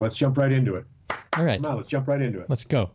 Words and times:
Let's 0.00 0.16
jump 0.16 0.38
right 0.38 0.50
into 0.50 0.76
it. 0.76 0.86
All 1.36 1.44
right, 1.44 1.60
Come 1.62 1.72
on, 1.72 1.76
let's 1.76 1.88
jump 1.88 2.08
right 2.08 2.22
into 2.22 2.40
it. 2.40 2.48
let's 2.48 2.64
go. 2.64 2.90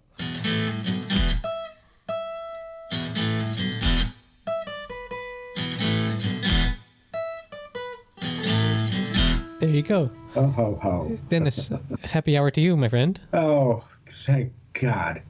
There 9.60 9.70
you 9.70 9.81
go. 9.81 10.12
Oh, 10.36 10.47
ho, 10.47 10.78
ho. 10.81 11.18
Dennis, 11.29 11.70
happy 12.04 12.38
hour 12.38 12.52
to 12.52 12.62
you, 12.62 12.76
my 12.76 12.89
friend. 12.89 13.19
Oh, 13.33 13.83
thank 14.26 14.51
God. 14.74 15.22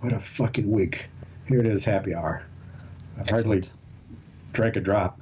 What 0.00 0.12
a 0.12 0.18
fucking 0.18 0.70
week. 0.70 1.08
Here 1.46 1.60
it 1.60 1.66
is, 1.66 1.84
happy 1.84 2.14
hour. 2.14 2.42
I've 3.18 3.28
hardly 3.28 3.62
drank 4.52 4.76
a 4.76 4.80
drop 4.80 5.20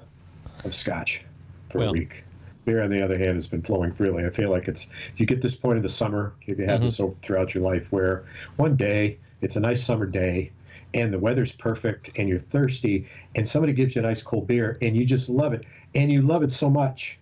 of 0.64 0.74
scotch 0.74 1.24
for 1.70 1.78
Well. 1.78 1.88
a 1.90 1.92
week. 1.92 2.24
Beer, 2.66 2.82
on 2.82 2.90
the 2.90 3.02
other 3.02 3.16
hand, 3.16 3.36
has 3.36 3.46
been 3.46 3.62
flowing 3.62 3.92
freely. 3.92 4.26
I 4.26 4.30
feel 4.30 4.50
like 4.50 4.68
it's, 4.68 4.88
you 5.14 5.24
get 5.24 5.40
this 5.40 5.54
point 5.54 5.76
in 5.76 5.82
the 5.82 5.88
summer, 5.88 6.34
if 6.42 6.58
you 6.58 6.66
have 6.66 6.82
this 6.82 7.00
over, 7.00 7.14
throughout 7.22 7.54
your 7.54 7.64
life, 7.64 7.90
where 7.92 8.24
one 8.56 8.77
day 8.77 9.18
it's 9.41 9.56
a 9.56 9.60
nice 9.60 9.82
summer 9.82 10.04
day 10.04 10.50
and 10.92 11.12
the 11.12 11.18
weather's 11.18 11.52
perfect 11.52 12.10
and 12.18 12.28
you're 12.28 12.38
thirsty 12.38 13.08
and 13.34 13.46
somebody 13.46 13.72
gives 13.72 13.94
you 13.94 14.02
a 14.02 14.05
nice 14.05 14.22
cold 14.22 14.46
beer 14.46 14.77
and 14.82 14.96
you 14.96 15.06
just 15.06 15.28
love 15.28 15.55
it. 15.55 15.64
And 15.94 16.12
you 16.12 16.22
love 16.22 16.42
it 16.42 16.52
so 16.52 16.68
much 16.68 17.18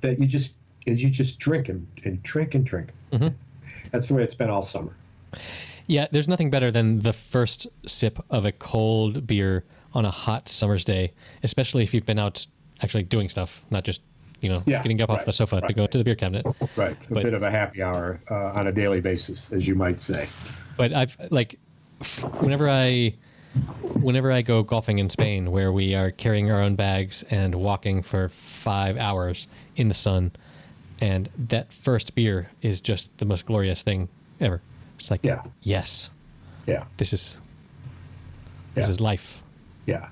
that 0.00 0.18
you 0.18 0.26
just, 0.26 0.56
you 0.84 1.08
just 1.10 1.38
drink 1.38 1.68
and, 1.68 1.86
and 2.04 2.22
drink 2.22 2.54
and 2.54 2.66
drink. 2.66 2.92
Mhm. 3.12 3.32
That's 3.92 4.08
the 4.08 4.14
way 4.14 4.22
it's 4.24 4.34
been 4.34 4.50
all 4.50 4.62
summer. 4.62 4.92
Yeah, 5.86 6.08
there's 6.10 6.28
nothing 6.28 6.50
better 6.50 6.70
than 6.70 7.00
the 7.00 7.12
first 7.12 7.68
sip 7.86 8.18
of 8.30 8.44
a 8.44 8.52
cold 8.52 9.26
beer 9.26 9.64
on 9.94 10.04
a 10.04 10.10
hot 10.10 10.48
summer's 10.48 10.84
day, 10.84 11.12
especially 11.42 11.82
if 11.82 11.94
you've 11.94 12.04
been 12.04 12.18
out 12.18 12.46
actually 12.82 13.04
doing 13.04 13.28
stuff, 13.28 13.64
not 13.70 13.84
just 13.84 14.00
you 14.40 14.48
know 14.52 14.62
Yeah, 14.66 14.82
getting 14.82 15.00
up 15.00 15.10
off 15.10 15.24
the 15.24 15.32
sofa 15.32 15.60
to 15.66 15.72
go 15.74 15.86
to 15.86 15.98
the 15.98 16.04
beer 16.04 16.14
cabinet. 16.14 16.46
Right, 16.76 16.96
a 17.10 17.14
But- 17.14 17.24
bit 17.24 17.34
of 17.34 17.42
a 17.42 17.50
happy 17.50 17.82
hour 17.82 18.20
uh, 18.30 18.34
on 18.34 18.66
a 18.66 18.72
daily 18.72 19.00
basis, 19.00 19.52
as 19.52 19.66
you 19.66 19.74
might 19.74 19.98
say. 19.98 20.26
But 20.76 20.92
I've 20.92 21.16
like, 21.30 21.58
whenever 22.40 22.68
I, 22.68 23.14
whenever 24.00 24.30
I 24.30 24.42
go 24.42 24.62
golfing 24.62 24.98
in 25.00 25.10
Spain, 25.10 25.50
where 25.50 25.72
we 25.72 25.94
are 25.94 26.10
carrying 26.12 26.50
our 26.50 26.62
own 26.62 26.76
bags 26.76 27.24
and 27.30 27.54
walking 27.54 28.02
for 28.02 28.28
five 28.28 28.96
hours 28.96 29.48
in 29.76 29.88
the 29.88 29.94
sun, 29.94 30.30
and 31.00 31.28
that 31.48 31.72
first 31.72 32.14
beer 32.14 32.48
is 32.62 32.80
just 32.80 33.16
the 33.18 33.24
most 33.24 33.46
glorious 33.46 33.82
thing 33.82 34.08
ever. 34.40 34.60
It's 34.98 35.10
like, 35.10 35.24
Yeah. 35.24 35.42
yes, 35.62 36.10
Yeah, 36.66 36.84
this 36.98 37.12
is, 37.12 37.38
this 38.74 38.86
Yeah. 38.86 38.90
is 38.90 39.00
life. 39.00 39.40
yeah. 39.86 40.08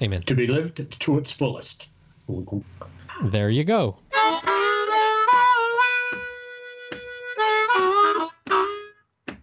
Amen. 0.00 0.22
to 0.22 0.34
be 0.34 0.46
lived 0.48 0.98
to 1.00 1.18
its 1.18 1.32
fullest. 1.32 1.88
There 3.22 3.50
you 3.50 3.64
go. 3.64 3.96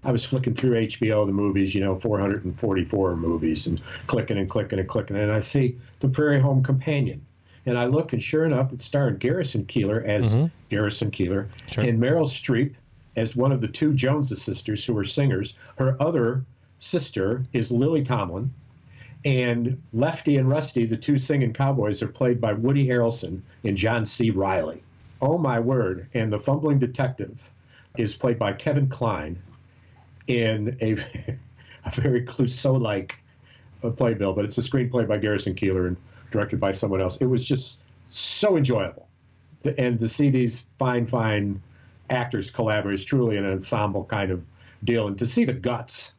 I 0.01 0.11
was 0.11 0.25
flicking 0.25 0.53
through 0.55 0.85
HBO, 0.87 1.25
the 1.25 1.31
movies, 1.31 1.75
you 1.75 1.81
know, 1.81 1.95
444 1.95 3.15
movies, 3.15 3.67
and 3.67 3.79
clicking 4.07 4.37
and 4.37 4.49
clicking 4.49 4.79
and 4.79 4.87
clicking, 4.87 5.17
and 5.17 5.31
I 5.31 5.39
see 5.39 5.77
The 5.99 6.07
Prairie 6.09 6.39
Home 6.39 6.63
Companion. 6.63 7.25
And 7.65 7.77
I 7.77 7.85
look, 7.85 8.13
and 8.13 8.21
sure 8.21 8.45
enough, 8.45 8.73
it's 8.73 8.85
starring 8.85 9.17
Garrison 9.17 9.65
Keillor 9.65 10.03
as 10.03 10.35
Mhm. 10.35 10.51
Garrison 10.69 11.11
Keillor, 11.11 11.47
Sure. 11.67 11.83
and 11.83 11.99
Meryl 12.01 12.25
Streep 12.25 12.73
as 13.15 13.35
one 13.35 13.51
of 13.51 13.61
the 13.61 13.67
two 13.67 13.93
Jones 13.93 14.29
sisters 14.41 14.83
who 14.85 14.93
were 14.93 15.03
singers. 15.03 15.57
Her 15.77 15.95
other 16.01 16.43
sister 16.79 17.45
is 17.53 17.71
Lily 17.71 18.01
Tomlin, 18.01 18.51
and 19.25 19.81
Lefty 19.91 20.37
and 20.37 20.49
Rusty, 20.49 20.85
the 20.85 20.97
two 20.97 21.17
singing 21.17 21.53
cowboys, 21.53 22.01
are 22.01 22.07
played 22.07 22.39
by 22.39 22.53
Woody 22.53 22.87
Harrelson 22.87 23.41
and 23.65 23.75
John 23.75 24.05
C. 24.05 24.29
Reilly. 24.29 24.83
Oh 25.21 25.37
my 25.37 25.59
word! 25.59 26.07
And 26.13 26.31
the 26.31 26.39
fumbling 26.39 26.79
detective 26.79 27.51
is 27.97 28.15
played 28.15 28.39
by 28.39 28.53
Kevin 28.53 28.87
Kline 28.87 29.41
in 30.27 30.77
a, 30.81 30.91
a 31.85 31.91
very 31.91 32.25
Clouseau-like 32.25 33.21
uh, 33.83 33.89
playbill, 33.89 34.33
but 34.33 34.45
it's 34.45 34.57
a 34.57 34.61
screenplay 34.61 35.07
by 35.07 35.17
Garrison 35.17 35.55
Keillor 35.55 35.87
and 35.87 35.97
directed 36.31 36.59
by 36.59 36.71
someone 36.71 37.01
else. 37.01 37.17
It 37.17 37.25
was 37.25 37.45
just 37.45 37.81
so 38.09 38.55
enjoyable, 38.55 39.07
and 39.77 39.99
to 39.99 40.07
see 40.07 40.29
these 40.29 40.65
fine, 40.77 41.05
fine 41.05 41.61
actors 42.09 42.49
collaborate 42.49 42.93
is 42.93 43.05
truly 43.05 43.35
an 43.35 43.45
ensemble 43.45 44.05
kind 44.05 44.31
of 44.31 44.43
deal, 44.85 45.07
and 45.07 45.17
to 45.17 45.25
see 45.25 45.43
the 45.43 45.53
guts 45.53 46.13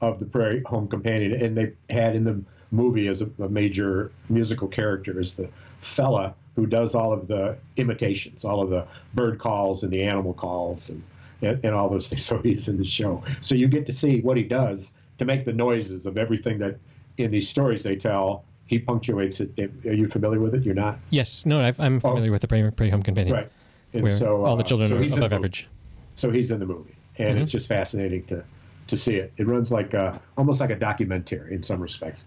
of 0.00 0.18
the 0.18 0.26
Prairie 0.26 0.62
Home 0.66 0.88
Companion, 0.88 1.32
and 1.42 1.56
they 1.56 1.72
had 1.90 2.14
in 2.14 2.24
the 2.24 2.40
movie 2.70 3.08
as 3.08 3.22
a, 3.22 3.30
a 3.38 3.48
major 3.48 4.10
musical 4.28 4.68
character 4.68 5.18
is 5.18 5.36
the 5.36 5.48
fella 5.80 6.34
who 6.56 6.66
does 6.66 6.94
all 6.94 7.12
of 7.12 7.28
the 7.28 7.56
imitations, 7.76 8.44
all 8.44 8.62
of 8.62 8.70
the 8.70 8.86
bird 9.14 9.38
calls 9.38 9.82
and 9.82 9.92
the 9.92 10.02
animal 10.02 10.32
calls 10.32 10.90
and, 10.90 11.02
and, 11.42 11.64
and 11.64 11.74
all 11.74 11.88
those 11.88 12.08
things. 12.08 12.24
So 12.26 12.38
he's 12.42 12.68
in 12.68 12.78
the 12.78 12.84
show. 12.84 13.22
So 13.40 13.54
you 13.54 13.68
get 13.68 13.86
to 13.86 13.92
see 13.92 14.20
what 14.20 14.36
he 14.36 14.42
does 14.42 14.94
to 15.18 15.24
make 15.24 15.44
the 15.44 15.52
noises 15.52 16.06
of 16.06 16.18
everything 16.18 16.58
that 16.58 16.78
in 17.18 17.30
these 17.30 17.48
stories 17.48 17.82
they 17.82 17.96
tell. 17.96 18.44
He 18.66 18.78
punctuates 18.80 19.40
it. 19.40 19.70
Are 19.86 19.92
you 19.92 20.08
familiar 20.08 20.40
with 20.40 20.54
it? 20.54 20.64
You're 20.64 20.74
not, 20.74 20.98
Yes, 21.10 21.46
no, 21.46 21.60
I've, 21.60 21.78
I'm 21.78 22.00
familiar 22.00 22.32
with 22.32 22.42
the 22.42 22.48
Prairie, 22.48 22.72
Prairie 22.72 22.90
Home 22.90 23.02
Companion, 23.02 23.34
right? 23.34 23.52
And 23.92 24.02
where 24.02 24.16
so 24.16 24.44
all 24.44 24.56
the 24.56 24.64
uh, 24.64 24.66
children 24.66 24.90
so 24.90 24.96
are 24.96 25.18
above 25.18 25.32
average. 25.32 25.68
So 26.16 26.30
he's 26.30 26.50
in 26.50 26.58
the 26.58 26.66
movie, 26.66 26.96
and 27.18 27.38
Mhm. 27.38 27.42
it's 27.42 27.52
just 27.52 27.68
fascinating 27.68 28.24
to 28.24 28.42
to 28.86 28.96
see 28.96 29.16
it. 29.16 29.32
It 29.36 29.46
runs 29.46 29.72
like 29.72 29.94
a, 29.94 30.20
almost 30.36 30.60
like 30.60 30.70
a 30.70 30.76
documentary 30.76 31.54
in 31.54 31.62
some 31.62 31.80
respects. 31.80 32.26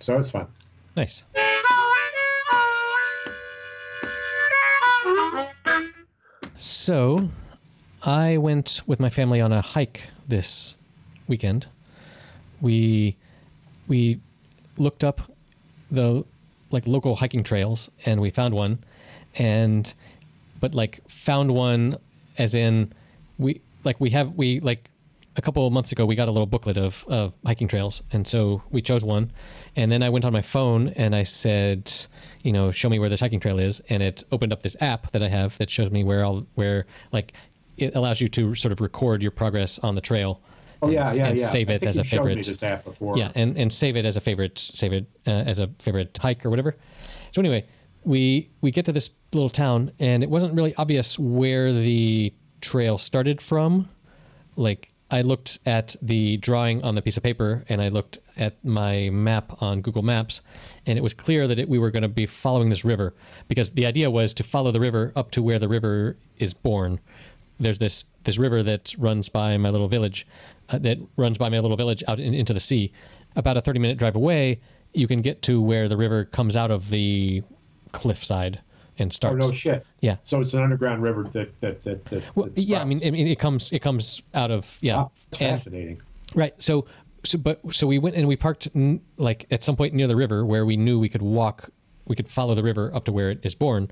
So 0.00 0.18
it's 0.18 0.30
fun. 0.30 0.46
Nice. 0.96 1.24
So, 6.56 7.28
I 8.02 8.36
went 8.38 8.82
with 8.86 8.98
my 8.98 9.10
family 9.10 9.40
on 9.40 9.52
a 9.52 9.60
hike 9.60 10.08
this 10.28 10.76
weekend. 11.28 11.66
We 12.60 13.16
we 13.88 14.20
looked 14.76 15.04
up 15.04 15.20
the 15.90 16.24
like 16.70 16.86
local 16.86 17.14
hiking 17.14 17.44
trails 17.44 17.90
and 18.06 18.20
we 18.20 18.30
found 18.30 18.54
one 18.54 18.78
and 19.34 19.92
but 20.60 20.74
like 20.74 21.00
found 21.08 21.52
one 21.52 21.98
as 22.38 22.54
in 22.54 22.92
we 23.38 23.60
like 23.84 24.00
we 24.00 24.10
have 24.10 24.34
we 24.34 24.60
like 24.60 24.88
a 25.36 25.42
couple 25.42 25.66
of 25.66 25.72
months 25.72 25.92
ago 25.92 26.04
we 26.04 26.14
got 26.14 26.28
a 26.28 26.30
little 26.30 26.46
booklet 26.46 26.76
of, 26.76 27.04
of 27.08 27.32
hiking 27.44 27.68
trails 27.68 28.02
and 28.12 28.26
so 28.26 28.62
we 28.70 28.82
chose 28.82 29.04
one 29.04 29.30
and 29.76 29.90
then 29.90 30.02
i 30.02 30.08
went 30.08 30.24
on 30.24 30.32
my 30.32 30.42
phone 30.42 30.88
and 30.90 31.14
i 31.14 31.22
said 31.22 31.90
you 32.42 32.52
know 32.52 32.70
show 32.70 32.88
me 32.88 32.98
where 32.98 33.08
this 33.08 33.20
hiking 33.20 33.40
trail 33.40 33.58
is 33.58 33.80
and 33.88 34.02
it 34.02 34.24
opened 34.32 34.52
up 34.52 34.62
this 34.62 34.76
app 34.80 35.10
that 35.12 35.22
i 35.22 35.28
have 35.28 35.56
that 35.58 35.70
shows 35.70 35.90
me 35.90 36.04
where 36.04 36.24
all 36.24 36.46
where 36.54 36.86
like 37.12 37.32
it 37.78 37.94
allows 37.94 38.20
you 38.20 38.28
to 38.28 38.54
sort 38.54 38.72
of 38.72 38.80
record 38.80 39.22
your 39.22 39.30
progress 39.30 39.78
on 39.78 39.94
the 39.94 40.00
trail 40.00 40.40
Oh 40.82 40.86
and, 40.88 40.94
yeah, 40.94 41.12
yeah, 41.12 41.26
and 41.28 41.38
yeah. 41.38 41.46
save 41.46 41.70
I 41.70 41.74
it 41.74 41.78
think 41.78 41.90
as 41.90 41.98
a 41.98 42.04
favorite 42.04 42.34
me 42.36 42.42
this 42.42 42.62
app 42.64 42.84
before. 42.84 43.16
yeah, 43.16 43.30
and, 43.36 43.56
and 43.56 43.72
save 43.72 43.94
it 43.94 44.04
as 44.04 44.16
a 44.16 44.20
favorite, 44.20 44.58
save 44.58 44.92
it 44.92 45.06
uh, 45.28 45.30
as 45.30 45.60
a 45.60 45.68
favorite 45.78 46.18
hike 46.20 46.44
or 46.44 46.50
whatever. 46.50 46.76
So 47.30 47.40
anyway, 47.40 47.68
we 48.02 48.50
we 48.62 48.72
get 48.72 48.86
to 48.86 48.92
this 48.92 49.10
little 49.32 49.48
town, 49.48 49.92
and 50.00 50.24
it 50.24 50.28
wasn't 50.28 50.54
really 50.54 50.74
obvious 50.74 51.16
where 51.20 51.72
the 51.72 52.34
trail 52.60 52.98
started 52.98 53.40
from. 53.40 53.88
Like 54.56 54.88
I 55.12 55.20
looked 55.20 55.58
at 55.66 55.94
the 56.00 56.38
drawing 56.38 56.82
on 56.84 56.94
the 56.94 57.02
piece 57.02 57.18
of 57.18 57.22
paper, 57.22 57.64
and 57.68 57.82
I 57.82 57.88
looked 57.90 58.18
at 58.38 58.64
my 58.64 59.10
map 59.10 59.62
on 59.62 59.82
Google 59.82 60.02
Maps, 60.02 60.40
and 60.86 60.96
it 60.96 61.02
was 61.02 61.12
clear 61.12 61.46
that 61.46 61.58
it, 61.58 61.68
we 61.68 61.78
were 61.78 61.90
going 61.90 62.02
to 62.02 62.08
be 62.08 62.24
following 62.24 62.70
this 62.70 62.82
river 62.82 63.12
because 63.46 63.70
the 63.72 63.84
idea 63.84 64.10
was 64.10 64.32
to 64.34 64.42
follow 64.42 64.72
the 64.72 64.80
river 64.80 65.12
up 65.14 65.30
to 65.32 65.42
where 65.42 65.58
the 65.58 65.68
river 65.68 66.16
is 66.38 66.54
born. 66.54 66.98
There's 67.60 67.78
this 67.78 68.06
this 68.24 68.38
river 68.38 68.62
that 68.62 68.94
runs 68.96 69.28
by 69.28 69.58
my 69.58 69.68
little 69.68 69.86
village, 69.86 70.26
uh, 70.70 70.78
that 70.78 70.96
runs 71.18 71.36
by 71.36 71.50
my 71.50 71.58
little 71.58 71.76
village 71.76 72.02
out 72.08 72.18
in, 72.18 72.32
into 72.32 72.54
the 72.54 72.60
sea. 72.60 72.90
About 73.36 73.58
a 73.58 73.60
30 73.60 73.80
minute 73.80 73.98
drive 73.98 74.16
away, 74.16 74.60
you 74.94 75.06
can 75.06 75.20
get 75.20 75.42
to 75.42 75.60
where 75.60 75.88
the 75.88 75.96
river 75.98 76.24
comes 76.24 76.56
out 76.56 76.70
of 76.70 76.88
the 76.88 77.42
cliffside 77.92 78.60
and 78.98 79.10
Oh 79.10 79.14
starts. 79.14 79.38
no 79.46 79.52
shit. 79.52 79.86
Yeah. 80.00 80.16
So 80.24 80.40
it's 80.40 80.54
an 80.54 80.62
underground 80.62 81.02
river 81.02 81.24
that 81.32 81.58
that 81.60 81.82
that 81.84 82.04
that. 82.06 82.36
Well, 82.36 82.46
that 82.46 82.58
yeah, 82.60 82.80
I 82.80 82.84
mean. 82.84 82.98
I 83.04 83.10
mean, 83.10 83.26
it 83.26 83.38
comes 83.38 83.72
it 83.72 83.80
comes 83.80 84.22
out 84.34 84.50
of 84.50 84.76
yeah, 84.80 84.96
Wow, 84.96 85.12
that's 85.30 85.40
and- 85.42 85.50
fascinating. 85.50 86.02
right. 86.34 86.54
So, 86.62 86.86
so 87.24 87.38
but 87.38 87.60
so 87.72 87.86
we 87.86 87.98
went 87.98 88.16
and 88.16 88.26
we 88.28 88.36
parked 88.36 88.68
n- 88.74 89.00
like 89.16 89.46
at 89.50 89.62
some 89.62 89.76
point 89.76 89.94
near 89.94 90.06
the 90.08 90.16
river 90.16 90.44
where 90.44 90.66
we 90.66 90.76
knew 90.76 90.98
we 90.98 91.08
could 91.08 91.22
walk, 91.22 91.70
we 92.06 92.16
could 92.16 92.28
follow 92.28 92.54
the 92.54 92.62
river 92.62 92.90
up 92.94 93.04
to 93.06 93.12
where 93.12 93.30
it 93.30 93.40
is 93.44 93.54
born, 93.54 93.90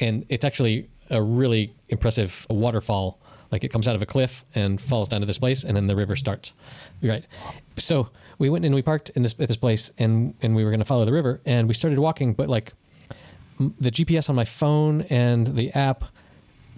and 0.00 0.24
it's 0.28 0.44
actually 0.44 0.88
a 1.10 1.22
really 1.22 1.74
impressive 1.88 2.46
waterfall. 2.50 3.18
Like 3.50 3.64
it 3.64 3.68
comes 3.70 3.86
out 3.86 3.94
of 3.94 4.00
a 4.00 4.06
cliff 4.06 4.46
and 4.54 4.80
falls 4.80 5.08
down 5.10 5.20
to 5.20 5.26
this 5.26 5.36
place, 5.38 5.64
and 5.64 5.76
then 5.76 5.86
the 5.86 5.94
river 5.94 6.16
starts. 6.16 6.54
Right. 7.02 7.26
So 7.76 8.08
we 8.38 8.48
went 8.48 8.64
and 8.64 8.74
we 8.74 8.80
parked 8.80 9.10
in 9.10 9.22
this 9.22 9.34
at 9.38 9.46
this 9.48 9.58
place, 9.58 9.92
and 9.98 10.34
and 10.40 10.56
we 10.56 10.64
were 10.64 10.70
going 10.70 10.80
to 10.80 10.86
follow 10.86 11.04
the 11.04 11.12
river, 11.12 11.40
and 11.44 11.68
we 11.68 11.74
started 11.74 11.98
walking, 11.98 12.32
but 12.32 12.48
like 12.48 12.72
the 13.58 13.90
GPS 13.90 14.28
on 14.28 14.36
my 14.36 14.44
phone 14.44 15.02
and 15.02 15.46
the 15.46 15.70
app 15.72 16.04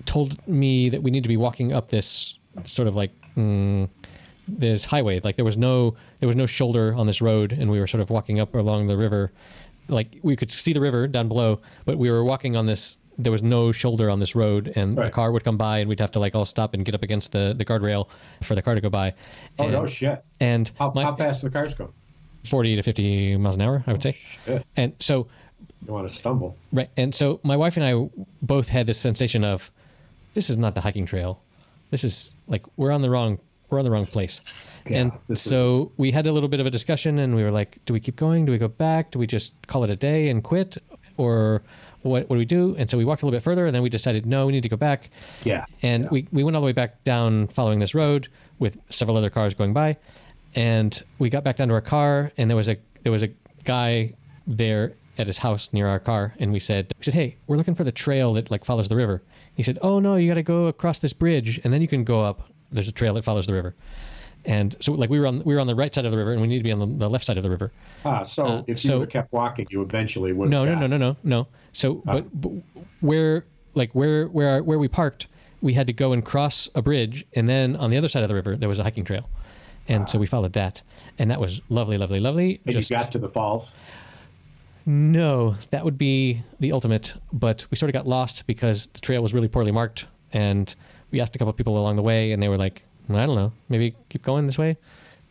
told 0.05 0.47
me 0.47 0.89
that 0.91 1.03
we 1.03 1.11
need 1.11 1.23
to 1.23 1.29
be 1.29 1.37
walking 1.37 1.73
up 1.73 1.89
this 1.89 2.39
sort 2.65 2.89
of 2.89 2.95
like 2.95 3.13
mm, 3.37 3.89
this 4.49 4.85
highway. 4.85 5.21
Like 5.21 5.37
there 5.37 5.45
was 5.45 5.57
no 5.57 5.97
there 6.21 6.27
was 6.27 6.37
no 6.37 6.47
shoulder 6.47 6.95
on 6.95 7.07
this 7.07 7.21
road, 7.21 7.53
and 7.53 7.71
we 7.71 7.81
were 7.81 7.87
sort 7.87 8.01
of 8.01 8.11
walking 8.11 8.41
up 8.41 8.55
along 8.55 8.87
the 8.87 8.97
river. 8.97 9.33
Like 9.89 10.19
we 10.23 10.37
could 10.37 10.51
see 10.51 10.73
the 10.73 10.81
river 10.81 11.07
down 11.07 11.29
below, 11.29 11.61
but 11.85 11.99
we 11.99 12.11
were 12.11 12.25
walking 12.25 12.57
on 12.57 12.67
this 12.67 12.99
there 13.19 13.33
was 13.33 13.43
no 13.43 13.71
shoulder 13.71 14.11
on 14.11 14.19
this 14.19 14.35
road, 14.35 14.73
and 14.75 14.99
a 14.99 15.11
car 15.11 15.31
would 15.31 15.45
come 15.45 15.57
by, 15.57 15.79
and 15.79 15.89
we'd 15.89 16.01
have 16.01 16.11
to 16.13 16.19
like 16.19 16.35
all 16.35 16.45
stop 16.45 16.75
and 16.75 16.85
get 16.85 16.95
up 16.95 17.03
against 17.03 17.33
the 17.33 17.55
the 17.57 17.65
guardrail 17.65 18.09
for 18.43 18.55
the 18.55 18.63
car 18.63 18.75
to 18.75 18.81
go 18.81 18.91
by. 18.91 19.15
Oh 19.59 19.65
and, 19.65 19.73
no 19.73 19.87
shit! 19.87 20.25
And 20.41 20.71
How, 20.79 20.93
my 20.95 21.05
how 21.05 21.15
fast 21.15 21.41
do 21.41 21.49
the 21.49 21.53
cars 21.53 21.75
go? 21.75 21.93
40 22.45 22.77
to 22.77 22.83
50 22.83 23.37
miles 23.39 23.55
an 23.55 23.63
hour, 23.63 23.83
I 23.87 23.93
would 23.93 24.03
say. 24.03 24.13
Shit. 24.13 24.67
And 24.77 24.93
so 25.01 25.29
You 25.87 25.93
want 25.93 26.09
to 26.09 26.15
stumble? 26.15 26.57
Right. 26.73 26.91
And 26.97 27.15
so 27.15 27.41
my 27.43 27.57
wife 27.57 27.77
and 27.77 27.85
I 27.85 28.09
both 28.43 28.69
had 28.69 28.87
this 28.87 28.99
sensation 28.99 29.45
of 29.45 29.71
this 30.35 30.51
is 30.51 30.57
not 30.57 30.75
the 30.75 30.81
hiking 30.81 31.07
trail. 31.07 31.41
This 31.91 32.05
is 32.05 32.35
like 32.49 32.65
we're 32.77 32.91
on 32.93 33.03
the 33.03 33.11
wrong 33.11 33.39
we're 33.71 33.79
on 33.79 33.85
the 33.85 33.91
wrong 33.91 34.07
place. 34.07 34.71
Yeah, 34.87 35.11
and 35.29 35.39
so 35.39 35.91
we 35.97 36.11
had 36.11 36.27
a 36.27 36.33
little 36.33 36.49
bit 36.49 36.61
of 36.61 36.67
a 36.67 36.71
discussion 36.71 37.19
and 37.19 37.35
we 37.35 37.43
were 37.43 37.51
like, 37.51 37.79
do 37.87 37.93
we 37.93 38.01
keep 38.01 38.17
going? 38.17 38.45
Do 38.45 38.53
we 38.53 38.59
go 38.59 38.69
back? 38.69 39.11
Do 39.11 39.19
we 39.19 39.27
just 39.27 39.53
call 39.67 39.85
it 39.85 39.91
a 39.91 39.97
day 39.97 40.29
and 40.29 40.45
quit? 40.45 40.77
Or 41.17 41.63
what, 42.03 42.29
what 42.29 42.37
do 42.37 42.39
we 42.39 42.45
do? 42.45 42.77
And 42.79 42.91
so 42.91 42.99
we 42.99 43.05
walked 43.05 43.23
a 43.23 43.27
little 43.27 43.37
bit 43.37 43.43
further 43.43 43.67
and 43.67 43.75
then 43.75 43.83
we 43.83 43.89
decided, 43.89 44.27
no, 44.27 44.47
we 44.47 44.53
need 44.53 44.65
to 44.65 44.69
go 44.69 44.77
back. 44.77 45.09
Yeah. 45.45 45.65
And 45.83 46.05
Yeah. 46.05 46.09
we, 46.11 46.29
we 46.31 46.45
went 46.45 46.57
all 46.57 46.61
the 46.63 46.67
way 46.67 46.73
back 46.73 47.03
down 47.05 47.49
following 47.49 47.79
this 47.79 47.95
road 47.95 48.29
with 48.59 48.77
several 48.91 49.17
other 49.17 49.31
cars 49.31 49.55
going 49.55 49.73
by. 49.73 49.97
And 50.55 51.03
we 51.19 51.31
got 51.31 51.43
back 51.43 51.57
down 51.57 51.69
to 51.69 51.75
our 51.75 51.81
car 51.81 52.33
and 52.37 52.51
there 52.51 52.57
was 52.57 52.69
a 52.69 52.77
there 53.03 53.13
was 53.13 53.23
a 53.23 53.31
guy 53.65 54.13
there 54.47 54.93
at 55.19 55.27
his 55.27 55.39
house 55.39 55.69
near 55.73 55.87
our 55.87 55.99
car 56.01 56.35
and 56.39 56.53
we 56.53 56.59
said 56.59 56.93
we 56.99 57.05
said, 57.05 57.15
Hey, 57.15 57.37
we're 57.47 57.57
looking 57.57 57.75
for 57.75 57.85
the 57.85 57.93
trail 57.93 58.35
that 58.35 58.51
like 58.51 58.65
follows 58.65 58.89
the 58.89 58.97
river. 58.97 59.23
He 59.55 59.63
said, 59.63 59.79
Oh 59.83 59.99
no, 60.01 60.17
you 60.17 60.29
gotta 60.29 60.43
go 60.43 60.67
across 60.67 60.99
this 60.99 61.13
bridge 61.13 61.61
and 61.65 61.73
then 61.73 61.81
you 61.83 61.89
can 61.89 62.05
go 62.05 62.21
up. 62.23 62.51
There's 62.73 62.89
a 62.89 62.93
trail 62.93 63.15
that 63.15 63.25
follows 63.25 63.47
the 63.47 63.53
river. 63.53 63.75
And 64.47 64.77
so 64.81 64.93
like 64.93 65.09
we 65.11 65.19
were 65.21 65.27
on 65.27 65.43
we 65.45 65.55
were 65.55 65.61
on 65.61 65.67
the 65.67 65.75
right 65.75 65.95
side 65.95 66.05
of 66.05 66.13
the 66.13 66.19
river 66.19 66.33
and 66.33 66.43
we 66.43 66.49
need 66.49 66.59
to 66.59 66.65
be 66.65 66.73
on 66.73 66.79
the, 66.81 66.87
the 66.87 67.09
left 67.09 67.25
side 67.25 67.37
of 67.39 67.43
the 67.45 67.51
river. 67.51 67.73
Ah, 68.05 68.23
so 68.25 68.45
Uh, 68.45 68.59
if 68.67 68.69
you 68.69 68.77
so- 68.91 68.99
would 68.99 69.07
have 69.07 69.13
kept 69.13 69.33
walking, 69.33 69.67
you 69.71 69.81
eventually 69.83 70.33
would. 70.33 70.51
No, 70.51 70.65
no, 70.65 70.75
no, 70.75 70.87
no, 70.87 70.97
no, 70.97 71.17
no. 71.23 71.47
So, 71.73 71.95
but, 72.05 72.27
but 72.41 72.53
where, 73.01 73.45
like 73.75 73.91
where, 73.95 74.27
where, 74.29 74.63
where 74.63 74.79
we 74.79 74.87
parked, 74.87 75.27
we 75.61 75.73
had 75.73 75.87
to 75.89 75.93
go 75.93 76.13
and 76.13 76.25
cross 76.25 76.69
a 76.75 76.83
bridge, 76.83 77.25
and 77.35 77.49
then 77.49 77.75
on 77.77 77.91
the 77.91 77.97
other 77.97 78.09
side 78.09 78.23
of 78.23 78.29
the 78.29 78.35
river 78.35 78.55
there 78.57 78.69
was 78.69 78.79
a 78.79 78.83
hiking 78.85 79.03
trail, 79.05 79.29
and 79.89 80.09
so 80.09 80.19
we 80.19 80.27
followed 80.27 80.53
that, 80.53 80.83
and 81.19 81.31
that 81.31 81.41
was 81.41 81.61
lovely, 81.71 81.97
lovely, 81.99 82.21
lovely. 82.21 82.61
And 82.67 82.75
Just- 82.77 82.91
you 82.91 82.97
got 82.97 83.11
to 83.13 83.19
the 83.19 83.29
falls. 83.29 83.75
No, 84.87 85.55
that 85.71 85.85
would 85.85 85.99
be 85.99 86.43
the 86.61 86.73
ultimate, 86.73 87.15
but 87.33 87.67
we 87.71 87.77
sort 87.77 87.89
of 87.91 87.95
got 87.95 88.07
lost 88.07 88.47
because 88.47 88.87
the 88.89 89.01
trail 89.01 89.23
was 89.23 89.33
really 89.35 89.49
poorly 89.49 89.73
marked, 89.73 90.07
and 90.33 90.75
we 91.11 91.21
asked 91.21 91.35
a 91.37 91.39
couple 91.39 91.51
of 91.51 91.57
people 91.57 91.79
along 91.79 91.97
the 91.97 92.03
way, 92.03 92.33
and 92.33 92.43
they 92.43 92.49
were 92.49 92.59
like, 92.59 92.83
well, 93.09 93.19
I 93.19 93.27
don't 93.27 93.37
know, 93.37 93.53
maybe 93.69 93.95
keep 94.09 94.23
going 94.23 94.47
this 94.47 94.59
way. 94.59 94.77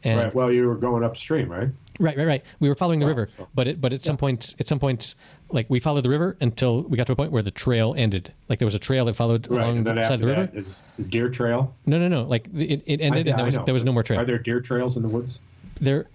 And 0.05 0.19
Right. 0.19 0.35
Well, 0.35 0.51
you 0.51 0.67
were 0.67 0.75
going 0.75 1.03
upstream, 1.03 1.49
right? 1.49 1.69
Right, 1.99 2.17
right, 2.17 2.25
right. 2.27 2.43
We 2.59 2.67
were 2.67 2.75
following 2.75 2.99
the 2.99 3.05
Well, 3.05 3.13
river, 3.15 3.25
so- 3.27 3.47
but 3.55 3.67
it, 3.67 3.79
but 3.79 3.93
at 3.93 4.03
some 4.03 4.17
point, 4.17 4.55
at 4.59 4.67
some 4.67 4.79
point, 4.79 5.15
like 5.51 5.69
we 5.69 5.79
followed 5.79 6.03
the 6.03 6.09
river 6.09 6.35
until 6.41 6.81
we 6.81 6.97
got 6.97 7.05
to 7.07 7.13
a 7.13 7.15
point 7.15 7.31
where 7.31 7.43
the 7.43 7.51
trail 7.51 7.93
ended. 7.97 8.33
Like 8.49 8.59
there 8.59 8.65
was 8.65 8.75
a 8.75 8.79
trail 8.79 9.05
that 9.05 9.15
followed 9.15 9.47
Right. 9.49 9.61
along 9.63 9.83
the 9.83 10.03
side 10.03 10.15
of 10.15 10.21
the 10.21 10.27
river. 10.27 10.49
is 10.53 10.81
deer 11.09 11.29
trail. 11.29 11.73
No, 11.85 11.99
no, 11.99 12.07
no. 12.07 12.23
Like 12.23 12.47
it, 12.55 12.81
it 12.85 12.99
ended, 13.01 13.27
I- 13.27 13.31
and 13.31 13.39
there 13.39 13.43
I 13.43 13.43
was 13.43 13.57
know. 13.59 13.65
there 13.65 13.73
was 13.73 13.83
no 13.85 13.93
more 13.93 14.03
trail. 14.03 14.19
Are 14.19 14.25
there 14.25 14.39
deer 14.39 14.59
trails 14.59 14.97
in 14.97 15.03
the 15.03 15.09
woods 15.09 15.39
there, 15.79 16.07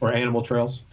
or 0.00 0.12
animal 0.12 0.42
trails? 0.42 0.84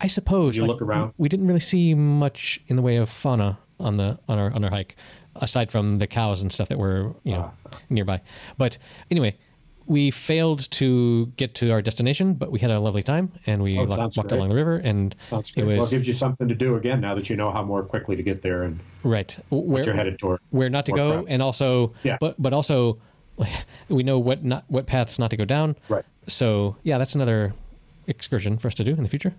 I 0.00 0.06
suppose. 0.08 0.56
you 0.56 0.62
like, 0.62 0.68
look 0.68 0.82
around? 0.82 1.14
We 1.18 1.28
didn't 1.28 1.46
really 1.46 1.60
see 1.60 1.94
much 1.94 2.60
in 2.68 2.76
the 2.76 2.82
way 2.82 2.96
of 2.96 3.08
fauna 3.08 3.58
on 3.80 3.96
the 3.96 4.18
on 4.28 4.38
our 4.38 4.52
on 4.52 4.64
our 4.64 4.70
hike, 4.70 4.96
aside 5.36 5.70
from 5.72 5.98
the 5.98 6.06
cows 6.06 6.42
and 6.42 6.52
stuff 6.52 6.68
that 6.68 6.78
were 6.78 7.14
you 7.24 7.32
know 7.32 7.50
Ah. 7.72 7.78
nearby. 7.90 8.20
But 8.58 8.78
anyway. 9.10 9.36
We 9.86 10.10
failed 10.10 10.70
to 10.70 11.26
get 11.36 11.56
to 11.56 11.70
our 11.70 11.82
destination, 11.82 12.32
but 12.32 12.50
we 12.50 12.58
had 12.58 12.70
a 12.70 12.80
lovely 12.80 13.02
time, 13.02 13.30
and 13.44 13.62
we 13.62 13.78
Oh, 13.78 13.84
walked, 13.84 14.16
walked 14.16 14.32
along 14.32 14.48
the 14.48 14.54
river. 14.54 14.76
And 14.78 15.14
Sounds 15.20 15.52
it 15.54 15.62
was 15.62 15.76
well, 15.76 15.86
it 15.86 15.90
gives 15.90 16.06
you 16.06 16.14
something 16.14 16.48
to 16.48 16.54
do 16.54 16.76
again 16.76 17.02
now 17.02 17.14
that 17.14 17.28
you 17.28 17.36
know 17.36 17.50
how 17.50 17.62
more 17.62 17.82
quickly 17.82 18.16
to 18.16 18.22
get 18.22 18.40
there 18.40 18.62
and 18.62 18.80
right 19.02 19.36
what 19.50 19.64
where 19.66 19.84
you're 19.84 19.94
headed 19.94 20.18
toward. 20.18 20.40
where 20.48 20.70
not 20.70 20.86
to 20.86 20.92
go, 20.92 21.10
crowd. 21.10 21.26
and 21.28 21.42
also, 21.42 21.92
Yeah. 22.02 22.16
but 22.18 22.34
but 22.40 22.54
also, 22.54 22.96
we 23.90 24.02
know 24.02 24.18
what 24.18 24.42
not 24.42 24.64
what 24.68 24.86
paths 24.86 25.18
not 25.18 25.28
to 25.32 25.36
go 25.36 25.44
down. 25.44 25.76
Right. 25.90 26.04
So 26.28 26.76
yeah, 26.82 26.96
that's 26.96 27.14
another 27.14 27.52
excursion 28.06 28.56
for 28.56 28.68
us 28.68 28.74
to 28.76 28.84
do 28.84 28.92
in 28.92 29.02
the 29.02 29.08
future. 29.10 29.34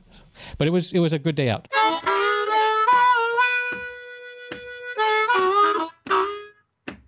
But 0.58 0.68
it 0.68 0.72
was 0.72 0.94
it 0.94 1.00
was 1.00 1.14
a 1.14 1.20
good 1.20 1.36
day 1.36 1.50
out. 1.50 1.68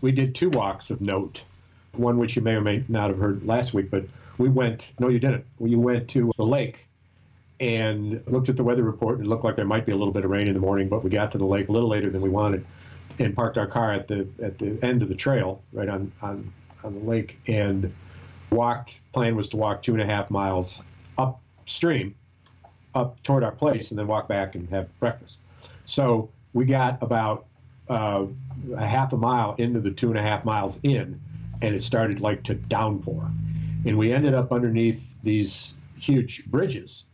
we 0.01 0.12
did 0.12 0.35
two 0.35 0.50
walks 0.50 0.89
of 0.91 1.01
note. 1.01 1.44
One 1.94 2.18
which 2.19 2.35
you 2.35 2.41
may 2.41 2.53
or 2.53 2.62
may 2.62 2.83
not 2.88 3.09
have 3.09 3.18
heard 3.18 3.45
last 3.45 3.74
week, 3.74 3.89
but 3.89 4.06
we 4.38 4.50
went. 4.50 4.94
No, 5.00 5.09
you 5.09 5.19
didn't. 5.19 5.45
We 5.57 5.75
went 5.75 6.09
to 6.09 6.31
the 6.38 6.45
lake 6.45 6.88
and 7.59 8.24
looked 8.27 8.50
at 8.50 8.57
the 8.57 8.63
weather 8.63 8.83
report, 8.83 9.19
it 9.19 9.25
looked 9.25 9.44
like 9.44 9.56
there 9.56 9.65
might 9.65 9.85
be 9.85 9.91
a 9.91 9.95
little 9.95 10.13
bit 10.13 10.23
of 10.23 10.31
rain 10.31 10.47
in 10.47 10.53
the 10.53 10.59
morning. 10.59 10.89
But 10.89 11.03
we 11.03 11.09
got 11.09 11.31
to 11.31 11.38
the 11.38 11.45
lake 11.45 11.69
a 11.69 11.71
little 11.71 11.89
later 11.89 12.09
than 12.09 12.21
we 12.21 12.30
wanted, 12.30 12.65
and 13.19 13.35
parked 13.35 13.57
our 13.57 13.68
car 13.68 13.94
at 13.94 14.07
the 14.07 14.27
at 14.41 14.57
the 14.57 14.77
end 14.83 15.01
of 15.01 15.09
the 15.09 15.15
trail, 15.15 15.62
right 15.73 15.89
on 15.89 16.12
on 16.21 16.53
on 16.83 16.94
the 16.94 17.00
lake, 17.00 17.39
and 17.47 17.94
walked. 18.51 19.01
Plan 19.12 19.35
was 19.35 19.50
to 19.50 19.57
walk 19.57 19.81
two 19.81 19.94
and 19.94 20.01
a 20.01 20.06
half 20.06 20.30
miles 20.30 20.83
upstream, 21.18 22.15
up 22.97 23.21
toward 23.23 23.44
our 23.44 23.51
place, 23.51 23.91
and 23.91 23.99
then 23.99 24.07
walk 24.07 24.27
back 24.27 24.55
and 24.55 24.69
have 24.69 24.88
breakfast. 24.99 25.41
So 25.85 26.29
we 26.53 26.65
got 26.65 27.01
about 27.03 27.45
uh, 27.89 28.25
a 28.75 28.88
half 28.88 29.13
a 29.13 29.17
mile 29.17 29.55
into 29.57 29.79
the 29.79 29.91
two 29.91 30.09
and 30.09 30.17
a 30.17 30.21
half 30.21 30.44
miles 30.44 30.79
in, 30.83 31.21
and 31.61 31.75
it 31.75 31.83
started 31.83 32.19
like 32.19 32.44
to 32.44 32.55
downpour, 32.55 33.31
and 33.85 33.97
we 33.97 34.11
ended 34.11 34.33
up 34.33 34.51
underneath 34.51 35.15
these 35.23 35.75
huge 35.99 36.45
bridges 36.45 37.05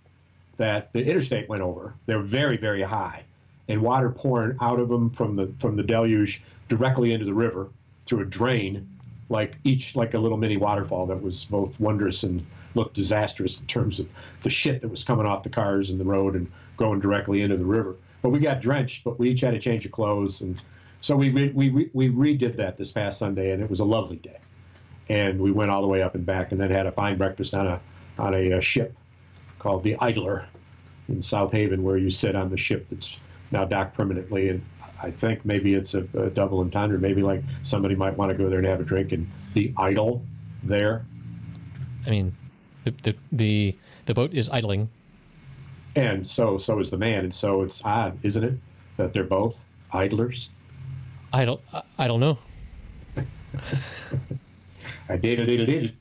that 0.58 0.92
the 0.94 1.04
interstate 1.04 1.50
went 1.50 1.62
over. 1.62 1.94
They're 2.06 2.22
very 2.22 2.58
very 2.58 2.82
high, 2.82 3.24
and 3.68 3.82
water 3.82 4.10
pouring 4.10 4.58
out 4.62 4.80
of 4.80 4.90
them 4.90 5.10
from 5.10 5.36
the 5.36 5.54
from 5.60 5.76
the 5.76 5.84
deluge 5.84 6.42
directly 6.70 7.14
into 7.14 7.26
the 7.26 7.34
river 7.34 7.70
through 8.06 8.22
a 8.22 8.26
drain, 8.26 8.93
like 9.34 9.58
each 9.64 9.96
like 9.96 10.14
a 10.14 10.20
little 10.20 10.38
mini 10.38 10.56
waterfall 10.56 11.08
that 11.08 11.22
was 11.22 11.44
both 11.46 11.78
wondrous 11.80 12.24
and 12.24 12.46
looked 12.76 12.94
disastrous 12.94 13.60
in 13.60 13.66
terms 13.66 14.00
of 14.00 14.08
the 14.44 14.50
shit 14.50 14.80
that 14.82 14.88
was 14.88 15.04
coming 15.04 15.26
off 15.26 15.44
the 15.44 15.50
cars 15.50 15.90
and 15.90 16.00
the 16.00 16.06
road 16.06 16.36
and 16.36 16.50
going 16.78 17.00
directly 17.00 17.42
into 17.42 17.58
the 17.58 17.66
river. 17.66 17.96
But 18.22 18.30
we 18.30 18.40
got 18.40 18.62
drenched, 18.62 19.04
but 19.04 19.20
we 19.20 19.32
each 19.32 19.42
had 19.42 19.54
a 19.54 19.60
change 19.60 19.86
of 19.86 19.92
clothes, 19.92 20.42
and 20.42 20.62
so 21.02 21.18
we 21.18 21.30
we 21.32 21.70
re- 21.70 21.90
we 21.94 22.10
redid 22.10 22.56
that 22.58 22.78
this 22.78 22.92
past 22.92 23.18
Sunday, 23.18 23.52
and 23.52 23.62
it 23.62 23.70
was 23.70 23.82
a 23.82 23.86
lovely 23.86 24.18
day. 24.18 24.40
And 25.10 25.42
we 25.42 25.52
went 25.52 25.70
all 25.70 25.82
the 25.82 25.88
way 25.88 26.02
up 26.02 26.16
and 26.16 26.26
back, 26.26 26.54
and 26.54 26.62
then 26.62 26.72
had 26.72 26.86
a 26.86 26.92
fine 26.92 27.18
breakfast 27.18 27.54
on 27.54 27.68
a 27.68 27.82
on 28.18 28.34
a, 28.34 28.54
uh 28.54 28.60
ship 28.62 28.96
called 29.60 29.84
the 29.84 29.98
Idler 30.00 30.46
in 31.10 31.22
South 31.22 31.52
Haven, 31.52 31.84
where 31.84 31.98
you 31.98 32.10
sit 32.10 32.36
on 32.36 32.50
the 32.50 32.58
ship 32.58 32.88
that's 32.90 33.18
now 33.52 33.66
docked 33.66 33.96
permanently. 33.96 34.50
And 34.50 34.64
I 35.04 35.12
think 35.12 35.44
maybe 35.44 35.76
it's 35.76 35.94
a, 35.96 36.08
a 36.18 36.30
double 36.30 36.62
entendre. 36.62 36.98
Maybe 36.98 37.22
like 37.22 37.44
somebody 37.62 37.94
might 37.94 38.18
want 38.18 38.32
to 38.32 38.38
go 38.38 38.50
there 38.50 38.60
and 38.60 38.68
have 38.68 38.80
a 38.80 38.86
drink 38.86 39.12
and 39.12 39.30
be 39.54 39.74
idle 39.76 40.24
there. 40.64 41.06
I 42.08 42.10
mean, 42.10 42.36
the 42.86 42.92
the 43.04 43.16
the, 43.32 43.78
the 44.06 44.14
boat 44.14 44.34
is 44.34 44.50
idling. 44.50 44.90
And 45.98 46.26
so 46.26 46.58
so 46.58 46.80
is 46.80 46.90
the 46.90 46.98
man, 46.98 47.26
and 47.26 47.34
so 47.34 47.64
it's 47.64 47.84
odd, 47.84 48.18
isn't 48.24 48.44
it, 48.44 48.54
that 48.96 49.14
they're 49.14 49.26
both 49.26 49.58
idlers? 49.92 50.50
I 51.34 51.44
don't 51.46 51.62
I, 51.74 51.84
I 51.98 52.08
don't 52.08 52.22
know. 52.22 52.38
I 55.10 55.18
did 55.18 55.40
it, 55.40 55.46
did 55.46 55.70
it, 55.70 55.92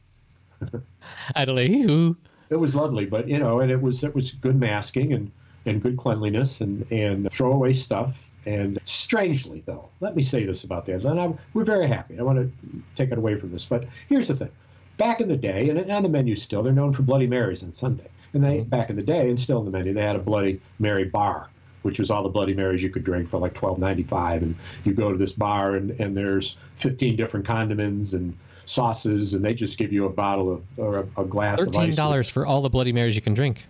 Idle. 1.34 1.58
It 1.58 2.56
was 2.56 2.76
lovely, 2.76 3.06
but 3.06 3.28
you 3.28 3.38
know, 3.38 3.60
and 3.60 3.70
it 3.70 3.80
was 3.80 4.04
it 4.04 4.14
was 4.14 4.30
good 4.30 4.58
masking 4.58 5.12
and 5.12 5.32
and 5.66 5.82
good 5.82 5.96
cleanliness 5.96 6.60
and 6.60 6.90
and 6.90 7.30
throw 7.30 7.52
away 7.52 7.72
stuff. 7.72 8.28
And 8.44 8.78
strangely, 8.84 9.62
though, 9.66 9.88
let 10.00 10.16
me 10.16 10.22
say 10.22 10.44
this 10.44 10.64
about 10.64 10.86
that, 10.86 11.04
and 11.04 11.38
we're 11.54 11.64
very 11.64 11.86
happy. 11.86 12.18
I 12.18 12.22
want 12.22 12.38
to 12.38 12.82
take 12.96 13.12
it 13.12 13.18
away 13.18 13.36
from 13.36 13.52
this, 13.52 13.66
but 13.66 13.86
here's 14.08 14.28
the 14.28 14.34
thing: 14.34 14.50
back 14.96 15.20
in 15.20 15.28
the 15.28 15.36
day, 15.36 15.68
and 15.68 15.90
on 15.90 16.02
the 16.02 16.08
menu 16.08 16.34
still, 16.34 16.62
they're 16.62 16.72
known 16.72 16.92
for 16.92 17.02
Bloody 17.02 17.26
Marys 17.26 17.62
on 17.62 17.72
Sunday. 17.72 18.08
And 18.34 18.42
they 18.42 18.60
back 18.60 18.88
in 18.88 18.96
the 18.96 19.02
day, 19.02 19.28
and 19.28 19.38
still 19.38 19.58
in 19.58 19.66
the 19.66 19.70
menu, 19.70 19.92
they 19.92 20.02
had 20.02 20.16
a 20.16 20.20
Bloody 20.20 20.60
Mary 20.78 21.04
bar, 21.04 21.48
which 21.82 21.98
was 21.98 22.10
all 22.10 22.22
the 22.22 22.30
Bloody 22.30 22.54
Marys 22.54 22.82
you 22.82 22.88
could 22.88 23.04
drink 23.04 23.28
for 23.28 23.38
like 23.38 23.52
twelve 23.54 23.78
ninety 23.78 24.02
five. 24.04 24.42
And 24.42 24.56
you 24.84 24.94
go 24.94 25.12
to 25.12 25.18
this 25.18 25.34
bar, 25.34 25.76
and 25.76 25.90
and 26.00 26.16
there's 26.16 26.56
fifteen 26.76 27.14
different 27.14 27.46
condiments 27.46 28.14
and 28.14 28.36
sauces, 28.64 29.34
and 29.34 29.44
they 29.44 29.54
just 29.54 29.78
give 29.78 29.92
you 29.92 30.06
a 30.06 30.10
bottle 30.10 30.52
of 30.52 30.78
or 30.78 30.98
a, 31.00 31.20
a 31.20 31.24
glass 31.24 31.60
of 31.60 31.66
Thirteen 31.66 31.94
dollars 31.94 32.30
for 32.30 32.46
all 32.46 32.62
the 32.62 32.70
Bloody 32.70 32.92
Marys 32.92 33.14
you 33.14 33.22
can 33.22 33.34
drink. 33.34 33.66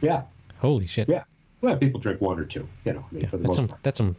Yeah, 0.00 0.22
Holy 0.58 0.86
shit. 0.86 1.08
yeah. 1.08 1.24
Well, 1.60 1.76
people 1.76 2.00
drink 2.00 2.20
one 2.20 2.38
or 2.38 2.44
two, 2.44 2.68
you 2.84 2.92
know, 2.92 3.04
I 3.10 3.14
mean, 3.14 3.22
Yeah, 3.24 3.28
for 3.28 3.38
the 3.38 3.42
that's 3.44 3.48
most 3.48 3.56
some 3.56 3.68
part. 3.68 3.82
that's 3.82 3.98
some 3.98 4.16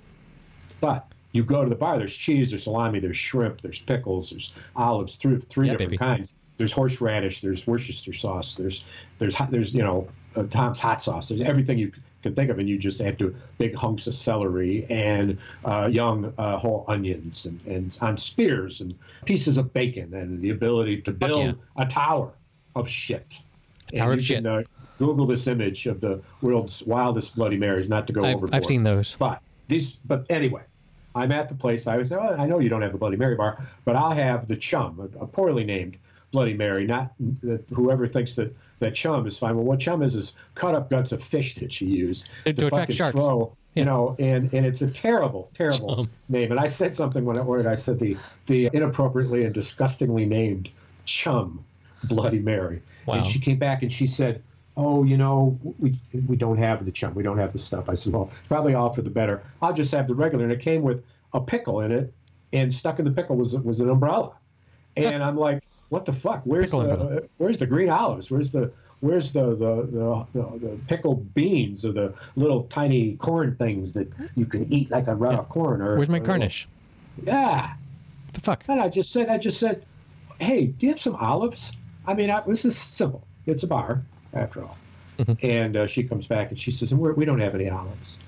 But 0.82 1.08
you 1.32 1.44
go 1.44 1.64
to 1.64 1.70
the 1.70 1.76
bar, 1.76 1.98
there's 1.98 2.16
cheese, 2.16 2.50
there's 2.50 2.64
salami, 2.64 3.00
there's 3.00 3.18
shrimp, 3.18 3.62
there's 3.62 3.80
pickles, 3.80 4.32
there's 4.32 4.54
olives, 4.76 5.18
three, 5.18 5.38
three 5.38 5.68
Yeah, 5.68 5.74
different 5.74 5.92
baby. 5.92 5.98
kinds. 5.98 6.36
There's 6.58 6.72
horseradish, 6.74 7.42
there's 7.42 7.68
Worcester 7.68 8.14
sauce, 8.14 8.56
there's 8.56 8.84
there's 9.20 9.36
there's 9.50 9.76
you 9.76 9.84
know 9.84 10.08
uh, 10.36 10.44
Tom's 10.44 10.80
hot 10.80 11.02
sauce. 11.02 11.30
There's 11.30 11.42
everything 11.42 11.78
you 11.78 11.92
can 12.24 12.34
think 12.34 12.50
of, 12.50 12.58
and 12.58 12.68
you 12.68 12.80
just 12.80 13.00
add 13.00 13.20
to 13.20 13.36
big 13.60 13.76
hunks 13.76 14.08
of 14.08 14.16
celery 14.16 14.88
and 14.90 15.38
uh, 15.64 15.88
young 15.92 16.34
uh, 16.38 16.58
whole 16.58 16.86
onions 16.88 17.46
and, 17.46 17.60
and 17.68 17.98
on 18.02 18.18
spears 18.18 18.82
and 18.82 18.98
pieces 19.26 19.58
of 19.60 19.72
bacon 19.74 20.14
and 20.16 20.42
the 20.42 20.50
ability 20.50 21.02
to 21.04 21.12
build 21.12 21.46
yeah. 21.46 21.84
a 21.84 21.86
tower 21.86 22.34
of 22.76 22.90
shit. 22.90 23.40
A 23.94 23.98
tower 23.98 24.14
of 24.14 24.18
can, 24.18 24.26
shit. 24.26 24.46
Uh, 24.46 24.64
Google 24.98 25.26
this 25.26 25.48
image 25.48 25.88
of 25.88 26.02
the 26.02 26.22
world's 26.42 26.84
wildest 26.84 27.36
Bloody 27.36 27.58
Marys, 27.58 27.90
not 27.90 28.08
to 28.08 28.14
go 28.14 28.24
I've, 28.24 28.36
overboard. 28.36 28.56
I've 28.56 28.66
seen 28.66 28.84
those. 28.84 29.16
But 29.20 29.42
these, 29.68 29.94
but 29.94 30.26
anyway, 30.30 30.64
I'm 31.16 31.32
at 31.32 31.50
the 31.50 31.56
place. 31.56 31.88
I 31.88 31.98
was, 31.98 32.12
oh, 32.12 32.20
I 32.20 32.46
know 32.46 32.60
you 32.60 32.70
don't 32.70 32.82
have 32.82 32.94
a 32.94 32.98
Bloody 32.98 33.18
Mary 33.18 33.36
bar, 33.36 33.66
but 33.86 33.96
I'll 33.96 34.12
have 34.12 34.48
the 34.48 34.56
chum, 34.56 35.00
a, 35.00 35.24
a 35.24 35.28
poorly 35.28 35.64
named 35.64 35.98
Bloody 36.32 36.54
Mary. 36.54 36.86
Not 36.86 37.14
that 37.44 37.64
whoever 37.74 38.08
thinks 38.08 38.36
that 38.36 38.56
that 38.80 38.94
chum 38.94 39.26
is 39.26 39.38
fine. 39.40 39.56
Well, 39.56 39.66
what 39.66 39.80
chum 39.80 40.04
is 40.04 40.16
is 40.16 40.34
cut 40.56 40.76
up 40.76 40.90
guts 40.90 41.12
of 41.12 41.24
fish 41.24 41.56
that 41.56 41.80
you 41.82 41.88
use 41.88 42.30
To 42.46 42.52
attract 42.52 42.72
fucking 42.72 42.96
sharks. 42.96 43.16
throw. 43.16 43.56
Yeah. 43.74 43.82
You 43.82 43.86
know, 43.86 44.16
and, 44.18 44.52
and 44.54 44.66
it's 44.66 44.82
a 44.82 44.90
terrible, 44.90 45.52
terrible 45.54 45.96
Chum. 45.98 46.10
name. 46.30 46.50
And 46.50 46.60
I 46.60 46.66
said 46.66 46.96
something 46.96 47.24
when 47.24 47.38
I 47.38 47.42
ordered. 47.42 47.68
I 47.68 47.76
said 47.76 48.00
the 48.00 48.18
the 48.48 48.72
inappropriately 48.74 49.46
and 49.46 49.54
disgustingly 49.54 50.26
named 50.26 50.70
chum 51.06 51.64
Bloody 52.04 52.40
Mary. 52.40 52.82
Wow. 53.06 53.16
And 53.16 53.26
she 53.26 53.40
came 53.40 53.60
back 53.60 53.84
and 53.84 53.94
she 53.94 54.08
said, 54.08 54.42
"Oh, 54.78 55.04
you 55.04 55.18
know, 55.18 55.60
we 55.80 56.00
we 56.28 56.36
don't 56.38 56.58
have 56.58 56.86
the 56.86 56.92
chum. 56.92 57.14
We 57.16 57.24
don't 57.24 57.38
have 57.40 57.52
the 57.52 57.60
stuff." 57.60 57.90
I 57.90 57.96
said, 57.96 58.14
"Well, 58.14 58.30
probably 58.48 58.74
all 58.76 58.94
for 58.94 59.02
the 59.02 59.10
better. 59.10 59.44
I'll 59.62 59.74
just 59.74 59.92
have 59.94 60.08
the 60.08 60.16
regular." 60.16 60.44
And 60.46 60.54
it 60.54 60.62
came 60.62 60.84
with 60.84 61.04
a 61.34 61.42
pickle 61.42 61.82
in 61.82 61.92
it, 61.92 62.14
and 62.54 62.74
stuck 62.74 63.00
in 63.00 63.06
the 63.06 63.12
pickle 63.12 63.36
was 63.36 63.58
was 63.60 63.82
an 63.82 63.90
umbrella. 63.90 64.34
And 64.98 65.24
I'm 65.24 65.38
like, 65.38 65.62
"What 65.90 66.06
the 66.06 66.14
fuck? 66.14 66.42
Where's 66.46 66.72
Pickle 66.72 66.82
the 66.88 67.30
where's 67.38 67.58
the 67.60 67.68
green 67.68 67.90
olives? 67.90 68.32
Where's 68.32 68.52
the 68.52 68.72
Where's 69.00 69.32
the 69.32 69.50
the, 69.56 70.26
the, 70.34 70.58
the 70.60 70.80
pickled 70.88 71.36
beans 71.36 71.86
or 71.86 71.92
the 71.92 72.16
little 72.36 72.64
tiny 72.64 73.16
corn 73.18 73.56
things 73.58 73.94
that 73.94 74.12
you 74.34 74.48
can 74.48 74.74
eat 74.74 74.90
like 74.90 75.08
a 75.08 75.14
raw 75.14 75.44
corn? 75.44 75.84
Or 75.84 75.98
Where's 75.98 76.10
my 76.10 76.18
or- 76.18 76.22
garnish? 76.22 76.68
Yeah, 77.24 77.62
What 78.26 78.34
the 78.34 78.42
fuck? 78.42 78.64
and 78.68 78.82
I 78.82 78.90
just 78.90 79.12
said, 79.12 79.30
I 79.30 79.38
just 79.38 79.60
said, 79.60 79.86
hey, 80.40 80.66
do 80.66 80.88
you 80.88 80.92
have 80.94 81.00
some 81.00 81.16
olives? 81.16 81.78
I 82.08 82.16
mean, 82.16 82.32
I, 82.32 82.42
this 82.42 82.66
is 82.66 82.76
simple. 82.76 83.24
It's 83.46 83.62
a 83.62 83.68
bar, 83.68 84.04
after 84.38 84.64
all. 84.64 84.78
Mhm. 85.20 85.44
And 85.44 85.78
uh, 85.78 85.88
she 85.88 86.04
comes 86.04 86.28
back 86.28 86.50
and 86.50 86.60
she 86.60 86.72
says, 86.72 86.94
We're, 86.94 87.14
we 87.14 87.26
don't 87.26 87.40
have 87.40 87.56
any 87.56 87.70
olives. 87.70 88.20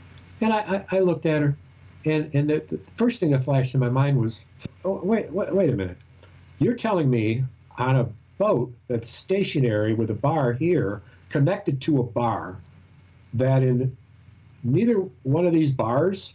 And 0.41 0.53
I, 0.53 0.85
I, 0.91 0.97
I 0.97 0.99
looked 0.99 1.25
at 1.25 1.41
her, 1.41 1.57
and, 2.05 2.33
and 2.33 2.49
the, 2.49 2.63
the 2.67 2.77
first 2.95 3.19
thing 3.19 3.31
that 3.31 3.43
flashed 3.43 3.73
in 3.73 3.79
my 3.79 3.89
mind 3.89 4.19
was, 4.19 4.45
oh, 4.85 5.01
wait, 5.03 5.31
wait, 5.31 5.53
wait 5.53 5.69
a 5.69 5.75
minute. 5.75 5.97
You're 6.59 6.75
telling 6.75 7.09
me 7.09 7.43
on 7.77 7.95
a 7.97 8.09
boat 8.37 8.73
that's 8.87 9.09
stationary 9.09 9.93
with 9.93 10.09
a 10.09 10.13
bar 10.13 10.53
here, 10.53 11.01
connected 11.29 11.81
to 11.81 11.99
a 11.99 12.03
bar, 12.03 12.57
that 13.33 13.63
in 13.63 13.95
neither 14.63 14.95
one 15.23 15.45
of 15.45 15.53
these 15.53 15.71
bars 15.71 16.33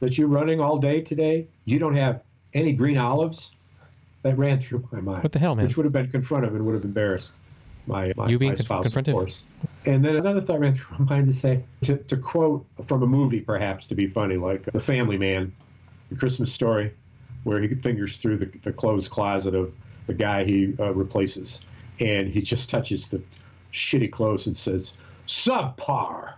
that 0.00 0.18
you're 0.18 0.28
running 0.28 0.60
all 0.60 0.78
day 0.78 1.00
today, 1.00 1.46
you 1.64 1.78
don't 1.78 1.96
have 1.96 2.22
any 2.52 2.72
green 2.72 2.98
olives? 2.98 3.54
That 4.22 4.36
ran 4.36 4.60
through 4.60 4.86
my 4.92 5.00
mind. 5.00 5.22
What 5.22 5.32
the 5.32 5.38
hell, 5.38 5.54
man? 5.54 5.64
Which 5.64 5.78
would 5.78 5.84
have 5.84 5.94
been 5.94 6.08
confrontive 6.08 6.48
and 6.48 6.66
would 6.66 6.74
have 6.74 6.84
embarrassed 6.84 7.36
my, 7.86 8.12
my, 8.16 8.28
You 8.28 8.38
being 8.38 8.52
my 8.52 8.56
spouse, 8.56 8.94
of 8.94 9.04
course. 9.04 9.46
And 9.86 10.04
then 10.04 10.16
another 10.16 10.40
thought 10.40 10.60
ran 10.60 10.74
through 10.74 10.98
my 11.04 11.16
mind 11.16 11.26
to 11.26 11.32
say, 11.32 11.64
to, 11.82 11.96
to 11.96 12.16
quote 12.16 12.66
from 12.84 13.02
a 13.02 13.06
movie, 13.06 13.40
perhaps 13.40 13.86
to 13.88 13.94
be 13.94 14.06
funny, 14.06 14.36
like 14.36 14.64
The 14.64 14.80
Family 14.80 15.18
Man, 15.18 15.52
the 16.10 16.16
Christmas 16.16 16.52
story, 16.52 16.94
where 17.44 17.60
he 17.60 17.68
fingers 17.74 18.18
through 18.18 18.38
the, 18.38 18.46
the 18.62 18.72
clothes 18.72 19.08
closet 19.08 19.54
of 19.54 19.72
the 20.06 20.14
guy 20.14 20.44
he 20.44 20.74
uh, 20.78 20.92
replaces, 20.92 21.60
and 21.98 22.28
he 22.28 22.40
just 22.40 22.70
touches 22.70 23.08
the 23.08 23.22
shitty 23.72 24.10
clothes 24.10 24.46
and 24.46 24.56
says, 24.56 24.96
subpar. 25.26 26.34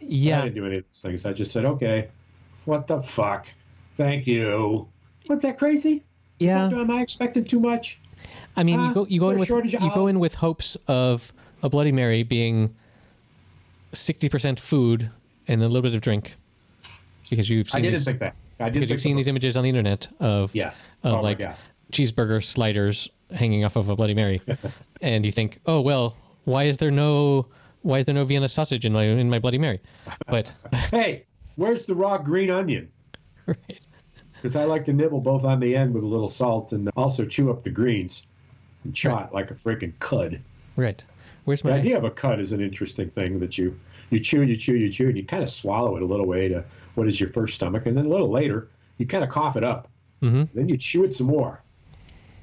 Yeah. 0.00 0.40
I 0.40 0.42
didn't 0.44 0.54
do 0.54 0.66
any 0.66 0.76
of 0.78 0.84
those 0.84 1.02
things. 1.02 1.26
I 1.26 1.32
just 1.32 1.52
said, 1.52 1.64
okay, 1.64 2.08
what 2.64 2.86
the 2.86 3.00
fuck? 3.00 3.48
Thank 3.96 4.26
you. 4.26 4.88
What's 5.26 5.42
that 5.44 5.58
crazy? 5.58 6.04
Yeah. 6.38 6.68
that- 6.68 6.78
am 6.78 6.90
I 6.90 7.00
expecting 7.00 7.44
too 7.44 7.60
much? 7.60 8.00
I 8.56 8.62
mean, 8.62 8.80
you 8.80 8.86
Uh, 8.86 8.92
go 8.94 9.06
you 9.06 9.20
go 9.20 9.30
in 9.30 9.38
with 9.38 9.48
shortage 9.48 9.74
of 9.74 9.82
you 9.82 9.90
go 9.94 10.06
in 10.06 10.18
with 10.18 10.34
hopes 10.34 10.76
of 10.88 11.32
a 11.62 11.68
Bloody 11.68 11.92
Mary 11.92 12.22
being 12.22 12.74
sixty 13.92 14.28
percent 14.28 14.60
food 14.60 15.10
and 15.48 15.62
a 15.62 15.66
little 15.66 15.82
bit 15.82 15.94
of 15.94 16.00
drink, 16.00 16.34
because 17.30 17.48
you've 17.48 17.68
I 17.68 17.70
seen 17.76 17.82
didn't 17.82 17.94
these, 17.96 18.04
think 18.04 18.18
that. 18.20 18.34
I 18.58 18.64
didn't 18.64 18.80
because 18.82 18.90
you've 18.90 19.00
seen 19.02 19.16
the- 19.16 19.20
these 19.20 19.28
images 19.28 19.56
on 19.56 19.62
the 19.64 19.68
internet 19.68 20.08
of 20.20 20.54
Yes. 20.54 20.90
of 21.04 21.14
oh 21.14 21.22
like 21.22 21.40
cheeseburger 21.92 22.42
sliders 22.42 23.08
hanging 23.32 23.64
off 23.64 23.76
of 23.76 23.88
a 23.88 23.96
Bloody 23.96 24.14
Mary, 24.14 24.40
and 25.02 25.24
you 25.24 25.32
think, 25.32 25.60
oh 25.66 25.80
well, 25.80 26.16
why 26.44 26.64
is 26.64 26.78
there 26.78 26.90
no 26.90 27.46
why 27.82 27.98
is 28.00 28.04
there 28.06 28.14
no 28.14 28.24
Vienna 28.24 28.48
sausage 28.48 28.84
in 28.84 28.92
my 28.92 29.04
in 29.04 29.28
my 29.30 29.38
Bloody 29.38 29.58
Mary? 29.58 29.80
But 30.26 30.52
Hey, 30.90 31.24
where's 31.56 31.86
the 31.86 31.94
raw 31.94 32.18
green 32.18 32.50
onion? 32.50 32.88
right. 33.46 33.80
Because 34.34 34.56
I 34.56 34.64
like 34.64 34.84
to 34.86 34.92
nibble 34.92 35.20
both 35.20 35.44
on 35.44 35.60
the 35.60 35.74
end 35.76 35.94
with 35.94 36.04
a 36.04 36.06
little 36.06 36.28
salt 36.28 36.72
and 36.72 36.90
also 36.96 37.24
chew 37.24 37.50
up 37.50 37.64
the 37.64 37.70
greens 37.70 38.26
and 38.86 38.94
chaw 38.94 39.24
it 39.26 39.34
like 39.34 39.50
a 39.50 39.54
freaking 39.54 39.92
cud. 39.98 40.40
right, 40.76 41.02
where's 41.44 41.62
The 41.62 41.72
idea 41.72 41.96
of 41.98 42.04
a 42.04 42.10
cud 42.10 42.40
is 42.40 42.52
an 42.52 42.60
interesting 42.60 43.10
thing 43.10 43.40
that 43.40 43.58
you 43.58 43.78
you 44.10 44.20
chew, 44.20 44.42
you 44.42 44.56
chew, 44.56 44.76
you 44.76 44.88
chew, 44.88 45.08
and 45.08 45.16
you 45.16 45.24
kind 45.24 45.42
of 45.42 45.48
swallow 45.48 45.96
it 45.96 46.02
a 46.02 46.06
little 46.06 46.26
way 46.26 46.48
to 46.48 46.64
what 46.94 47.08
is 47.08 47.20
your 47.20 47.28
first 47.30 47.54
stomach, 47.56 47.86
and 47.86 47.96
then 47.96 48.06
a 48.06 48.08
little 48.08 48.30
later 48.30 48.68
you 48.98 49.06
kind 49.06 49.24
of 49.24 49.30
cough 49.30 49.56
it 49.56 49.64
up. 49.64 49.88
hmm 50.20 50.44
Then 50.54 50.68
you 50.68 50.76
chew 50.76 51.04
it 51.04 51.12
some 51.12 51.26
more. 51.26 51.60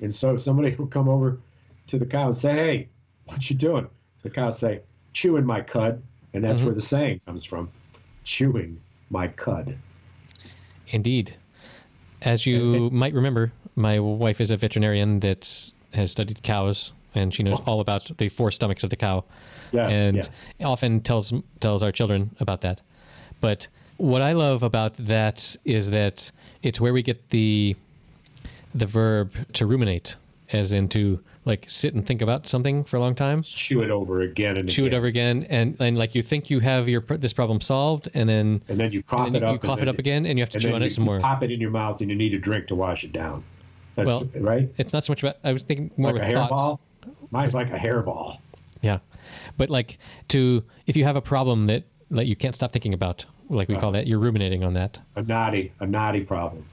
And 0.01 0.13
so 0.13 0.35
somebody 0.37 0.75
will 0.75 0.87
come 0.87 1.07
over 1.07 1.39
to 1.87 1.97
the 1.97 2.05
cow 2.05 2.25
and 2.25 2.35
say, 2.35 2.53
"Hey, 2.53 2.87
what 3.25 3.49
you 3.49 3.55
doing?" 3.55 3.87
The 4.23 4.29
cow 4.29 4.45
will 4.45 4.51
say, 4.51 4.81
"Chewing 5.13 5.45
my 5.45 5.61
cud," 5.61 6.03
and 6.33 6.43
that's 6.43 6.59
Mhm. 6.59 6.65
where 6.65 6.75
the 6.75 6.81
saying 6.81 7.21
comes 7.25 7.45
from, 7.45 7.69
"Chewing 8.25 8.77
my 9.09 9.29
cud." 9.29 9.77
Indeed. 10.89 11.33
As 12.21 12.45
you 12.45 12.89
might 12.91 13.13
remember, 13.13 13.51
my 13.75 13.99
wife 13.99 14.39
is 14.41 14.51
a 14.51 14.57
veterinarian 14.57 15.19
that 15.21 15.71
has 15.93 16.11
studied 16.11 16.41
cows, 16.43 16.93
and 17.15 17.33
she 17.33 17.43
knows 17.43 17.59
all 17.65 17.79
about 17.79 18.09
the 18.17 18.29
four 18.29 18.51
stomachs 18.51 18.83
of 18.83 18.89
the 18.89 18.95
cow, 18.95 19.23
Yes, 19.71 19.93
and 19.93 20.15
yes. 20.17 20.49
often 20.61 21.01
tells 21.01 21.33
tells 21.59 21.81
our 21.83 21.91
children 21.91 22.29
about 22.39 22.61
that. 22.61 22.81
But 23.41 23.67
what 23.97 24.21
I 24.21 24.33
love 24.33 24.63
about 24.63 24.93
that 25.05 25.55
is 25.65 25.89
that 25.91 26.31
it's 26.61 26.79
where 26.79 26.93
we 26.93 27.01
get 27.03 27.29
the 27.29 27.75
the 28.75 28.85
verb 28.85 29.31
to 29.53 29.65
ruminate, 29.65 30.15
as 30.51 30.71
in 30.71 30.89
to 30.89 31.19
like 31.45 31.65
sit 31.69 31.93
and 31.93 32.05
think 32.05 32.21
about 32.21 32.47
something 32.47 32.83
for 32.85 32.97
a 32.97 32.99
long 32.99 33.15
time, 33.15 33.41
Chew 33.43 33.81
it 33.81 33.91
over 33.91 34.21
again 34.21 34.57
and 34.57 34.69
chew 34.69 34.85
it 34.85 34.93
over 34.93 35.07
again, 35.07 35.45
and 35.49 35.75
and 35.79 35.97
like 35.97 36.15
you 36.15 36.21
think 36.21 36.49
you 36.49 36.59
have 36.59 36.87
your 36.87 37.01
this 37.01 37.33
problem 37.33 37.61
solved, 37.61 38.09
and 38.13 38.29
then 38.29 38.61
and 38.69 38.79
then 38.79 38.91
you 38.91 39.03
cough 39.03 39.25
then 39.25 39.35
it 39.35 39.41
you, 39.41 39.47
up. 39.47 39.53
you 39.53 39.67
cough 39.67 39.81
it 39.81 39.87
up 39.87 39.99
again, 39.99 40.25
and 40.25 40.39
you 40.39 40.41
have 40.43 40.49
to 40.51 40.59
chew 40.59 40.73
on 40.73 40.81
it 40.81 40.91
some 40.91 41.03
you 41.03 41.11
more. 41.11 41.19
pop 41.19 41.43
it 41.43 41.51
in 41.51 41.59
your 41.59 41.71
mouth, 41.71 42.01
and 42.01 42.09
you 42.09 42.15
need 42.15 42.33
a 42.33 42.39
drink 42.39 42.67
to 42.67 42.75
wash 42.75 43.03
it 43.03 43.11
down. 43.11 43.43
That's 43.95 44.07
Well, 44.07 44.27
right. 44.39 44.69
It's 44.77 44.93
not 44.93 45.03
so 45.03 45.11
much 45.11 45.21
about. 45.23 45.37
I 45.43 45.53
was 45.53 45.63
thinking 45.63 45.91
more 45.97 46.13
Like 46.13 46.23
a 46.23 46.27
of 46.27 46.49
thoughts. 46.49 46.51
hairball. 46.51 46.79
Mine's 47.31 47.53
like 47.53 47.69
a 47.71 47.77
hairball. 47.77 48.37
Yeah, 48.81 48.99
but 49.57 49.69
like 49.69 49.97
to 50.29 50.63
if 50.87 50.97
you 50.97 51.03
have 51.03 51.15
a 51.15 51.21
problem 51.21 51.67
that 51.67 51.83
that 52.11 52.25
you 52.27 52.35
can't 52.35 52.55
stop 52.55 52.71
thinking 52.71 52.93
about, 52.93 53.25
like 53.49 53.67
we 53.69 53.75
call 53.77 53.91
that, 53.93 54.07
you're 54.07 54.19
ruminating 54.19 54.63
on 54.63 54.73
that. 54.73 54.99
A 55.15 55.21
naughty, 55.21 55.71
a 55.79 55.85
naughty 55.87 56.21
problem. 56.21 56.65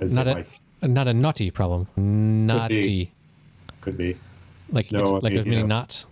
As 0.00 0.14
Not 0.14 0.26
a 0.26 0.88
not 0.88 1.08
a 1.08 1.14
naughty 1.14 1.50
problem. 1.50 1.86
Naughty, 1.96 3.12
could 3.80 3.96
be. 3.96 4.16
like 4.70 4.90
No, 4.90 5.00
it's, 5.00 5.10
I 5.10 5.14
like 5.14 5.22
mean, 5.24 5.34
there's 5.34 5.46
many 5.46 5.60
know. 5.62 5.66
knots. 5.66 6.06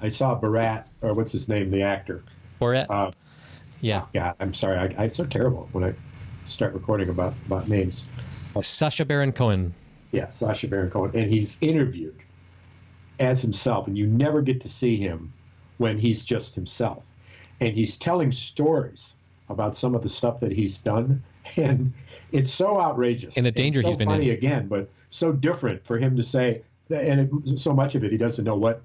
I 0.00 0.08
saw 0.08 0.34
Barat, 0.34 0.84
or 1.00 1.14
what's 1.14 1.32
his 1.32 1.48
name, 1.48 1.70
the 1.70 1.82
actor. 1.82 2.22
Borat. 2.60 2.86
Uh, 2.90 3.10
yeah, 3.84 4.06
God, 4.14 4.34
I'm 4.40 4.54
sorry. 4.54 4.78
I, 4.78 5.02
I'm 5.02 5.08
so 5.10 5.26
terrible 5.26 5.68
when 5.72 5.84
I 5.84 5.92
start 6.46 6.72
recording 6.72 7.10
about, 7.10 7.34
about 7.44 7.68
names. 7.68 8.08
Sacha 8.62 9.04
Baron 9.04 9.30
Cohen. 9.30 9.74
Yeah, 10.10 10.30
Sacha 10.30 10.68
Baron 10.68 10.90
Cohen, 10.90 11.10
and 11.12 11.30
he's 11.30 11.58
interviewed 11.60 12.16
as 13.20 13.42
himself, 13.42 13.86
and 13.86 13.98
you 13.98 14.06
never 14.06 14.40
get 14.40 14.62
to 14.62 14.70
see 14.70 14.96
him 14.96 15.34
when 15.76 15.98
he's 15.98 16.24
just 16.24 16.54
himself, 16.54 17.04
and 17.60 17.74
he's 17.74 17.98
telling 17.98 18.32
stories 18.32 19.16
about 19.50 19.76
some 19.76 19.94
of 19.94 20.00
the 20.00 20.08
stuff 20.08 20.40
that 20.40 20.52
he's 20.52 20.78
done, 20.78 21.22
and 21.56 21.92
it's 22.32 22.50
so 22.50 22.80
outrageous 22.80 23.36
And 23.36 23.44
the 23.44 23.52
danger 23.52 23.82
so 23.82 23.88
he's 23.88 23.98
been 23.98 24.08
funny 24.08 24.30
in. 24.30 24.36
again, 24.36 24.66
but 24.66 24.88
so 25.10 25.30
different 25.30 25.84
for 25.84 25.98
him 25.98 26.16
to 26.16 26.22
say, 26.22 26.62
and 26.88 27.20
it, 27.20 27.58
so 27.58 27.74
much 27.74 27.96
of 27.96 28.02
it 28.02 28.12
he 28.12 28.16
doesn't 28.16 28.46
know 28.46 28.56
what 28.56 28.80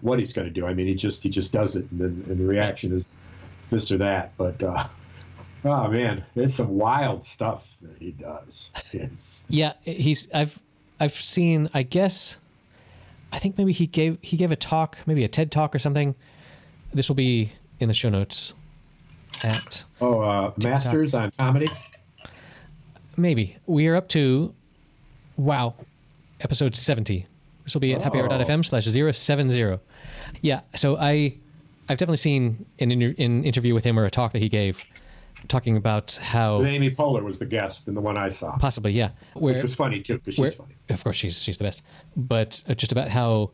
what 0.00 0.18
he's 0.18 0.32
going 0.32 0.48
to 0.48 0.52
do. 0.52 0.66
I 0.66 0.74
mean, 0.74 0.88
he 0.88 0.94
just 0.96 1.22
he 1.22 1.28
just 1.28 1.52
does 1.52 1.76
it, 1.76 1.88
and, 1.92 2.00
then, 2.00 2.24
and 2.28 2.40
the 2.40 2.46
reaction 2.46 2.92
is 2.92 3.20
this 3.70 3.90
or 3.92 3.98
that, 3.98 4.32
but. 4.36 4.62
uh 4.62 4.86
Oh 5.62 5.88
man, 5.88 6.24
there's 6.34 6.54
some 6.54 6.68
wild 6.78 7.22
stuff 7.22 7.76
that 7.82 7.98
he 7.98 8.12
does. 8.12 8.72
It's 8.92 9.44
Yeah, 9.50 9.74
he's. 9.82 10.26
I've 10.32 10.58
I've 10.98 11.12
seen. 11.12 11.68
I 11.74 11.82
guess. 11.82 12.36
I 13.30 13.38
think 13.40 13.58
maybe 13.58 13.72
he 13.72 13.86
gave 13.86 14.16
he 14.22 14.38
gave 14.38 14.52
a 14.52 14.56
talk, 14.56 14.96
maybe 15.04 15.22
a 15.24 15.28
TED 15.28 15.52
talk 15.52 15.74
or 15.74 15.78
something. 15.78 16.14
This 16.94 17.08
will 17.10 17.14
be 17.16 17.52
in 17.78 17.88
the 17.88 17.94
show 17.94 18.08
notes. 18.08 18.54
At 19.44 19.84
Oh, 20.00 20.20
uh, 20.20 20.52
Masters 20.62 21.14
on 21.14 21.30
comedy. 21.32 21.66
maybe 23.18 23.56
we 23.66 23.86
are 23.88 23.96
up 23.96 24.08
to 24.08 24.54
wow 25.36 25.74
episode 26.40 26.74
70 26.74 27.26
this 27.64 27.74
will 27.74 27.80
be 27.80 27.92
at 27.94 28.00
Oh. 28.00 28.10
happyhour.fm 28.10 28.64
slash 28.64 28.86
070 28.86 29.78
yeah 30.42 30.60
so 30.74 30.96
i 30.96 31.34
i've 31.90 31.98
definitely 31.98 32.16
seen 32.16 32.64
an, 32.78 32.90
inter- 32.92 33.14
an 33.22 33.44
interview 33.44 33.74
with 33.74 33.84
him 33.84 33.98
or 33.98 34.04
a 34.06 34.10
talk 34.10 34.32
that 34.32 34.38
he 34.40 34.48
gave 34.48 34.86
talking 35.48 35.76
about 35.78 36.18
how 36.20 36.62
Amy 36.62 36.90
Poehler 36.90 37.22
was 37.22 37.38
the 37.38 37.46
guest 37.46 37.88
in 37.88 37.94
the 37.94 38.00
one 38.02 38.18
I 38.18 38.28
saw, 38.28 38.56
possibly 38.58 38.92
yeah 38.92 39.10
where 39.34 39.54
which 39.54 39.62
was 39.62 39.74
funny 39.74 40.00
too 40.00 40.18
because 40.18 40.34
she's 40.34 40.54
funny. 40.54 40.74
of 40.90 41.02
course 41.02 41.16
she's 41.16 41.42
she's 41.42 41.56
the 41.58 41.64
best 41.64 41.82
but 42.16 42.62
uh, 42.68 42.74
just 42.74 42.92
about 42.92 43.08
how 43.08 43.50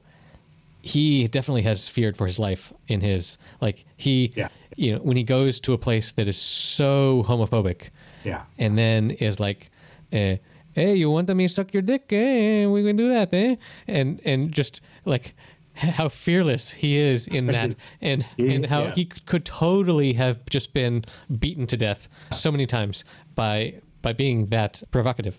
he 0.82 1.26
definitely 1.28 1.62
has 1.62 1.88
feared 1.88 2.16
for 2.16 2.26
his 2.26 2.38
life 2.38 2.72
in 2.88 3.00
his 3.00 3.38
like 3.60 3.84
he 3.96 4.32
Yeah. 4.36 4.48
you 4.76 4.92
know 4.94 4.98
when 4.98 5.16
he 5.16 5.22
goes 5.22 5.60
to 5.60 5.72
a 5.72 5.78
place 5.78 6.12
that 6.12 6.28
is 6.28 6.36
so 6.36 7.22
homophobic 7.26 7.90
Yeah. 8.24 8.42
and 8.58 8.76
then 8.76 9.12
is 9.12 9.38
like 9.40 9.70
eh, 10.12 10.38
hey 10.72 10.94
you 10.96 11.10
want 11.10 11.28
me 11.34 11.46
to 11.48 11.52
suck 11.54 11.72
your 11.72 11.82
dick 11.82 12.12
eh? 12.12 12.66
we 12.66 12.82
can 12.84 12.96
do 12.96 13.08
that 13.10 13.32
eh? 13.32 13.56
and 13.86 14.20
and 14.24 14.52
just 14.52 14.80
like 15.04 15.34
how 15.98 16.08
fearless 16.08 16.70
he 16.70 16.96
is 16.96 17.26
in 17.28 17.46
that 17.56 17.96
and 18.00 18.22
He- 18.36 18.54
and 18.54 18.64
how 18.66 18.86
he 18.90 19.04
could 19.04 19.44
totally 19.44 20.12
have 20.14 20.44
just 20.48 20.72
been 20.72 21.04
beaten 21.38 21.66
to 21.68 21.76
death 21.76 22.08
so 22.32 22.50
many 22.50 22.66
times 22.66 23.04
by 23.34 23.74
by 24.02 24.12
being 24.12 24.46
that 24.46 24.82
provocative 24.90 25.38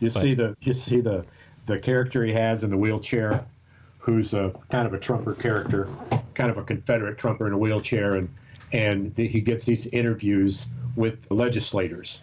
You 0.00 0.08
see 0.10 0.34
the 0.34 0.56
you 0.60 0.72
see 0.72 1.00
the 1.00 1.24
the 1.66 1.78
character 1.78 2.24
he 2.24 2.32
has 2.32 2.64
in 2.64 2.70
the 2.70 2.78
wheelchair, 2.78 3.44
who's 3.98 4.32
a 4.32 4.52
kind 4.70 4.86
of 4.86 4.94
a 4.94 4.98
Trumper 4.98 5.34
character, 5.34 5.86
kind 6.34 6.50
of 6.50 6.56
a 6.56 6.62
Confederate 6.62 7.18
Trumper 7.18 7.46
in 7.46 7.52
a 7.52 7.58
wheelchair, 7.58 8.14
and 8.14 8.28
and 8.72 9.14
the, 9.16 9.26
he 9.26 9.40
gets 9.42 9.64
these 9.66 9.86
interviews 9.88 10.66
with 10.96 11.30
legislators. 11.30 12.22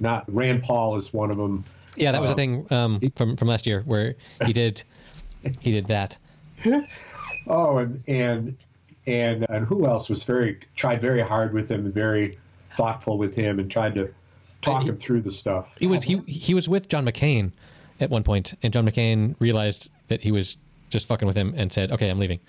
Not 0.00 0.24
Rand 0.32 0.62
Paul 0.62 0.96
is 0.96 1.12
one 1.12 1.30
of 1.30 1.36
them. 1.36 1.64
Yeah, 1.96 2.12
that 2.12 2.20
was 2.20 2.30
a 2.30 2.32
Um, 2.32 2.36
thing 2.36 2.66
um, 2.70 3.00
from 3.16 3.36
from 3.36 3.48
last 3.48 3.66
year 3.66 3.82
where 3.84 4.14
he 4.46 4.52
did 4.54 4.82
he 5.60 5.72
did 5.72 5.88
that. 5.88 6.16
Oh, 7.46 7.78
and 7.78 8.02
and 8.08 8.56
and 9.06 9.46
and 9.48 9.66
who 9.66 9.86
else 9.86 10.08
was 10.08 10.22
very 10.24 10.58
tried 10.74 11.00
very 11.00 11.22
hard 11.22 11.52
with 11.52 11.70
him, 11.70 11.88
very 11.90 12.38
thoughtful 12.76 13.18
with 13.18 13.34
him, 13.34 13.58
and 13.58 13.70
tried 13.70 13.94
to 13.94 14.12
talk 14.62 14.82
he- 14.82 14.88
him 14.88 14.96
through 14.96 15.22
the 15.22 15.30
stuff. 15.30 15.76
He 15.78 15.86
was 15.86 16.02
he 16.02 16.18
he 16.26 16.54
was 16.54 16.68
with 16.68 16.88
John 16.88 17.04
McCain 17.06 17.52
at 18.00 18.10
one 18.10 18.22
point, 18.22 18.54
and 18.62 18.72
John 18.72 18.86
McCain 18.86 19.34
realized 19.38 19.90
that 20.08 20.20
he 20.20 20.32
was 20.32 20.58
just 20.90 21.06
fucking 21.08 21.26
with 21.26 21.36
him 21.36 21.54
and 21.56 21.72
said, 21.72 21.92
"Okay, 21.92 22.08
I'm 22.10 22.18
leaving." 22.18 22.40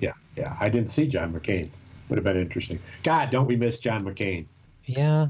Yeah, 0.00 0.12
yeah. 0.36 0.56
I 0.60 0.68
didn't 0.68 0.88
see 0.90 1.06
John 1.06 1.32
McCain's. 1.32 1.82
Would 2.08 2.18
have 2.18 2.24
been 2.24 2.36
interesting. 2.36 2.78
God, 3.02 3.30
don't 3.30 3.46
we 3.46 3.56
miss 3.56 3.80
John 3.80 4.04
McCain? 4.04 4.44
Yeah, 4.84 5.28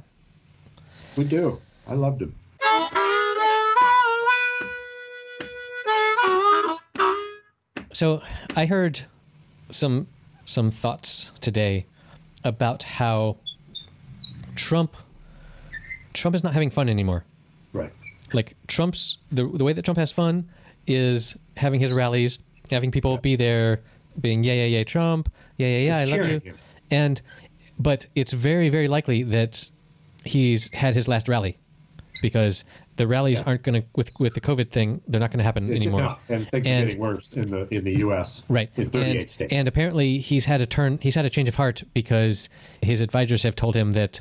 We 1.16 1.24
do. 1.24 1.58
I 1.88 1.94
loved 1.94 2.20
him. 2.20 2.34
So 7.96 8.20
I 8.54 8.66
heard 8.66 9.00
some 9.70 10.06
some 10.44 10.70
thoughts 10.70 11.30
today 11.40 11.86
about 12.44 12.82
how 12.82 13.38
Trump 14.54 14.94
Trump 16.12 16.36
is 16.36 16.44
not 16.44 16.52
having 16.52 16.68
fun 16.68 16.90
anymore. 16.90 17.24
Right. 17.72 17.90
Like 18.34 18.54
Trump's 18.66 19.16
the 19.32 19.46
the 19.46 19.64
way 19.64 19.72
that 19.72 19.82
Trump 19.86 19.96
has 19.96 20.12
fun 20.12 20.50
is 20.86 21.38
having 21.56 21.80
his 21.80 21.90
rallies, 21.90 22.38
having 22.70 22.90
people 22.90 23.16
be 23.16 23.34
there, 23.34 23.80
being 24.20 24.44
yeah 24.44 24.52
yeah 24.52 24.76
yeah 24.76 24.84
Trump, 24.84 25.32
yeah 25.56 25.66
yeah 25.66 25.78
yeah 25.78 26.04
Just 26.04 26.12
I 26.12 26.16
love 26.18 26.30
you, 26.30 26.38
him. 26.50 26.58
and 26.90 27.22
but 27.78 28.04
it's 28.14 28.34
very 28.34 28.68
very 28.68 28.88
likely 28.88 29.22
that 29.22 29.70
he's 30.22 30.70
had 30.74 30.94
his 30.94 31.08
last 31.08 31.30
rally 31.30 31.56
because 32.20 32.66
the 32.96 33.06
rallies 33.06 33.38
Yeah. 33.40 33.44
aren't 33.46 33.62
going 33.62 33.82
to 33.82 33.88
with 33.94 34.10
with 34.18 34.34
the 34.34 34.40
COVID 34.40 34.70
thing 34.70 35.00
they're 35.08 35.20
not 35.20 35.30
going 35.30 35.38
to 35.38 35.44
happen 35.44 35.70
It- 35.70 35.76
anymore. 35.76 36.00
no, 36.02 36.16
and 36.28 36.48
things 36.50 36.66
And- 36.66 36.84
are 36.84 36.86
getting 36.86 37.00
worse 37.00 37.32
in 37.34 37.50
the 37.50 37.68
in 37.74 37.84
the 37.84 37.98
U.S. 38.00 38.42
Right. 38.48 38.70
In 38.76 38.90
38 38.90 39.16
and, 39.20 39.30
states. 39.30 39.52
and 39.52 39.68
apparently 39.68 40.18
he's 40.18 40.44
had 40.44 40.60
a 40.60 40.66
turn 40.66 40.98
he's 41.02 41.14
had 41.14 41.24
a 41.24 41.30
change 41.30 41.48
of 41.48 41.54
heart 41.54 41.82
because 41.94 42.48
his 42.82 43.00
advisors 43.00 43.42
have 43.42 43.54
told 43.56 43.74
him 43.76 43.92
that 43.92 44.20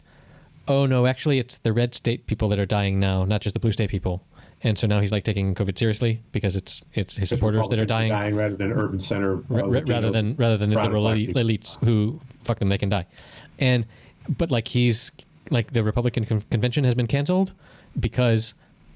oh 0.68 0.86
no, 0.86 1.06
actually 1.06 1.40
it's 1.40 1.60
the 1.60 1.72
red 1.72 1.94
state 1.94 2.26
people 2.28 2.50
that 2.50 2.60
are 2.60 2.66
dying 2.66 3.00
now, 3.00 3.24
not 3.24 3.42
just 3.42 3.54
the 3.54 3.60
blue 3.60 3.72
state 3.72 3.90
people. 3.90 4.24
And 4.64 4.80
so 4.80 4.88
now 4.88 5.00
he's 5.00 5.12
like 5.12 5.24
taking 5.24 5.54
COVID 5.54 5.78
seriously 5.78 6.22
because 6.32 6.56
it's 6.56 6.84
it's 6.94 7.16
his 7.16 7.30
supporters 7.30 7.70
that 7.70 7.78
are 7.78 7.82
Republicans 7.82 8.10
dying, 8.10 8.36
rather 8.36 8.56
than 8.56 8.72
urban 8.72 8.98
center 9.00 9.34
uh, 9.36 9.42
ra- 9.50 9.66
ra- 9.68 9.82
rather 9.86 10.10
than 10.12 10.36
rather 10.38 10.58
than 10.58 10.70
the 10.72 10.82
liberal 10.82 11.14
people. 11.14 11.42
elites 11.44 11.78
who 11.84 12.20
fuck 12.44 12.58
them 12.60 12.70
they 12.70 12.78
can 12.80 12.90
die. 12.90 13.06
And 13.60 13.86
but 14.28 14.50
like 14.52 14.68
he's 14.68 15.12
like 15.52 15.72
the 15.72 15.84
Republican 15.84 16.26
con- 16.26 16.44
convention 16.50 16.84
has 16.86 16.96
been 16.96 17.06
canceled 17.06 17.52
because 18.00 18.56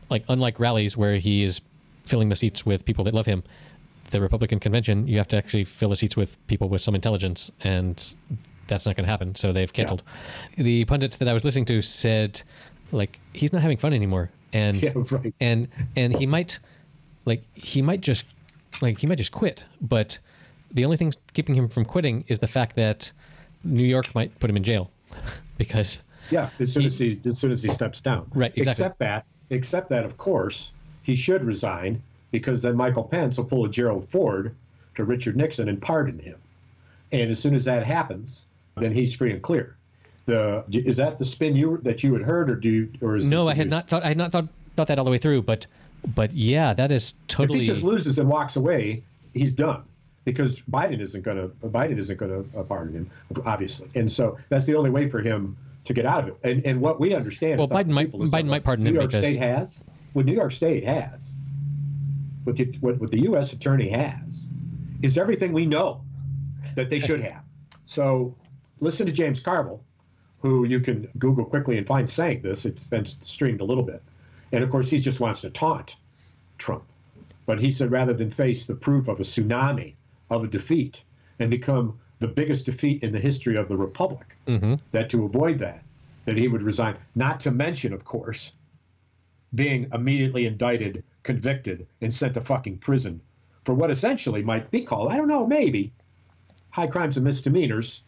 like 0.10 0.24
unlike 0.28 0.60
rallies 0.60 0.98
where 0.98 1.16
he 1.16 1.44
is 1.44 1.62
filling 2.04 2.30
the 2.30 2.36
seats 2.36 2.66
with 2.66 2.86
people 2.86 3.04
that 3.06 3.14
love 3.14 3.26
him, 3.26 3.44
the 4.12 4.22
Republican 4.22 4.60
convention 4.60 5.08
you 5.08 5.18
have 5.18 5.28
to 5.30 5.38
actually 5.38 5.64
fill 5.64 5.90
the 5.90 5.96
seats 5.96 6.16
with 6.16 6.36
people 6.48 6.70
with 6.70 6.82
some 6.82 6.96
intelligence 6.96 7.52
and 7.64 8.16
that's 8.68 8.86
not 8.86 8.96
going 8.96 9.06
to 9.06 9.10
happen. 9.12 9.36
So 9.36 9.52
they've 9.52 9.72
canceled. 9.72 10.04
The 10.58 10.86
pundits 10.86 11.18
that 11.18 11.28
I 11.28 11.34
was 11.34 11.44
listening 11.44 11.66
to 11.66 11.82
said 11.82 12.42
like 12.92 13.20
he's 13.34 13.54
not 13.54 13.62
having 13.62 13.78
fun 13.78 13.94
anymore 13.94 14.32
and 14.54 14.82
Yeah, 14.82 14.92
right. 15.12 15.34
and 15.40 15.68
and 15.96 16.16
he 16.16 16.26
might 16.26 16.60
like 17.26 17.44
he 17.54 17.82
might 17.82 18.02
just 18.02 18.26
like 18.82 18.98
he 18.98 19.08
might 19.08 19.18
just 19.18 19.32
quit 19.32 19.64
but 19.82 20.18
the 20.72 20.86
only 20.86 20.98
thing 20.98 21.12
keeping 21.34 21.54
him 21.56 21.68
from 21.68 21.86
quitting 21.86 22.24
is 22.28 22.40
the 22.40 22.48
fact 22.48 22.76
that 22.76 23.12
new 23.64 23.84
york 23.86 24.14
might 24.16 24.40
put 24.40 24.50
him 24.50 24.58
in 24.58 24.64
jail 24.64 24.90
because 25.58 26.02
Yeah, 26.32 26.50
as 26.60 26.74
soon 26.74 26.86
as 26.86 26.98
he 26.98 27.20
as 27.26 27.38
soon 27.38 27.52
as 27.52 27.64
he 27.64 27.70
steps 27.70 28.02
down. 28.02 28.30
Right, 28.34 28.52
exactly. 28.56 28.72
Except 28.72 29.00
that, 29.00 29.26
except 29.50 29.90
that, 29.90 30.06
of 30.06 30.18
course, 30.18 30.72
he 31.04 31.16
should 31.16 31.44
resign 31.44 32.02
because 32.32 32.62
then 32.62 32.76
Michael 32.76 33.04
Pence 33.04 33.38
will 33.38 33.46
pull 33.46 33.66
a 33.66 33.70
Gerald 33.70 34.08
Ford 34.10 34.56
to 34.96 35.04
Richard 35.04 35.36
Nixon 35.36 35.70
and 35.70 35.82
pardon 35.82 36.20
him. 36.20 36.38
And 37.12 37.32
as 37.32 37.40
soon 37.40 37.56
as 37.56 37.66
that 37.66 37.86
happens, 37.86 38.46
then 38.78 38.92
he's 38.92 39.16
free 39.16 39.32
and 39.32 39.42
clear. 39.42 39.76
The 40.26 40.64
is 40.72 40.98
that 40.98 41.18
the 41.18 41.26
spin 41.26 41.56
you 41.56 41.80
that 41.84 42.04
you 42.04 42.14
had 42.14 42.22
heard, 42.22 42.52
or 42.52 42.56
do 42.56 42.70
you, 42.70 42.92
or 43.02 43.16
is 43.16 43.30
no 43.32 43.48
i 43.48 43.56
had 43.56 43.70
not 43.70 43.88
thought 43.88 44.04
i 44.04 44.10
had 44.10 44.18
not 44.18 44.32
thought 44.32 44.48
thought 44.76 44.88
that 44.88 45.00
all 45.00 45.06
the 45.06 45.10
way 45.10 45.18
through 45.18 45.42
but 45.42 45.66
but 46.14 46.34
yeah 46.34 46.74
that 46.74 46.92
is 46.92 47.16
totally. 47.28 47.62
If 47.62 47.68
he 47.68 47.74
just 47.74 47.84
loses 47.84 48.20
and 48.20 48.30
walks 48.30 48.56
away, 48.56 49.02
he's 49.34 49.56
done 49.56 49.84
because 50.26 50.60
Biden 50.62 51.00
isn't 51.00 51.24
going 51.24 51.38
to 51.38 51.48
Biden 51.68 51.98
isn't 51.98 52.18
going 52.18 52.44
to 52.52 52.64
pardon 52.64 52.94
him, 52.94 53.12
obviously, 53.44 53.90
and 53.96 54.12
so 54.12 54.38
that's 54.50 54.66
the 54.66 54.76
only 54.76 54.92
way 54.92 55.10
for 55.10 55.20
him 55.20 55.58
to 55.86 55.94
get 55.94 56.06
out 56.06 56.24
of 56.24 56.30
it. 56.30 56.38
And 56.44 56.66
and 56.66 56.82
what 56.82 57.00
we 57.00 57.14
understand, 57.14 57.60
Well, 57.60 57.68
is 57.68 57.74
Biden 57.74 57.90
might- 57.90 58.12
Biden 58.12 58.48
might 58.48 58.64
pardon 58.64 58.86
New 58.86 58.94
York 58.94 59.08
because- 59.08 59.20
State 59.22 59.38
has 59.38 59.84
what 60.14 60.26
New 60.26 60.34
York 60.34 60.52
State 60.52 60.84
has, 60.86 61.36
what 62.44 62.56
the 62.58 62.66
what, 62.82 63.00
what 63.00 63.12
the 63.12 63.22
U.S. 63.24 63.54
Attorney 63.54 63.90
has, 63.90 64.48
is 65.02 65.18
everything 65.18 65.54
we 65.54 65.66
know 65.66 66.02
that 66.76 66.90
they 66.90 67.00
should 67.00 67.22
have. 67.22 67.44
So 67.86 68.36
listen 68.80 69.06
to 69.08 69.12
James 69.12 69.40
Carville, 69.40 69.84
who 70.42 70.66
you 70.66 70.80
can 70.80 71.08
Google 71.18 71.46
quickly 71.46 71.78
and 71.78 71.86
find 71.88 72.10
saying 72.10 72.42
this. 72.42 72.66
It's 72.66 72.88
been 72.88 73.06
streamed 73.06 73.62
a 73.62 73.66
little 73.66 73.84
bit, 73.84 74.02
and 74.52 74.64
of 74.64 74.70
course 74.70 74.90
he 74.90 75.00
just 75.00 75.20
wants 75.20 75.42
to 75.42 75.50
taunt 75.50 75.96
Trump. 76.58 76.84
But 77.46 77.60
he 77.60 77.72
said 77.72 77.92
rather 77.92 78.14
than 78.14 78.30
face 78.30 78.66
the 78.68 78.76
proof 78.76 79.08
of 79.08 79.20
a 79.20 79.24
tsunami 79.24 79.96
of 80.30 80.44
a 80.44 80.48
defeat 80.48 81.04
and 81.40 81.50
become 81.50 82.00
the 82.20 82.28
biggest 82.28 82.66
defeat 82.66 83.04
in 83.04 83.12
the 83.12 83.20
history 83.20 83.56
of 83.56 83.68
the 83.68 83.78
republic, 83.78 84.36
mm-hmm. 84.48 84.76
that 84.92 85.10
to 85.10 85.26
avoid 85.26 85.60
that, 85.60 85.84
that 86.26 86.38
he 86.38 86.48
would 86.48 86.62
resign. 86.62 86.98
Not 87.16 87.40
to 87.42 87.52
mention, 87.52 87.94
of 87.94 88.06
course, 88.06 88.54
being 89.56 89.90
immediately 89.94 90.46
indicted, 90.46 91.04
convicted, 91.24 91.88
and 92.02 92.14
sent 92.14 92.36
to 92.36 92.42
fucking 92.42 92.78
prison 92.78 93.22
for 93.64 93.74
what 93.74 93.90
essentially 93.90 94.44
might 94.44 94.70
be 94.72 94.82
called, 94.82 95.12
I 95.12 95.18
don't 95.18 95.28
know, 95.28 95.48
maybe 95.48 95.92
high 96.70 96.88
crimes 96.88 97.18
and 97.18 97.26
misdemeanors, 97.26 98.04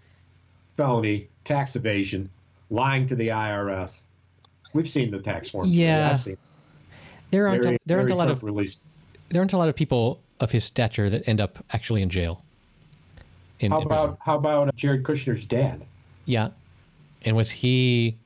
felony, 0.77 1.29
tax 1.43 1.75
evasion, 1.75 2.29
lying 2.69 3.05
to 3.07 3.15
the 3.15 3.29
IRS. 3.29 4.05
We've 4.73 4.87
seen 4.87 5.11
the 5.11 5.19
tax 5.19 5.49
forms. 5.49 5.75
Yeah. 5.75 6.09
I've 6.11 6.19
seen 6.19 6.37
there 7.31 7.47
aren't 7.47 7.63
very, 7.63 7.75
a, 7.75 7.79
there 7.85 7.97
aren't 7.97 8.11
a 8.11 8.15
lot 8.15 8.29
of 8.29 8.43
released. 8.43 8.83
there 9.29 9.41
aren't 9.41 9.53
a 9.53 9.57
lot 9.57 9.69
of 9.69 9.75
people 9.75 10.21
of 10.39 10.51
his 10.51 10.63
stature 10.63 11.09
that 11.09 11.27
end 11.27 11.41
up 11.41 11.63
actually 11.71 12.01
in 12.01 12.09
jail 12.09 12.43
in, 13.61 13.71
How 13.71 13.81
in 13.81 13.87
prison. 13.87 14.05
about 14.05 14.17
how 14.21 14.35
about 14.35 14.67
uh, 14.67 14.71
Jared 14.75 15.03
Kushner's 15.03 15.45
dad, 15.45 15.85
yeah 16.25 16.49
and 17.23 17.35
was 17.35 17.51
he 17.51 18.17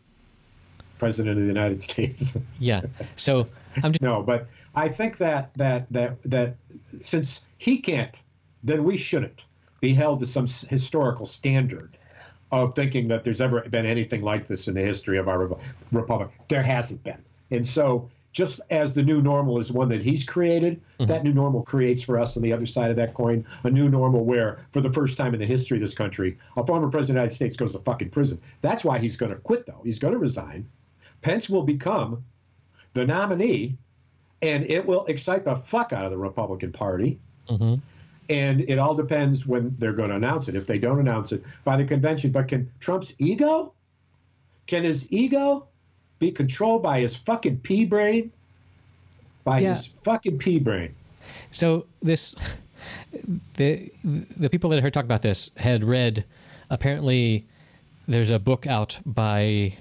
president 0.98 1.38
of 1.38 1.41
the 1.43 1.48
United 1.48 1.80
States? 1.80 2.38
yeah 2.60 2.82
so 3.15 3.48
i'm 3.84 3.91
just 3.91 4.02
No, 4.02 4.24
but 4.24 4.48
I 4.74 4.89
think 4.89 5.17
that 5.17 5.54
that 5.56 5.88
that 5.91 6.21
that 6.24 6.56
since 7.00 7.45
he 7.58 7.80
can't, 7.80 8.19
then 8.63 8.84
we 8.84 8.98
shouldn't 8.98 9.45
be 9.82 9.93
held 9.93 10.19
to 10.21 10.26
some 10.26 10.48
historical 10.48 11.26
standard 11.26 11.98
of 12.52 12.74
thinking 12.74 13.10
that 13.10 13.24
there's 13.24 13.41
ever 13.41 13.62
been 13.62 13.86
anything 13.86 14.21
like 14.21 14.48
this 14.48 14.67
in 14.67 14.76
the 14.76 14.82
history 14.82 15.17
of 15.17 15.28
our 15.28 15.58
republic. 15.91 16.30
There 16.48 16.63
hasn't 16.63 17.04
been, 17.04 17.24
and 17.52 17.65
so 17.65 18.10
just 18.36 18.60
as 18.69 18.93
the 18.93 19.02
new 19.02 19.21
normal 19.21 19.58
is 19.58 19.71
one 19.71 19.88
that 19.88 20.04
he's 20.04 20.26
created, 20.26 20.82
that 21.00 21.24
new 21.24 21.34
normal 21.34 21.63
creates 21.63 22.02
for 22.04 22.19
us 22.19 22.36
on 22.36 22.43
the 22.43 22.52
other 22.52 22.65
side 22.65 22.91
of 22.91 22.98
that 22.98 23.13
coin 23.13 23.45
a 23.63 23.71
new 23.71 23.88
normal 23.88 24.26
where, 24.26 24.60
for 24.74 24.82
the 24.82 24.91
first 24.91 25.17
time 25.17 25.34
in 25.34 25.39
the 25.39 25.45
history 25.45 25.78
of 25.78 25.82
this 25.82 25.95
country, 25.95 26.38
a 26.58 26.65
former 26.67 26.89
president 26.89 27.02
of 27.02 27.08
the 27.08 27.13
United 27.13 27.36
States 27.36 27.56
goes 27.56 27.71
to 27.71 27.80
fucking 27.80 28.10
prison. 28.10 28.39
That's 28.62 28.84
why 28.84 29.00
he's 29.00 29.15
going 29.15 29.32
to 29.32 29.38
quit, 29.38 29.65
though. 29.65 29.80
He's 29.86 30.00
going 30.00 30.13
to 30.13 30.19
resign. 30.19 30.67
Pence 31.21 31.50
will 31.50 31.63
become 31.63 32.26
the 32.93 33.06
nominee, 33.06 33.78
and 34.41 34.69
it 34.69 34.86
will 34.86 35.06
excite 35.06 35.45
the 35.45 35.56
fuck 35.56 35.93
out 35.93 36.04
of 36.04 36.12
the 36.12 36.17
Republican 36.17 36.74
Party. 36.74 37.17
Mhm. 37.50 37.80
And 38.28 38.62
it 38.67 38.80
all 38.80 38.95
depends 38.95 39.48
when 39.48 39.74
they're 39.80 39.93
going 39.93 40.10
to 40.10 40.15
announce 40.17 40.50
it. 40.50 40.56
If 40.56 40.67
they 40.67 40.78
don't 40.78 41.00
announce 41.00 41.32
it 41.32 41.41
by 41.63 41.78
the 41.78 41.86
convention, 41.86 42.32
but 42.32 42.50
can 42.50 42.69
Trump's 42.82 43.15
ego, 43.17 43.74
can 44.67 44.84
his 44.84 45.10
ego 45.10 45.67
be 46.19 46.32
controlled 46.32 46.84
by 46.84 47.01
his 47.01 47.15
fucking 47.15 47.60
pea 47.60 47.86
brain? 47.86 48.32
By 49.43 49.60
Yeah. 49.60 49.69
his 49.69 49.86
fucking 49.86 50.38
pea 50.39 50.60
brain. 50.60 50.95
So 51.51 51.86
this 52.01 52.36
the 53.56 53.91
the 54.04 54.49
people 54.49 54.69
that 54.69 54.80
I 54.80 54.82
heard 54.82 54.93
talk 54.93 55.06
about 55.06 55.21
this 55.21 55.51
had 55.58 55.84
read. 55.84 56.25
Apparently, 56.69 57.45
there's 58.08 58.32
a 58.32 58.39
book 58.39 58.65
out 58.67 58.97
by 59.06 59.73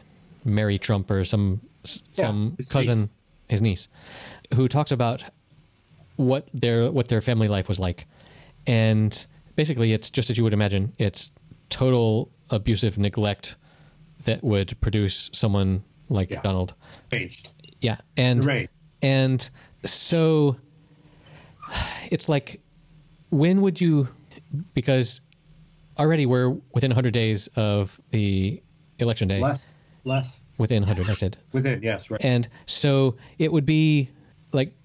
Mary 0.45 0.79
Trump 0.79 1.11
or 1.11 1.25
some 1.25 1.61
some 1.85 2.55
his 2.57 2.71
cousin, 2.71 3.01
niece. 3.01 3.09
his 3.49 3.63
niece, 3.63 3.89
who 4.55 4.69
talks 4.69 4.93
about 4.93 5.23
what 6.17 6.49
their 6.55 6.91
what 6.91 7.09
their 7.09 7.21
family 7.21 7.49
life 7.49 7.69
was 7.69 7.79
like, 7.81 8.07
and 8.67 9.27
basically 9.57 9.93
it's 9.93 10.11
just 10.11 10.31
as 10.31 10.37
you 10.37 10.45
would 10.45 10.53
imagine. 10.53 10.93
It's 10.99 11.33
total 11.71 12.31
abusive 12.51 12.99
neglect 12.99 13.57
that 14.25 14.45
would 14.45 14.79
produce 14.81 15.31
someone 15.33 15.83
like 16.09 16.31
Yeah. 16.31 16.43
Donald. 16.43 16.75
Changed. 17.11 17.53
Yeah, 17.81 17.97
and 18.17 18.43
Deranged. 18.43 18.71
and 19.03 19.51
so 19.85 20.57
it's 22.11 22.29
like, 22.29 22.61
when 23.31 23.61
would 23.63 23.81
you? 23.81 24.09
Because 24.75 25.21
already 25.99 26.27
we're 26.27 26.51
within 26.73 26.91
100 26.91 27.13
days 27.13 27.49
of 27.57 28.01
the 28.11 28.63
election 28.99 29.29
day. 29.29 29.41
Less. 29.41 29.75
Less. 30.05 30.43
Within 30.59 30.83
100, 30.83 31.09
I 31.11 31.15
said. 31.15 31.37
Within, 31.53 31.83
yes, 31.83 32.11
right. 32.11 32.23
And 32.25 32.47
so 32.67 33.17
it 33.39 33.51
would 33.51 33.65
be 33.67 34.11
like, 34.53 34.77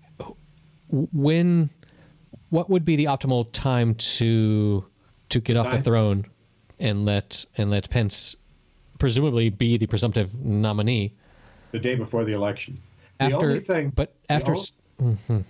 when, 0.89 1.69
what 2.49 2.69
would 2.69 2.85
be 2.85 2.95
the 2.95 3.05
optimal 3.05 3.51
time 3.51 3.95
to 3.95 4.85
to 5.29 5.39
get 5.39 5.57
off 5.57 5.69
the 5.69 5.81
throne 5.81 6.25
and 6.79 7.05
let 7.05 7.45
and 7.57 7.69
let 7.69 7.89
Pence 7.89 8.35
presumably 8.99 9.49
be 9.49 9.77
the 9.77 9.87
presumptive 9.87 10.33
nominee 10.35 11.13
the 11.71 11.79
day 11.79 11.95
before 11.95 12.23
the 12.25 12.33
election. 12.33 12.77
The 13.19 13.25
after 13.25 13.35
only 13.47 13.59
thing, 13.59 13.89
but 13.95 14.13
the 14.27 14.33
after 14.33 14.53
o- 14.55 14.59
s- 14.59 14.73
mhm. 15.01 15.43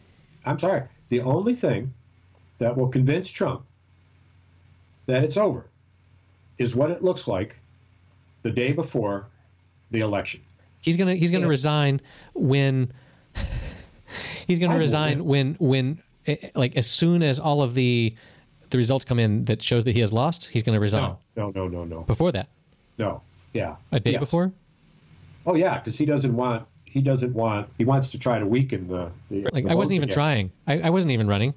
I'm 0.45 0.57
sorry. 0.59 0.83
The 1.09 1.21
only 1.21 1.53
thing 1.53 1.93
that 2.59 2.75
will 2.77 2.87
convince 2.87 3.29
Trump 3.29 3.63
that 5.07 5.23
it's 5.23 5.37
over 5.37 5.65
is 6.57 6.75
what 6.75 6.91
it 6.91 7.01
looks 7.01 7.27
like 7.27 7.57
the 8.43 8.51
day 8.51 8.71
before 8.71 9.27
the 9.91 9.99
election. 10.01 10.41
He's 10.81 10.95
gonna 10.97 11.15
he's 11.15 11.31
gonna 11.31 11.43
Yeah. 11.45 11.49
resign 11.49 12.01
when 12.33 12.91
he's 14.47 14.59
gonna 14.59 14.75
I 14.75 14.77
resign 14.77 15.25
when 15.25 15.55
when 15.59 16.01
eh, 16.27 16.49
like 16.55 16.75
as 16.77 16.87
soon 16.87 17.23
as 17.23 17.39
all 17.39 17.61
of 17.61 17.73
the 17.73 18.15
the 18.69 18.77
results 18.77 19.03
come 19.05 19.19
in 19.19 19.45
that 19.45 19.61
shows 19.63 19.83
that 19.85 19.93
he 19.93 19.99
has 20.01 20.13
lost, 20.13 20.45
he's 20.45 20.63
gonna 20.63 20.79
resign. 20.79 21.15
No, 21.35 21.49
no, 21.51 21.51
no, 21.51 21.67
no, 21.67 21.85
no, 21.85 22.01
Before 22.01 22.31
that, 22.31 22.49
no. 22.97 23.21
Yeah. 23.53 23.75
a 23.91 23.99
day 23.99 24.11
Yes. 24.11 24.19
before, 24.19 24.51
Oh 25.45 25.55
yeah, 25.55 25.79
because 25.79 25.97
he 25.97 26.05
doesn't 26.05 26.35
want. 26.35 26.65
He 26.85 27.01
doesn't 27.01 27.33
want. 27.33 27.69
He 27.77 27.85
wants 27.85 28.09
to 28.11 28.19
try 28.19 28.39
to 28.39 28.45
weaken 28.45 28.87
the. 28.87 29.11
the 29.29 29.47
like 29.53 29.63
the 29.63 29.71
I 29.71 29.75
wasn't 29.75 29.93
even 29.93 30.03
against 30.09 30.15
trying. 30.15 30.51
I, 30.67 30.79
I 30.81 30.89
wasn't 30.89 31.11
even 31.11 31.27
running. 31.27 31.53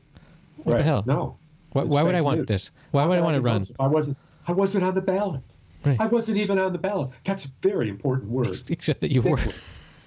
What 0.65 0.73
Right. 0.75 0.79
the 0.79 0.85
hell? 0.85 1.03
No. 1.07 1.37
Why, 1.73 1.85
why 1.85 2.03
would 2.03 2.15
I 2.15 2.21
want 2.21 2.39
news. 2.41 2.47
this? 2.49 2.71
Why 2.91 3.05
would 3.07 3.19
I 3.19 3.23
want 3.23 3.35
to 3.37 3.41
run? 3.41 3.63
I 3.81 3.87
wasn't. 3.89 4.17
I 4.47 4.53
wasn't 4.53 4.85
on 4.85 4.95
the 4.95 5.01
ballot. 5.01 5.41
Right. 5.85 6.01
I 6.01 6.07
wasn't 6.07 6.39
even 6.39 6.59
on 6.59 6.73
the 6.73 6.79
ballot. 6.79 7.11
That's 7.25 7.45
a 7.47 7.49
very 7.63 7.89
important 7.89 8.31
word. 8.39 8.57
Except 8.71 9.01
that 9.01 9.11
you 9.11 9.23
Big 9.23 9.33
were. 9.33 9.39
word. 9.39 9.55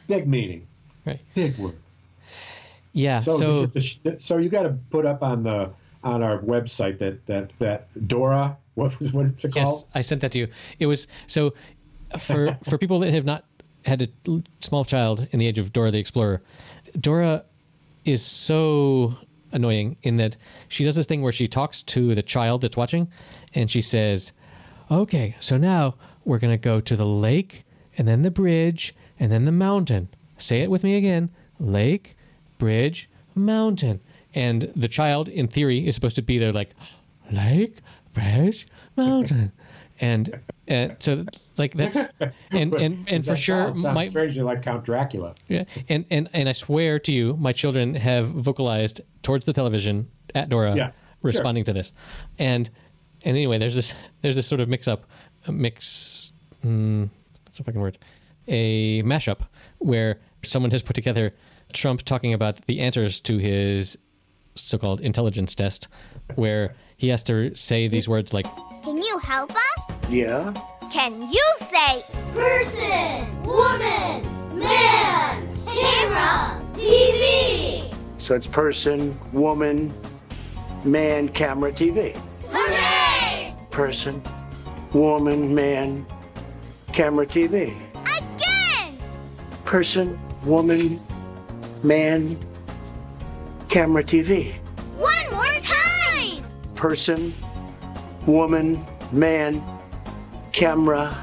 Big 0.08 0.28
meaning. 0.28 0.68
Right. 1.06 1.20
Big 1.34 1.58
word. 1.58 1.76
Yeah. 2.94 3.20
So, 3.20 3.66
So, 3.68 4.16
so 4.18 4.38
you 4.38 4.50
got 4.50 4.64
to 4.64 4.78
put 4.90 5.06
up 5.06 5.22
on 5.22 5.44
the 5.44 5.72
on 6.04 6.22
our 6.24 6.40
website 6.40 7.00
that 7.00 7.26
that 7.28 7.52
that 7.60 8.08
Dora. 8.08 8.58
What 8.76 9.00
was 9.00 9.14
what 9.14 9.24
is 9.24 9.46
it 9.46 9.56
yes, 9.56 9.64
called? 9.64 9.86
I 9.96 10.02
sent 10.02 10.20
that 10.20 10.34
to 10.34 10.38
you. 10.40 10.50
It 10.80 10.88
was 10.88 11.08
so 11.28 11.54
for 12.20 12.58
for 12.68 12.78
people 12.78 13.00
that 13.00 13.14
have 13.14 13.26
not 13.26 13.46
had 13.86 14.02
a 14.02 14.10
small 14.60 14.84
child 14.84 15.28
in 15.32 15.40
the 15.40 15.48
age 15.48 15.58
of 15.58 15.72
Dora 15.72 15.92
the 15.92 16.00
Explorer. 16.00 16.42
Dora 17.00 17.46
is 18.04 18.24
so 18.24 19.16
annoying 19.52 19.96
in 20.04 20.18
that 20.18 20.36
she 20.68 20.84
does 20.84 20.96
this 20.96 21.06
thing 21.06 21.22
where 21.22 21.32
she 21.32 21.48
talks 21.48 21.84
to 21.84 22.16
the 22.16 22.24
child 22.24 22.62
that's 22.62 22.78
watching 22.78 23.08
and 23.54 23.70
she 23.70 23.82
says, 23.82 24.34
"Okay, 24.90 25.36
so 25.40 25.58
now 25.58 25.96
we're 26.26 26.40
going 26.40 26.54
to 26.54 26.58
go 26.62 26.82
to 26.82 26.96
the 26.96 27.06
lake 27.06 27.64
and 27.98 28.08
then 28.08 28.22
the 28.22 28.32
bridge 28.32 28.96
and 29.20 29.32
then 29.32 29.46
the 29.46 29.52
mountain. 29.52 30.10
Say 30.38 30.62
it 30.62 30.70
with 30.70 30.84
me 30.84 30.98
again. 30.98 31.30
Lake, 31.60 32.18
bridge, 32.58 33.10
mountain." 33.36 34.00
And 34.34 34.72
the 34.76 34.90
child 34.90 35.30
in 35.30 35.48
theory 35.48 35.88
is 35.88 35.96
supposed 35.96 36.18
to 36.18 36.22
be 36.22 36.38
there 36.38 36.52
like 36.52 36.76
lake, 37.32 37.78
bridge, 38.14 38.68
mountain. 38.96 39.52
And 40.00 40.40
uh, 40.70 40.90
so 41.00 41.26
like 41.58 41.74
that's 41.76 41.96
and 42.52 42.74
and 42.74 43.08
and 43.10 43.24
for 43.24 43.32
That 43.32 43.36
sure 43.38 43.64
sounds, 43.68 43.82
sounds 43.84 43.96
my 43.96 44.08
strangely 44.10 44.42
like 44.44 44.62
Count 44.62 44.84
Dracula. 44.84 45.36
yeah, 45.48 45.64
and, 45.88 46.06
and 46.10 46.30
and 46.34 46.50
I 46.50 46.54
swear 46.54 47.00
to 47.00 47.12
you, 47.12 47.36
my 47.38 47.54
children 47.54 47.96
have 47.96 48.28
vocalized 48.28 49.02
towards 49.24 49.46
the 49.46 49.54
television 49.54 50.08
at 50.34 50.50
Dora, 50.50 50.76
Yes, 50.76 51.00
sure. 51.00 51.32
responding 51.32 51.64
to 51.66 51.74
this, 51.74 51.94
and 52.40 52.70
and 53.24 53.38
anyway, 53.38 53.58
there's 53.58 53.76
this 53.76 53.94
there's 54.22 54.36
this 54.36 54.48
sort 54.48 54.60
of 54.60 54.68
mix 54.68 54.88
up, 54.90 55.06
mix, 55.48 56.34
mm, 56.66 57.10
what's 57.46 57.58
the 57.58 57.64
fucking 57.64 57.80
word, 57.80 57.98
a 58.50 59.02
mashup 59.04 59.40
where 59.80 60.20
someone 60.44 60.72
has 60.72 60.84
put 60.84 60.94
together 60.96 61.34
Trump 61.72 62.02
talking 62.04 62.34
about 62.34 62.66
the 62.68 62.82
answers 62.82 63.22
to 63.22 63.38
his 63.38 63.98
so-called 64.56 65.00
intelligence 65.02 65.56
test, 65.56 65.88
where 66.36 66.76
he 66.98 67.08
has 67.10 67.24
to 67.24 67.56
say 67.56 67.88
these 67.88 68.08
words 68.10 68.34
like 68.34 68.46
Can 68.84 68.98
you 68.98 69.18
help 69.20 69.52
us? 69.56 69.85
Yeah. 70.10 70.54
Can 70.92 71.22
you 71.32 71.44
say 71.62 72.04
person, 72.34 73.44
woman, 73.44 74.24
man, 74.58 75.50
camera, 75.66 76.62
TV? 76.74 77.92
So 78.20 78.36
it's 78.36 78.46
person, 78.46 79.20
woman, 79.34 79.92
man, 80.84 81.28
camera, 81.30 81.72
TV. 81.72 82.16
Hooray! 82.50 83.56
Person, 83.72 84.22
woman, 84.94 85.54
man, 85.54 86.06
camera, 86.94 87.26
TV. 87.26 87.76
Again! 88.04 88.98
Person, 89.66 90.20
woman, 90.44 91.00
man, 91.82 92.38
camera, 93.70 94.04
TV. 94.04 94.54
One 94.98 95.32
more 95.32 95.60
time! 95.62 96.44
Person, 96.76 97.34
woman, 98.28 98.86
man, 99.12 99.64
camera, 100.56 101.14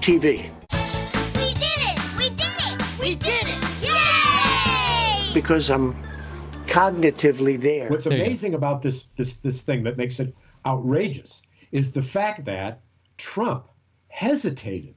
TV. 0.00 0.50
We 1.34 1.52
did 1.52 1.80
it! 1.84 2.16
We 2.16 2.30
did 2.30 2.56
it! 2.58 2.98
We 2.98 3.14
did 3.14 3.46
it! 3.46 3.62
Yay! 3.82 5.34
Because 5.34 5.68
I'm 5.68 5.94
cognitively 6.64 7.60
there. 7.60 7.90
What's 7.90 8.06
There 8.06 8.14
you 8.14 8.20
go. 8.20 8.24
amazing 8.24 8.54
about 8.54 8.80
this 8.80 9.06
this 9.16 9.36
this 9.36 9.60
thing 9.64 9.82
that 9.82 9.98
makes 9.98 10.18
it 10.18 10.34
outrageous 10.64 11.42
is 11.72 11.92
the 11.92 12.00
fact 12.00 12.46
that 12.46 12.80
Trump 13.18 13.68
hesitated 14.08 14.94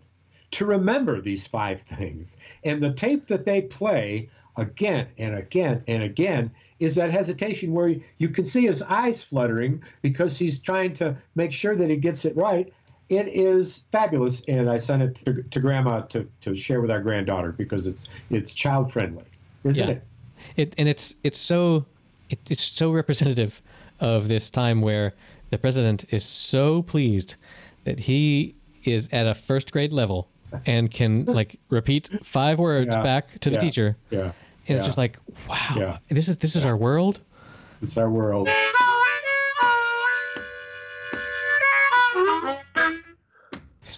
to 0.51 0.65
remember 0.65 1.19
these 1.19 1.45
five 1.45 1.81
things, 1.81 2.37
and 2.63 2.81
the 2.81 2.93
tape 2.93 3.27
that 3.27 3.43
they 3.43 3.63
play 3.63 4.29
again 4.55 5.07
and 5.17 5.35
again 5.35 5.83
and 5.87 6.03
again 6.03 6.51
is 6.79 6.95
that 6.95 7.09
hesitation 7.09 7.73
where 7.73 7.95
you 8.17 8.29
can 8.29 8.45
see 8.45 8.61
his 8.61 8.81
eyes 8.81 9.23
fluttering 9.23 9.83
because 10.01 10.39
he's 10.39 10.59
trying 10.59 10.93
to 10.93 11.17
make 11.35 11.51
sure 11.51 11.75
that 11.75 11.89
he 11.89 11.97
gets 11.97 12.25
it 12.25 12.35
right. 12.35 12.73
It 13.11 13.27
is 13.27 13.83
fabulous, 13.91 14.41
and 14.47 14.69
I 14.69 14.77
sent 14.77 15.01
it 15.01 15.15
to, 15.25 15.43
to 15.43 15.59
Grandma 15.59 15.99
to, 16.01 16.25
to 16.41 16.55
share 16.55 16.79
with 16.79 16.89
our 16.89 17.01
granddaughter 17.01 17.51
because 17.51 17.85
it's 17.85 18.07
it's 18.29 18.53
child 18.53 18.91
friendly, 18.91 19.25
isn't 19.65 19.85
Yeah. 19.85 19.95
it? 19.95 20.03
it 20.55 20.75
and 20.77 20.87
it's 20.87 21.15
it's 21.23 21.37
so 21.37 21.85
it, 22.29 22.39
it's 22.49 22.63
so 22.63 22.89
representative 22.91 23.61
of 23.99 24.29
this 24.29 24.49
time 24.49 24.79
where 24.79 25.13
the 25.49 25.57
president 25.57 26.05
is 26.13 26.23
so 26.23 26.83
pleased 26.83 27.35
that 27.83 27.99
he 27.99 28.55
is 28.85 29.09
at 29.11 29.27
a 29.27 29.35
first 29.35 29.73
grade 29.73 29.91
level 29.91 30.29
and 30.65 30.89
can 30.89 31.25
like 31.39 31.59
repeat 31.69 32.09
five 32.23 32.59
words 32.59 32.95
Yeah. 32.95 33.03
back 33.03 33.39
to 33.41 33.49
the 33.49 33.55
Yeah. 33.55 33.59
teacher 33.59 33.97
Yeah. 34.09 34.19
and 34.21 34.31
Yeah. 34.67 34.75
it's 34.77 34.85
just 34.85 34.97
like 34.97 35.19
wow 35.49 35.99
this 36.07 36.29
is 36.29 36.37
this 36.37 36.55
is 36.55 36.63
our 36.63 36.77
world 36.77 37.19
It's 37.81 37.97
our 37.97 38.09
world. 38.09 38.47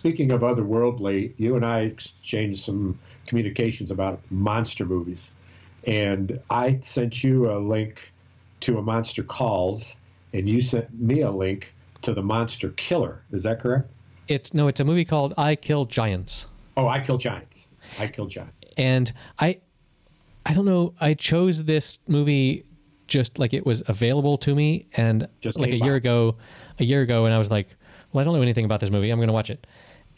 Speaking 0.04 0.34
of 0.34 0.42
otherworldly, 0.42 1.32
you 1.38 1.56
and 1.56 1.66
I 1.66 1.84
exchanged 1.84 2.60
some 2.60 3.00
communications 3.26 3.90
about 3.90 4.20
monster 4.30 4.84
movies. 4.86 5.34
And 5.88 6.42
I 6.50 6.82
sent 6.82 7.24
you 7.24 7.50
a 7.50 7.56
link 7.58 8.12
to 8.60 8.80
a 8.80 8.82
Monster 8.82 9.24
Calls, 9.24 9.96
and 10.34 10.50
you 10.50 10.60
sent 10.60 10.94
me 10.94 11.22
a 11.22 11.32
link 11.32 11.74
to 12.02 12.14
the 12.14 12.22
Monster 12.22 12.72
Killer. 12.72 13.22
Is 13.32 13.44
that 13.44 13.62
correct? 13.62 13.90
it's 14.28 14.54
no 14.54 14.68
it's 14.68 14.80
a 14.82 14.84
movie 14.86 15.04
called 15.06 15.34
i 15.38 15.54
kill 15.56 15.84
giants 15.86 16.48
Oh, 16.78 16.88
I 16.88 17.00
Kill 17.02 17.18
Giants. 17.18 17.68
I 18.00 18.08
Kill 18.08 18.26
Giants. 18.26 18.64
and 18.78 19.12
i 19.40 19.60
i 20.46 20.54
don't 20.54 20.64
know 20.66 20.94
i 21.02 21.14
chose 21.14 21.64
this 21.66 22.00
movie 22.08 22.66
just 23.08 23.38
like 23.40 23.54
it 23.54 23.66
was 23.66 23.84
available 23.88 24.38
to 24.40 24.54
me 24.56 24.86
and 24.96 25.28
Just 25.42 25.60
like 25.60 25.70
a 25.70 25.78
came 25.78 25.84
year 25.86 25.96
ago 25.96 26.36
a 26.80 26.84
year 26.86 27.02
ago 27.02 27.26
and 27.26 27.34
i 27.34 27.38
was 27.38 27.50
like 27.52 27.68
well 28.14 28.22
i 28.22 28.26
don't 28.26 28.34
know 28.36 28.42
anything 28.42 28.64
about 28.66 28.80
this 28.80 28.90
movie 28.90 29.10
i'm 29.12 29.18
going 29.20 29.28
to 29.28 29.34
watch 29.34 29.50
it 29.50 29.66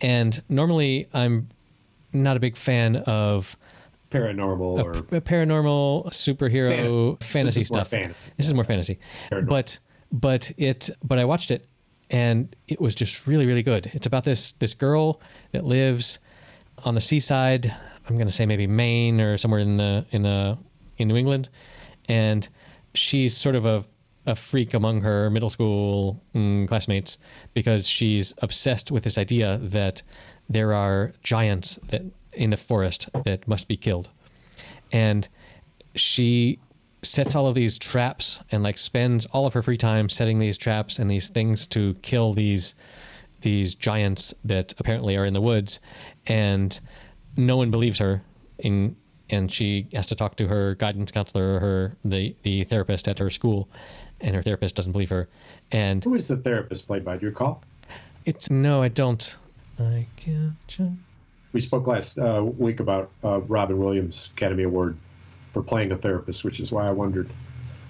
and 0.01 0.41
normally 0.49 1.07
i'm 1.13 1.47
not 2.13 2.37
a 2.37 2.39
big 2.39 2.55
fan 2.55 2.95
of 2.97 3.57
paranormal 4.09 4.83
or 4.83 4.93
paranormal 5.21 6.05
superhero 6.07 6.69
Fantasy. 7.21 7.59
fantasy, 7.59 7.59
This 7.59 7.65
is 7.67 7.71
more 7.71 7.79
stuff. 7.79 7.87
fantasy. 7.89 8.31
This 8.37 8.45
is 8.47 8.53
more 8.53 8.63
fantasy. 8.63 8.99
Paranormal. 9.31 9.49
But 9.49 9.79
but 10.11 10.51
it 10.57 10.89
but 11.03 11.19
I 11.19 11.25
watched 11.25 11.51
it 11.51 11.65
and 12.09 12.55
it 12.67 12.79
was 12.79 12.95
just 12.95 13.27
really 13.27 13.45
really 13.45 13.63
good. 13.63 13.89
It's 13.93 14.05
about 14.05 14.23
this 14.23 14.53
this 14.53 14.73
girl 14.75 15.19
that 15.51 15.65
lives 15.65 16.19
on 16.85 16.95
the 16.95 17.01
seaside. 17.01 17.73
I'm 18.07 18.17
gonna 18.17 18.31
say 18.31 18.45
maybe 18.45 18.67
Maine 18.67 19.19
or 19.19 19.37
somewhere 19.37 19.59
in 19.59 19.75
the 19.75 20.05
in 20.11 20.21
the 20.21 20.57
in 20.97 21.07
New 21.09 21.17
England, 21.17 21.49
and 22.07 22.47
she's 22.93 23.35
sort 23.35 23.55
of 23.55 23.65
a 23.65 23.83
a 24.25 24.35
freak 24.35 24.73
among 24.73 25.01
her 25.01 25.29
middle 25.29 25.49
school 25.49 26.21
mm, 26.33 26.67
classmates 26.67 27.19
because 27.53 27.87
she's 27.87 28.33
obsessed 28.41 28.91
with 28.91 29.03
this 29.03 29.17
idea 29.17 29.59
that 29.63 30.01
there 30.49 30.73
are 30.73 31.13
giants 31.23 31.79
that 31.89 32.01
in 32.33 32.49
the 32.49 32.57
forest 32.57 33.09
that 33.25 33.47
must 33.47 33.67
be 33.67 33.77
killed. 33.77 34.09
And 34.91 35.27
she 35.95 36.59
sets 37.01 37.35
all 37.35 37.47
of 37.47 37.55
these 37.55 37.77
traps 37.77 38.39
and 38.51 38.63
like 38.63 38.77
spends 38.77 39.25
all 39.27 39.45
of 39.45 39.53
her 39.53 39.61
free 39.61 39.77
time 39.77 40.09
setting 40.09 40.39
these 40.39 40.57
traps 40.57 40.99
and 40.99 41.09
these 41.09 41.29
things 41.29 41.67
to 41.67 41.93
kill 42.01 42.33
these 42.33 42.75
these 43.41 43.75
giants 43.75 44.33
that 44.45 44.73
apparently 44.79 45.15
are 45.17 45.25
in 45.25 45.33
the 45.33 45.41
woods. 45.41 45.79
And 46.25 46.77
no 47.37 47.57
one 47.57 47.69
believes 47.69 47.99
her 47.99 48.23
in 48.57 48.95
and 49.29 49.51
she 49.51 49.87
has 49.93 50.07
to 50.07 50.15
talk 50.15 50.35
to 50.35 50.47
her 50.47 50.75
guidance 50.75 51.11
counselor 51.11 51.55
or 51.55 51.59
her 51.59 51.97
the 52.05 52.35
the 52.43 52.63
therapist 52.63 53.07
at 53.07 53.19
her 53.19 53.29
school 53.29 53.67
and 54.21 54.35
her 54.35 54.41
therapist 54.41 54.75
doesn't 54.75 54.91
believe 54.91 55.09
her 55.09 55.27
and 55.71 56.03
who 56.03 56.13
is 56.13 56.27
the 56.27 56.37
therapist 56.37 56.87
played 56.87 57.03
by? 57.03 57.17
Do 57.17 57.25
you 57.25 57.29
recall? 57.29 57.63
it's 58.25 58.49
no 58.49 58.81
i 58.81 58.87
don't 58.87 59.37
i 59.79 60.05
can't 60.15 60.79
We 61.53 61.61
spoke 61.61 61.87
last 61.87 62.17
uh, 62.17 62.43
week 62.43 62.79
about 62.79 63.11
uh, 63.23 63.39
Robin 63.41 63.77
Williams 63.77 64.29
Academy 64.33 64.63
Award 64.63 64.97
for 65.53 65.63
playing 65.63 65.93
a 65.93 65.97
therapist, 65.97 66.43
which 66.43 66.59
is 66.59 66.69
why 66.69 66.85
I 66.85 66.91
wondered 66.91 67.31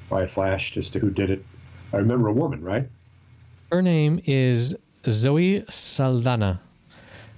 why 0.09 0.21
it 0.21 0.29
flashed 0.29 0.77
as 0.77 0.91
to 0.91 0.99
who 0.99 1.09
did 1.09 1.31
it. 1.31 1.43
I 1.91 1.97
remember 1.97 2.27
a 2.27 2.33
woman, 2.33 2.61
right? 2.61 2.87
Her 3.71 3.81
name 3.81 4.21
is 4.25 4.75
Zoe 5.09 5.65
Saldana. 5.67 6.61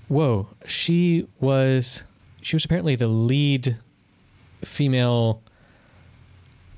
Whoa, 0.10 0.50
she 0.66 1.30
was 1.40 2.04
she 2.42 2.58
was 2.58 2.66
apparently 2.66 2.98
the 2.98 3.08
lead 3.08 3.78
female 4.64 5.42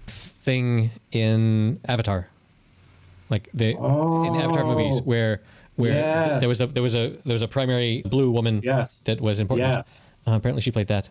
thing 0.07 0.91
in 1.11 1.79
Avatar. 1.87 2.27
Like 3.29 3.49
the 3.53 3.69
in 3.71 4.35
Avatar 4.35 4.63
movies 4.63 4.99
Oh. 5.01 5.03
where 5.03 5.41
where 5.75 5.93
Yes. 5.93 6.39
there 6.41 6.49
was 6.49 6.61
a 6.61 6.67
there 6.67 6.83
was 6.83 6.95
a 6.95 7.09
there 7.25 7.33
was 7.35 7.41
a 7.41 7.47
primary 7.47 8.01
blue 8.01 8.31
woman 8.31 8.61
Yes. 8.63 8.99
that 9.01 9.21
was 9.21 9.39
important. 9.39 9.73
Yes. 9.75 10.09
Uh, 10.27 10.31
apparently 10.31 10.61
she 10.61 10.71
played 10.71 10.87
that. 10.87 11.09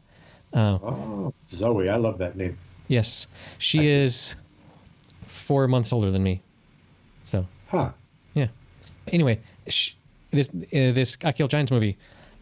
Uh, 0.53 0.79
Oh, 0.83 1.35
Zoe, 1.45 1.89
I 1.89 1.97
love 1.97 2.19
that 2.19 2.37
name. 2.37 2.57
yes, 2.89 3.29
she 3.59 3.87
is 3.87 4.35
four 5.27 5.69
months 5.69 5.93
older 5.93 6.11
than 6.11 6.23
me. 6.23 6.41
So 7.25 7.47
Huh. 7.69 7.91
Yeah. 8.35 8.49
Anyway, 9.13 9.41
sh- 9.69 9.93
this 10.31 10.49
uh, 10.49 10.93
this 10.93 11.17
I 11.25 11.33
Kill 11.33 11.49
Giants 11.49 11.71
movie, 11.71 11.97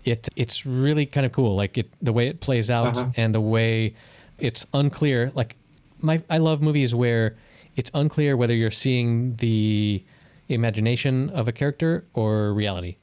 it 0.05 0.29
it's 0.37 0.65
really 0.65 1.05
kind 1.07 1.27
of 1.27 1.33
cool. 1.33 1.55
Like 1.55 1.77
it 1.79 1.89
the 2.03 2.13
way 2.13 2.29
it 2.29 2.41
plays 2.41 2.71
out 2.71 2.97
Uh-huh. 2.97 3.11
and 3.17 3.35
the 3.35 3.41
way 3.41 3.95
it's 4.39 4.67
unclear. 4.75 5.31
Like 5.35 5.57
my 6.01 6.23
I 6.31 6.39
love 6.39 6.61
movies 6.63 6.95
where 6.95 7.37
it's 7.77 7.91
unclear 7.95 8.37
whether 8.37 8.55
you're 8.55 8.71
seeing 8.71 9.37
the 9.37 10.03
imagination 10.49 11.31
of 11.31 11.49
a 11.49 11.53
character 11.53 12.05
or 12.15 12.53
reality. 12.53 12.97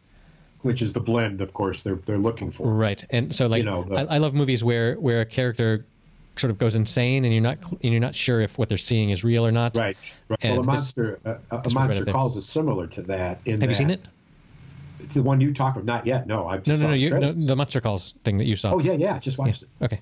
Which 0.62 0.82
is 0.82 0.94
the 0.94 1.02
blend, 1.02 1.42
of 1.42 1.54
course, 1.54 1.84
they're 1.84 1.96
they're 2.06 2.18
looking 2.18 2.50
for. 2.52 2.68
Right. 2.68 3.04
And 3.10 3.36
so 3.36 3.48
like 3.48 3.60
You 3.60 3.66
know, 3.66 3.84
the- 3.84 3.96
I, 4.10 4.16
I 4.16 4.18
love 4.20 4.34
movies 4.34 4.64
where 4.64 4.96
where 4.96 5.22
a 5.22 5.26
character 5.26 5.86
sort 6.36 6.50
of 6.50 6.58
goes 6.58 6.74
insane 6.74 7.26
and 7.26 7.34
you're 7.34 7.44
not 7.44 7.58
and 7.72 7.92
you're 7.92 8.00
not 8.00 8.16
sure 8.16 8.42
if 8.42 8.58
what 8.58 8.70
they're 8.70 8.78
seeing 8.78 9.10
is 9.10 9.24
real 9.24 9.46
or 9.46 9.52
not. 9.52 9.76
Right. 9.76 10.18
right. 10.30 10.40
And 10.42 10.52
well, 10.54 10.60
a 10.60 10.64
this- 10.64 10.68
monster, 10.68 11.20
a, 11.26 11.38
a 11.58 11.62
this 11.62 11.74
monster 11.74 12.06
calls 12.06 12.38
is 12.38 12.46
similar 12.46 12.88
to 12.88 13.02
that. 13.04 13.42
In 13.46 13.60
Have 13.62 13.70
you 13.70 13.76
seen 13.76 13.90
it? 13.90 14.02
It's 15.00 15.16
the 15.16 15.22
one 15.22 15.42
you 15.42 15.54
talk 15.54 15.76
about. 15.76 15.84
Not 15.86 16.06
yet. 16.08 16.28
No, 16.28 16.48
I 16.48 16.58
just 16.60 16.68
No, 16.70 16.76
no, 16.78 16.84
no. 16.84 16.92
the 16.92 16.98
You, 16.98 17.10
no 17.20 17.34
the 17.34 17.56
Monster 17.58 17.82
Calls 17.82 18.14
thing 18.24 18.38
that 18.38 18.46
you 18.46 18.56
saw. 18.56 18.72
Oh 18.76 18.80
yeah, 18.80 18.94
yeah. 18.94 19.20
Just 19.20 19.38
Yeah. 19.38 19.44
watched 19.46 19.64
it. 19.64 19.70
Okay. 19.82 20.00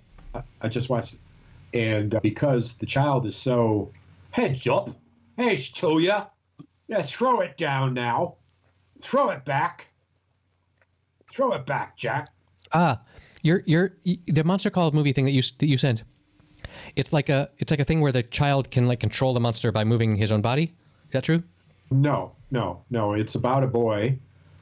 I, 0.62 0.68
just 0.68 0.90
watched 0.90 1.16
it, 1.16 1.78
and 1.78 2.16
uh, 2.16 2.20
because 2.22 2.76
the 2.76 2.86
child 2.86 3.26
is 3.26 3.36
so 3.36 3.92
heads 4.32 4.68
up, 4.68 4.90
heads 5.38 5.70
to 5.72 6.00
ya, 6.00 6.26
yeah, 6.88 7.02
throw 7.02 7.42
it 7.42 7.58
down 7.58 7.94
now, 7.94 8.36
throw 9.02 9.30
it 9.30 9.46
back, 9.46 9.90
throw 11.30 11.54
it 11.54 11.66
back, 11.66 11.98
Jack. 11.98 12.30
Ah, 12.74 13.02
you're 13.44 13.64
you're 13.66 13.96
the 14.28 14.44
monster 14.44 14.70
call 14.70 14.92
movie 14.92 15.14
thing 15.14 15.26
that 15.26 15.32
you 15.32 15.42
that 15.42 15.68
you 15.68 15.78
sent. 15.78 16.04
It's 16.96 17.12
like 17.12 17.30
a 17.30 17.50
it's 17.58 17.72
like 17.72 17.80
a 17.80 17.86
thing 17.86 18.02
where 18.02 18.12
the 18.12 18.24
child 18.24 18.72
can 18.72 18.88
like 18.88 19.00
control 19.00 19.34
the 19.34 19.40
monster 19.40 19.72
by 19.72 19.84
moving 19.84 20.16
his 20.16 20.32
own 20.32 20.42
body. 20.42 20.64
Is 20.64 21.14
that 21.14 21.24
true? 21.24 21.44
No, 21.90 22.32
no, 22.52 22.84
no. 22.90 23.14
It's 23.14 23.36
about 23.36 23.64
a 23.64 23.68
boy. 23.68 24.18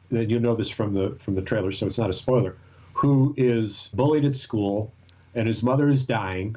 That 0.09 0.27
you 0.31 0.39
know 0.39 0.55
this 0.55 0.71
from 0.71 0.95
the 0.95 1.15
from 1.19 1.35
the 1.35 1.41
trailer, 1.43 1.71
so 1.71 1.85
it's 1.85 1.99
not 1.99 2.09
a 2.09 2.13
spoiler. 2.13 2.57
Who 2.93 3.35
is 3.37 3.91
bullied 3.93 4.25
at 4.25 4.33
school, 4.33 4.91
and 5.35 5.47
his 5.47 5.63
mother 5.63 5.89
is 5.89 6.05
dying, 6.05 6.55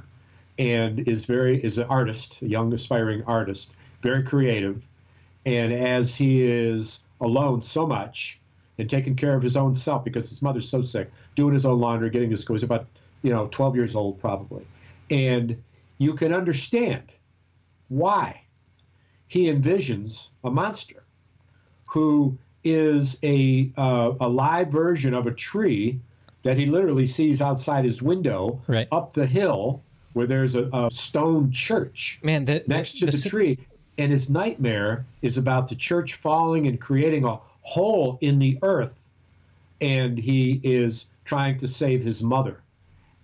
and 0.59 1.09
is 1.09 1.27
very 1.27 1.63
is 1.63 1.79
an 1.79 1.85
artist, 1.85 2.43
a 2.43 2.49
young 2.49 2.73
aspiring 2.73 3.25
artist, 3.25 3.75
very 4.03 4.23
creative, 4.23 4.87
and 5.45 5.73
as 5.73 6.15
he 6.15 6.43
is 6.43 7.03
alone 7.21 7.63
so 7.63 7.87
much 7.87 8.41
and 8.79 8.89
taking 8.89 9.15
care 9.15 9.35
of 9.35 9.43
his 9.43 9.57
own 9.57 9.75
self 9.75 10.05
because 10.05 10.29
his 10.29 10.43
mother's 10.43 10.69
so 10.69 10.83
sick, 10.83 11.11
doing 11.35 11.53
his 11.53 11.67
own 11.67 11.79
laundry, 11.79 12.11
getting 12.11 12.31
to 12.31 12.37
school. 12.37 12.57
He's 12.57 12.63
about 12.63 12.87
you 13.23 13.31
know 13.31 13.49
12 13.51 13.77
years 13.77 13.97
old 13.97 14.21
probably, 14.21 14.67
and 15.11 15.63
you 15.99 16.15
can 16.15 16.35
understand 16.35 17.15
why 17.89 18.43
he 19.27 19.47
envisions 19.47 20.29
a 20.45 20.51
monster 20.51 21.05
who 21.87 22.39
is 22.65 23.19
a 23.23 23.71
uh, 23.77 24.13
a 24.21 24.29
live 24.29 24.69
version 24.69 25.15
of 25.15 25.27
a 25.27 25.33
tree 25.33 26.01
that 26.43 26.57
he 26.57 26.67
literally 26.67 27.07
sees 27.07 27.41
outside 27.43 27.85
his 27.85 28.03
window 28.03 28.61
Right. 28.67 28.89
up 28.93 29.13
the 29.13 29.27
hill 29.27 29.83
where 30.13 30.27
there's 30.27 30.57
a, 30.57 30.69
a 30.73 30.91
stone 30.91 31.51
church 31.53 32.21
Man, 32.23 32.45
the, 32.45 32.63
next 32.67 32.99
to 32.99 33.07
the, 33.07 33.13
si- 33.13 33.29
tree. 33.31 33.59
And 33.99 34.11
his 34.11 34.29
nightmare 34.31 35.05
is 35.23 35.39
about 35.39 35.69
the 35.69 35.75
church 35.75 36.15
falling 36.15 36.67
and 36.67 36.81
creating 36.81 37.25
a 37.25 37.39
hole 37.61 38.19
in 38.21 38.39
the 38.39 38.59
earth. 38.63 38.99
And 39.81 40.19
he 40.19 40.61
is 40.63 41.07
trying 41.25 41.59
to 41.59 41.69
save 41.69 42.03
his 42.03 42.23
mother. 42.23 42.61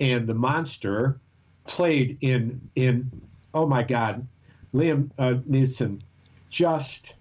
And 0.00 0.26
the 0.26 0.34
monster 0.34 1.18
played 1.64 2.18
in 2.22 2.60
in 2.74 3.10
oh 3.52 3.66
my 3.66 3.82
god 3.82 4.26
liam 4.72 5.10
uh, 5.18 5.34
neeson 5.48 6.00
just 6.48 7.14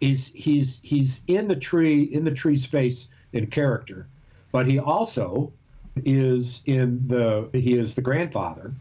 is 0.00 0.30
he's 0.34 0.80
he's 0.84 1.24
in 1.26 1.48
the 1.48 1.56
tree 1.56 2.02
in 2.04 2.22
the 2.22 2.30
tree's 2.30 2.64
face 2.64 3.08
in 3.32 3.46
character 3.48 4.06
but 4.52 4.66
he 4.66 4.78
also 4.78 5.52
is 6.04 6.62
in 6.66 7.08
the 7.08 7.48
he 7.52 7.76
is 7.76 7.94
the 7.94 8.02
grandfather 8.02 8.72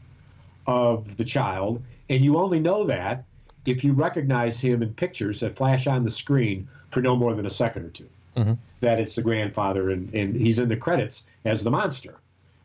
of 0.67 1.17
the 1.17 1.25
child. 1.25 1.81
And 2.09 2.23
you 2.23 2.37
only 2.37 2.59
know 2.59 2.85
that 2.85 3.23
if 3.65 3.83
you 3.83 3.93
recognize 3.93 4.59
him 4.61 4.83
in 4.83 4.93
pictures 4.93 5.39
that 5.39 5.55
flash 5.57 5.87
on 5.87 6.03
the 6.03 6.09
screen 6.09 6.67
for 6.89 7.01
no 7.01 7.15
more 7.15 7.33
than 7.33 7.45
a 7.45 7.49
second 7.49 7.85
or 7.85 7.89
2 7.89 8.09
mm-hmm. 8.37 8.53
that 8.81 8.99
it's 8.99 9.15
the 9.15 9.21
grandfather 9.21 9.89
and, 9.91 10.13
and 10.13 10.35
he's 10.35 10.59
in 10.59 10.67
the 10.67 10.75
credits 10.75 11.25
as 11.45 11.63
the 11.63 11.71
monster. 11.71 12.17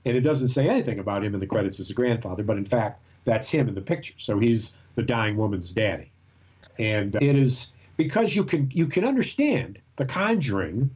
And 0.04 0.16
it 0.16 0.20
doesn't 0.20 0.48
say 0.48 0.68
anything 0.68 0.98
about 0.98 1.24
him 1.24 1.34
in 1.34 1.40
the 1.40 1.46
credits 1.46 1.80
as 1.80 1.90
a 1.90 1.94
grandfather 1.94 2.42
but 2.42 2.56
in 2.56 2.64
fact 2.64 3.00
that's 3.24 3.50
him 3.50 3.68
in 3.68 3.74
the 3.74 3.80
picture. 3.80 4.14
So 4.18 4.38
he's 4.38 4.76
the 4.94 5.02
dying 5.02 5.36
woman's 5.36 5.72
daddy. 5.72 6.10
And 6.78 7.14
it 7.16 7.36
is 7.36 7.72
because 7.96 8.36
you 8.36 8.44
can 8.44 8.70
you 8.72 8.86
can 8.86 9.04
understand 9.04 9.78
the 9.96 10.04
conjuring 10.04 10.90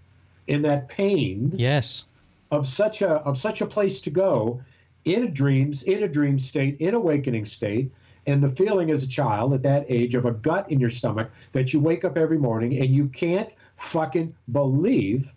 in 0.51 0.63
that 0.63 0.89
pain 0.89 1.53
yes. 1.55 2.05
of 2.51 2.67
such 2.67 3.03
a 3.03 3.11
of 3.11 3.39
such 3.39 3.61
a 3.61 3.67
place 3.67 4.01
to 4.03 4.11
go 4.11 4.61
in 5.05 5.23
a 5.23 5.29
dreams 5.29 5.85
in 5.85 6.03
a 6.03 6.09
dream 6.09 6.39
state 6.39 6.77
in 6.81 6.93
awakening 6.95 7.45
state 7.45 7.91
and 8.27 8.43
the 8.43 8.51
feeling 8.51 8.91
as 8.91 9.03
a 9.03 9.09
child 9.09 9.55
at 9.55 9.63
that 9.63 9.87
age 9.89 10.15
of 10.15 10.27
a 10.27 10.33
gut 10.33 10.71
in 10.71 10.81
your 10.81 10.91
stomach 10.91 11.31
that 11.53 11.73
you 11.73 11.79
wake 11.81 12.05
up 12.05 12.19
every 12.19 12.37
morning 12.37 12.77
and 12.79 12.95
you 12.95 13.07
can't 13.09 13.55
fucking 13.77 14.35
believe 14.51 15.33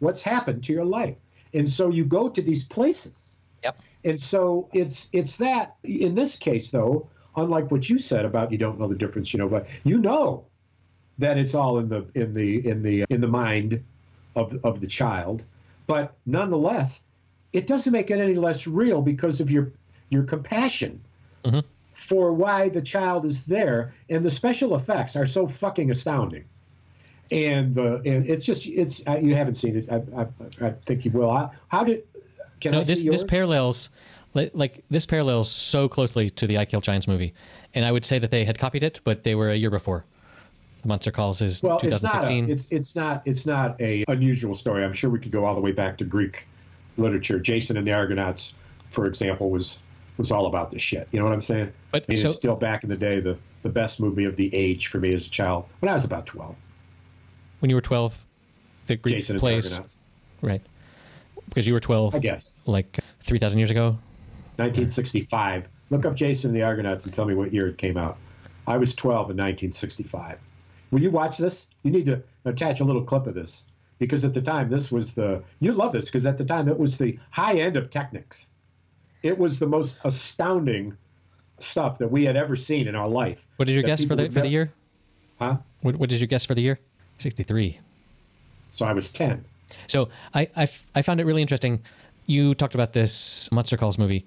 what's 0.00 0.22
happened 0.22 0.62
to 0.62 0.72
your 0.72 0.84
life 0.84 1.16
and 1.54 1.66
so 1.66 1.88
you 1.88 2.04
go 2.04 2.28
to 2.28 2.42
these 2.42 2.64
places 2.64 3.38
Yep. 3.64 3.80
and 4.04 4.20
so 4.20 4.68
it's 4.74 5.08
it's 5.12 5.38
that 5.38 5.76
in 5.82 6.14
this 6.14 6.36
case 6.36 6.70
though 6.70 7.08
unlike 7.36 7.70
what 7.70 7.88
you 7.88 7.98
said 7.98 8.26
about 8.26 8.52
you 8.52 8.58
don't 8.58 8.78
know 8.78 8.86
the 8.86 8.94
difference 8.94 9.32
you 9.32 9.38
know 9.38 9.48
but 9.48 9.66
you 9.82 9.98
know 9.98 10.44
that 11.18 11.38
it's 11.38 11.54
all 11.54 11.78
in 11.78 11.88
the 11.88 12.06
in 12.14 12.34
the 12.34 12.68
in 12.68 12.82
the 12.82 13.06
in 13.08 13.22
the 13.22 13.26
mind 13.26 13.82
of 14.36 14.56
of 14.62 14.80
the 14.80 14.86
child. 14.86 15.42
But 15.86 16.14
nonetheless 16.24 17.02
it 17.52 17.66
doesn't 17.66 17.92
make 17.92 18.10
it 18.10 18.18
any 18.20 18.34
less 18.34 18.66
real 18.66 19.00
because 19.02 19.40
of 19.40 19.50
your 19.50 19.72
your 20.10 20.24
compassion 20.24 21.00
Mhm. 21.44 21.64
for 21.94 22.32
why 22.32 22.68
the 22.68 22.82
child 22.82 23.24
is 23.24 23.46
there. 23.46 23.94
And 24.10 24.24
the 24.24 24.30
special 24.30 24.74
effects 24.74 25.16
are 25.16 25.26
so 25.26 25.46
fucking 25.46 25.90
astounding. 25.90 26.44
And 27.30 27.76
uh, 27.78 28.00
and 28.04 28.28
it's 28.28 28.44
just 28.44 28.66
it's 28.66 29.02
uh, 29.08 29.16
you 29.16 29.34
haven't 29.34 29.54
seen 29.54 29.76
it. 29.76 29.90
I, 29.90 30.02
I, 30.22 30.26
I 30.66 30.70
think 30.84 31.04
you 31.04 31.10
will. 31.10 31.32
How, 31.32 31.50
how 31.68 31.84
did 31.84 32.04
Can 32.60 32.72
no, 32.72 32.80
I 32.80 32.84
this 32.84 33.02
this 33.02 33.24
parallels 33.24 33.88
like, 34.34 34.50
like 34.54 34.84
this 34.90 35.06
parallels 35.06 35.50
so 35.50 35.88
closely 35.88 36.30
to 36.30 36.46
the 36.46 36.58
I 36.58 36.66
Kill 36.66 36.80
Giants 36.80 37.08
movie, 37.08 37.34
and 37.74 37.84
I 37.84 37.90
would 37.90 38.04
say 38.04 38.18
that 38.18 38.30
they 38.30 38.44
had 38.44 38.58
copied 38.58 38.82
it, 38.82 39.00
but 39.02 39.24
they 39.24 39.34
were 39.34 39.50
a 39.50 39.56
year 39.56 39.70
before. 39.70 40.04
Monster 40.86 41.10
Calls 41.10 41.42
is 41.42 41.62
well, 41.62 41.78
it's 41.82 42.02
not, 42.02 42.30
a, 42.30 42.38
it's 42.44 42.68
it's 42.70 42.96
not 42.96 43.22
it's 43.24 43.46
not 43.46 43.80
a 43.80 44.04
unusual 44.08 44.54
story. 44.54 44.84
I'm 44.84 44.92
sure 44.92 45.10
we 45.10 45.18
could 45.18 45.32
go 45.32 45.44
all 45.44 45.54
the 45.54 45.60
way 45.60 45.72
back 45.72 45.98
to 45.98 46.04
Greek 46.04 46.48
literature. 46.96 47.38
Jason 47.38 47.76
and 47.76 47.86
the 47.86 47.92
Argonauts, 47.92 48.54
for 48.90 49.06
example, 49.06 49.50
was 49.50 49.82
was 50.16 50.32
all 50.32 50.46
about 50.46 50.70
this 50.70 50.82
shit. 50.82 51.08
You 51.10 51.18
know 51.18 51.26
what 51.26 51.34
I'm 51.34 51.40
saying? 51.40 51.72
But 51.90 52.04
I 52.08 52.12
mean, 52.12 52.18
so- 52.18 52.28
it's 52.28 52.36
still 52.36 52.56
back 52.56 52.84
in 52.84 52.88
the 52.90 52.96
day 52.96 53.20
the 53.20 53.36
the 53.62 53.68
best 53.68 54.00
movie 54.00 54.24
of 54.24 54.36
the 54.36 54.54
age 54.54 54.86
for 54.86 54.98
me 54.98 55.12
as 55.12 55.26
a 55.26 55.30
child 55.30 55.64
when 55.80 55.90
I 55.90 55.92
was 55.92 56.04
about 56.04 56.26
12. 56.26 56.54
when 57.58 57.68
you 57.70 57.74
were 57.74 57.82
12, 57.82 58.24
the 58.86 58.96
Greek 58.96 59.16
Jason 59.16 59.34
and 59.34 59.40
plays 59.40 59.64
the 59.64 59.70
Argonauts, 59.70 60.02
right 60.40 60.62
because 61.48 61.66
you 61.66 61.74
were 61.74 61.80
12, 61.80 62.14
I 62.14 62.18
guess. 62.18 62.54
like 62.66 62.98
3,000 63.22 63.58
years 63.58 63.70
ago. 63.70 63.98
1965. 64.56 65.68
Look 65.90 66.04
up 66.04 66.14
Jason 66.14 66.50
and 66.50 66.56
the 66.56 66.62
Argonauts 66.62 67.04
and 67.04 67.14
tell 67.14 67.24
me 67.24 67.34
what 67.34 67.52
year 67.52 67.68
it 67.68 67.78
came 67.78 67.96
out. 67.96 68.18
I 68.66 68.76
was 68.78 68.94
12 68.94 69.30
in 69.30 69.36
1965. 69.36 70.38
Will 70.96 71.02
you 71.02 71.10
watch 71.10 71.36
this? 71.36 71.66
You 71.82 71.90
need 71.90 72.06
to 72.06 72.22
attach 72.46 72.80
a 72.80 72.84
little 72.84 73.02
clip 73.02 73.26
of 73.26 73.34
this 73.34 73.64
because 73.98 74.24
at 74.24 74.32
the 74.32 74.40
time 74.40 74.70
this 74.70 74.90
was 74.90 75.14
the 75.14 75.42
you 75.60 75.72
love 75.72 75.92
this 75.92 76.06
because 76.06 76.24
at 76.24 76.38
the 76.38 76.44
time 76.46 76.70
it 76.70 76.78
was 76.78 76.96
the 76.96 77.18
high 77.30 77.56
end 77.56 77.76
of 77.76 77.90
Technics. 77.90 78.48
It 79.22 79.36
was 79.36 79.58
the 79.58 79.66
most 79.66 80.00
astounding 80.04 80.96
stuff 81.58 81.98
that 81.98 82.10
we 82.10 82.24
had 82.24 82.38
ever 82.38 82.56
seen 82.56 82.88
in 82.88 82.94
our 82.96 83.10
life. 83.10 83.46
What 83.56 83.66
did 83.66 83.74
you 83.74 83.82
guess 83.82 84.06
for 84.06 84.16
the 84.16 84.30
for 84.30 84.40
the 84.40 84.48
year? 84.48 84.72
Huh? 85.38 85.58
What, 85.82 85.96
what 85.96 86.08
did 86.08 86.18
you 86.18 86.26
guess 86.26 86.46
for 86.46 86.54
the 86.54 86.62
year? 86.62 86.80
63. 87.18 87.78
So 88.70 88.86
I 88.86 88.94
was 88.94 89.12
10. 89.12 89.44
So 89.88 90.08
I, 90.32 90.48
I, 90.56 90.62
f- 90.62 90.86
I 90.94 91.02
found 91.02 91.20
it 91.20 91.26
really 91.26 91.42
interesting. 91.42 91.82
You 92.24 92.54
talked 92.54 92.74
about 92.74 92.94
this 92.94 93.52
Monster 93.52 93.76
Calls 93.76 93.98
movie 93.98 94.24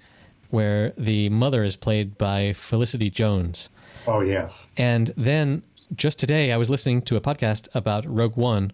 where 0.49 0.93
the 0.97 1.29
mother 1.29 1.63
is 1.63 1.75
played 1.75 2.17
by 2.17 2.53
Felicity 2.53 3.09
Jones. 3.09 3.69
Oh 4.07 4.21
yes. 4.21 4.67
And 4.77 5.13
then 5.17 5.61
just 5.95 6.19
today, 6.19 6.51
I 6.51 6.57
was 6.57 6.69
listening 6.69 7.01
to 7.03 7.15
a 7.15 7.21
podcast 7.21 7.67
about 7.73 8.05
Rogue 8.05 8.37
One, 8.37 8.71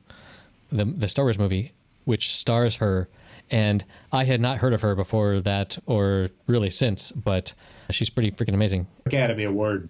the 0.72 0.86
the 0.86 1.08
Star 1.08 1.26
Wars 1.26 1.40
movie, 1.40 1.72
which 2.06 2.34
stars 2.34 2.76
her. 2.76 3.08
And 3.52 3.84
I 4.12 4.24
had 4.24 4.42
not 4.42 4.58
heard 4.58 4.74
of 4.74 4.82
her 4.82 4.96
before 4.96 5.40
that, 5.42 5.78
or 5.86 6.30
really 6.48 6.72
since, 6.72 7.12
but 7.12 7.54
she's 7.92 8.10
pretty 8.10 8.32
freaking 8.32 8.56
amazing. 8.56 8.88
Academy 9.06 9.44
Award 9.44 9.88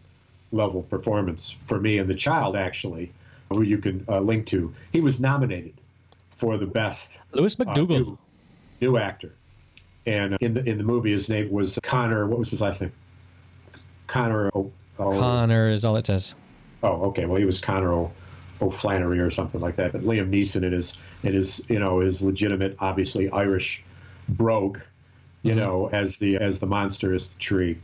level 0.51 0.83
performance 0.83 1.55
for 1.65 1.79
me 1.79 1.97
and 1.97 2.09
the 2.09 2.15
child 2.15 2.55
actually, 2.55 3.11
who 3.49 3.61
you 3.61 3.77
can 3.77 4.05
uh, 4.09 4.19
link 4.19 4.45
to. 4.47 4.73
He 4.91 5.01
was 5.01 5.19
nominated 5.19 5.73
for 6.31 6.57
the 6.57 6.65
best 6.65 7.21
Lewis 7.31 7.55
uh, 7.59 7.63
MacDougall. 7.63 7.99
new, 7.99 8.17
new 8.81 8.97
actor, 8.97 9.33
and 10.05 10.37
in 10.41 10.53
the 10.53 10.63
in 10.63 10.77
the 10.77 10.83
movie 10.83 11.11
his 11.11 11.29
name 11.29 11.51
was 11.51 11.79
Connor. 11.83 12.27
What 12.27 12.39
was 12.39 12.51
his 12.51 12.61
last 12.61 12.81
name? 12.81 12.91
Connor. 14.07 14.49
O, 14.53 14.71
o, 14.99 15.19
Connor 15.19 15.69
is 15.69 15.83
all 15.83 15.95
it 15.95 16.07
says. 16.07 16.35
oh, 16.83 17.05
okay. 17.07 17.25
Well, 17.25 17.39
he 17.39 17.45
was 17.45 17.59
Connor 17.59 17.93
o, 17.93 18.11
O'Flannery 18.61 19.19
or 19.19 19.29
something 19.29 19.61
like 19.61 19.77
that. 19.77 19.91
But 19.91 20.01
Liam 20.01 20.29
Neeson 20.29 20.63
in 20.63 20.73
his 20.73 20.97
in 21.23 21.33
his 21.33 21.65
you 21.69 21.79
know 21.79 21.99
his 21.99 22.21
legitimate, 22.21 22.77
obviously 22.79 23.29
Irish 23.29 23.83
brogue, 24.29 24.79
you 25.41 25.55
know, 25.55 25.89
as 25.91 26.17
the 26.17 26.37
as 26.37 26.59
the 26.59 26.67
monster 26.67 27.13
is 27.13 27.35
the 27.35 27.39
tree, 27.39 27.79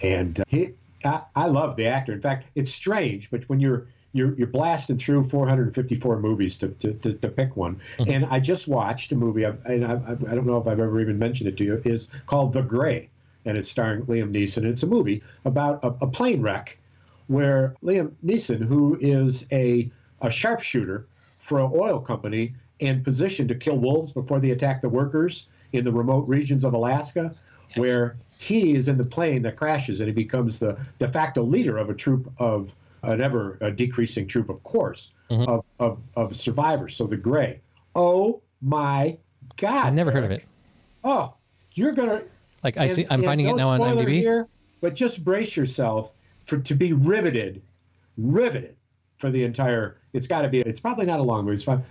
and 0.00 0.40
uh, 0.40 0.44
he. 0.48 0.74
I, 1.04 1.20
I 1.36 1.46
love 1.48 1.76
the 1.76 1.88
actor. 1.88 2.14
In 2.14 2.22
fact, 2.22 2.46
it's 2.54 2.72
strange, 2.72 3.30
but 3.30 3.46
when 3.46 3.60
you're 3.60 3.88
you're, 4.14 4.32
you're 4.34 4.46
blasting 4.46 4.96
through 4.96 5.24
454 5.24 6.20
movies 6.20 6.56
to, 6.58 6.68
to, 6.68 6.94
to, 6.94 7.12
to 7.14 7.28
pick 7.28 7.56
one, 7.56 7.80
mm-hmm. 7.98 8.10
and 8.10 8.24
I 8.26 8.40
just 8.40 8.68
watched 8.68 9.12
a 9.12 9.16
movie, 9.16 9.42
and 9.42 9.84
I, 9.84 9.92
I 9.92 10.34
don't 10.34 10.46
know 10.46 10.56
if 10.58 10.66
I've 10.66 10.80
ever 10.80 11.00
even 11.00 11.18
mentioned 11.18 11.48
it 11.48 11.58
to 11.58 11.64
you, 11.64 11.82
is 11.84 12.08
called 12.24 12.52
The 12.52 12.62
Grey, 12.62 13.10
and 13.44 13.58
it's 13.58 13.68
starring 13.68 14.06
Liam 14.06 14.32
Neeson. 14.32 14.64
It's 14.64 14.84
a 14.84 14.86
movie 14.86 15.22
about 15.44 15.82
a, 15.82 15.88
a 16.04 16.06
plane 16.06 16.40
wreck 16.40 16.78
where 17.26 17.74
Liam 17.82 18.12
Neeson, 18.24 18.64
who 18.64 18.96
is 19.00 19.46
a, 19.50 19.90
a 20.22 20.30
sharpshooter 20.30 21.06
for 21.38 21.60
an 21.60 21.70
oil 21.74 21.98
company 21.98 22.54
and 22.80 23.02
positioned 23.02 23.48
to 23.48 23.54
kill 23.54 23.76
wolves 23.76 24.12
before 24.12 24.38
they 24.40 24.50
attack 24.50 24.80
the 24.80 24.88
workers 24.88 25.48
in 25.72 25.82
the 25.82 25.92
remote 25.92 26.28
regions 26.28 26.64
of 26.64 26.72
Alaska, 26.72 27.34
where 27.76 28.16
he 28.38 28.74
is 28.74 28.88
in 28.88 28.96
the 28.96 29.04
plane 29.04 29.42
that 29.42 29.56
crashes 29.56 30.00
and 30.00 30.08
he 30.08 30.14
becomes 30.14 30.58
the 30.58 30.78
de 30.98 31.08
facto 31.08 31.42
leader 31.42 31.78
of 31.78 31.90
a 31.90 31.94
troop 31.94 32.32
of 32.38 32.74
an 33.06 33.20
ever 33.20 33.72
decreasing 33.74 34.26
troop, 34.26 34.48
of 34.50 34.62
course, 34.62 35.12
of, 35.30 35.64
of, 35.78 35.98
of 36.16 36.36
survivors. 36.36 36.96
So 36.96 37.06
the 37.06 37.16
grey. 37.16 37.60
Oh 37.94 38.42
my 38.60 39.18
God. 39.56 39.86
I've 39.86 39.94
never 39.94 40.10
heard 40.10 40.24
of 40.24 40.30
it. 40.30 40.44
Oh, 41.04 41.34
you're 41.74 41.92
going 41.92 42.08
to 42.08 42.24
Like 42.62 42.78
I 42.78 42.84
and- 42.84 42.92
see, 42.92 43.06
I'm 43.10 43.22
finding 43.22 43.46
no 43.46 43.54
it 43.54 43.58
now 43.58 43.70
on 43.70 43.80
IMDb. 43.80 44.14
Here, 44.18 44.48
but 44.80 44.94
just 44.94 45.22
brace 45.24 45.56
yourself 45.56 46.12
for 46.46 46.58
to 46.58 46.74
be 46.74 46.92
riveted, 46.92 47.62
riveted 48.16 48.76
for 49.18 49.30
the 49.30 49.44
entire. 49.44 49.98
It's 50.12 50.26
got 50.26 50.42
to 50.42 50.48
be. 50.48 50.60
It's 50.60 50.80
probably 50.80 51.06
not 51.06 51.20
a 51.20 51.22
long 51.22 51.44
movie. 51.44 51.54
It's 51.54 51.64
about 51.64 51.82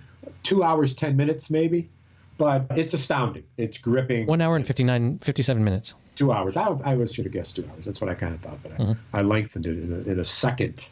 two 0.42 0.62
hours, 0.62 0.94
ten 0.94 1.16
minutes, 1.16 1.50
maybe. 1.50 1.90
But 2.36 2.66
it's 2.76 2.94
astounding. 2.94 3.44
It's 3.56 3.78
gripping. 3.78 4.26
One 4.26 4.40
hour 4.40 4.56
and 4.56 4.62
It's 4.64 4.68
59, 4.68 5.18
57 5.20 5.62
minutes. 5.62 5.94
Two 6.16 6.32
hours. 6.32 6.56
I, 6.56 6.66
I 6.84 6.96
was 6.96 7.12
should 7.14 7.26
have 7.26 7.32
guessed 7.32 7.54
two 7.54 7.68
hours. 7.72 7.84
That's 7.84 8.00
what 8.00 8.10
I 8.10 8.14
kind 8.14 8.34
of 8.34 8.40
thought, 8.40 8.58
but 8.62 8.72
I, 8.72 8.76
Mm-hmm. 8.76 9.16
I 9.16 9.22
lengthened 9.22 9.66
it 9.66 9.78
in 9.78 9.92
a, 9.92 10.10
in 10.12 10.18
a 10.18 10.24
second. 10.24 10.88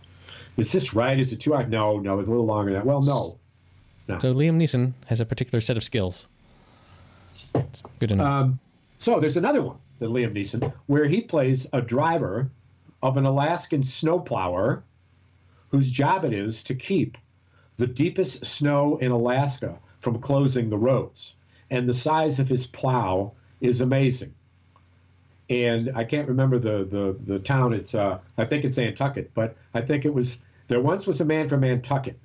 Is 0.56 0.72
this 0.72 0.94
right? 0.94 1.18
Is 1.18 1.32
it 1.32 1.40
two 1.40 1.54
hours? 1.54 1.66
No, 1.68 1.98
no. 1.98 2.18
It's 2.18 2.28
a 2.28 2.30
little 2.30 2.46
longer 2.46 2.72
than 2.72 2.80
that. 2.80 2.86
Well, 2.86 3.02
no, 3.02 3.38
it's 3.96 4.08
not. 4.08 4.22
So 4.22 4.34
Liam 4.34 4.56
Neeson 4.56 4.92
has 5.06 5.20
a 5.20 5.24
particular 5.24 5.60
set 5.60 5.76
of 5.76 5.84
skills. 5.84 6.28
It's 7.54 7.82
good 7.98 8.12
enough. 8.12 8.26
Um, 8.26 8.60
so 8.98 9.18
there's 9.20 9.36
another 9.36 9.62
one 9.62 9.78
that 9.98 10.10
Liam 10.10 10.34
Neeson, 10.34 10.72
where 10.86 11.06
he 11.06 11.22
plays 11.22 11.66
a 11.72 11.80
driver 11.80 12.50
of 13.02 13.16
an 13.16 13.24
Alaskan 13.24 13.82
snowplower 13.82 14.84
whose 15.70 15.90
job 15.90 16.24
it 16.24 16.32
is 16.32 16.64
to 16.64 16.74
keep 16.74 17.16
the 17.78 17.86
deepest 17.86 18.44
snow 18.44 18.98
in 18.98 19.10
Alaska 19.10 19.78
from 20.00 20.20
closing 20.20 20.68
the 20.68 20.76
roads. 20.76 21.34
And 21.70 21.88
the 21.88 21.94
size 21.94 22.38
of 22.38 22.48
his 22.48 22.66
plow 22.66 23.32
is 23.60 23.80
amazing. 23.80 24.34
And 25.50 25.92
I 25.94 26.04
can't 26.04 26.28
remember 26.28 26.58
the 26.58 26.84
the, 26.84 27.16
the 27.34 27.38
town. 27.38 27.72
It's 27.72 27.94
uh, 27.94 28.18
I 28.38 28.44
think 28.44 28.64
it's 28.64 28.78
Nantucket, 28.78 29.32
but 29.34 29.56
I 29.74 29.82
think 29.82 30.04
it 30.04 30.14
was 30.14 30.40
there 30.68 30.80
once 30.80 31.06
was 31.06 31.20
a 31.20 31.24
man 31.24 31.48
from 31.48 31.60
Nantucket 31.60 32.18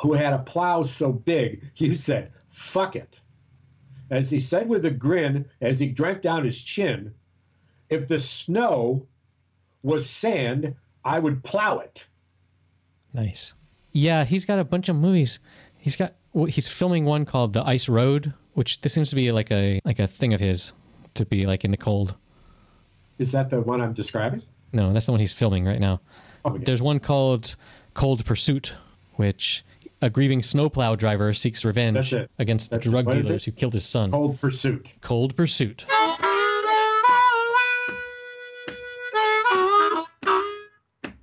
who 0.00 0.12
had 0.12 0.32
a 0.32 0.38
plow 0.38 0.82
so 0.82 1.12
big 1.12 1.62
he 1.74 1.94
said 1.94 2.32
fuck 2.50 2.96
it 2.96 3.20
as 4.10 4.30
he 4.30 4.40
said 4.40 4.68
with 4.68 4.84
a 4.84 4.90
grin 4.90 5.46
as 5.60 5.80
he 5.80 5.88
drank 5.88 6.22
down 6.22 6.44
his 6.44 6.60
chin, 6.60 7.14
if 7.88 8.06
the 8.08 8.18
snow 8.18 9.06
was 9.82 10.08
sand, 10.08 10.76
I 11.04 11.18
would 11.18 11.42
plow 11.42 11.78
it. 11.78 12.06
Nice. 13.12 13.54
Yeah, 13.92 14.24
he's 14.24 14.44
got 14.44 14.58
a 14.58 14.64
bunch 14.64 14.88
of 14.88 14.96
movies. 14.96 15.40
He's 15.78 15.96
got 15.96 16.14
he's 16.48 16.68
filming 16.68 17.04
one 17.04 17.24
called 17.24 17.52
The 17.52 17.62
Ice 17.62 17.88
Road, 17.88 18.32
which 18.54 18.80
this 18.80 18.92
seems 18.92 19.10
to 19.10 19.16
be 19.16 19.32
like 19.32 19.50
a 19.50 19.80
like 19.84 19.98
a 19.98 20.06
thing 20.06 20.34
of 20.34 20.40
his 20.40 20.72
to 21.14 21.24
be 21.24 21.46
like 21.46 21.64
in 21.64 21.70
the 21.70 21.76
cold. 21.76 22.14
Is 23.18 23.32
that 23.32 23.50
the 23.50 23.60
one 23.60 23.80
I'm 23.80 23.92
describing? 23.92 24.42
No, 24.72 24.92
that's 24.92 25.06
the 25.06 25.12
one 25.12 25.20
he's 25.20 25.32
filming 25.32 25.64
right 25.64 25.80
now. 25.80 26.00
Oh, 26.44 26.54
yeah. 26.54 26.64
There's 26.64 26.82
one 26.82 27.00
called 27.00 27.56
Cold 27.94 28.24
Pursuit, 28.24 28.74
which 29.14 29.64
a 30.02 30.10
grieving 30.10 30.42
snowplow 30.42 30.96
driver 30.96 31.32
seeks 31.32 31.64
revenge 31.64 32.14
against 32.38 32.70
That's 32.70 32.84
the 32.84 32.90
drug 32.90 33.10
dealers 33.10 33.44
who 33.44 33.52
killed 33.52 33.72
his 33.72 33.86
son. 33.86 34.10
Cold 34.10 34.40
Pursuit. 34.40 34.94
Cold 35.00 35.34
Pursuit. 35.34 35.84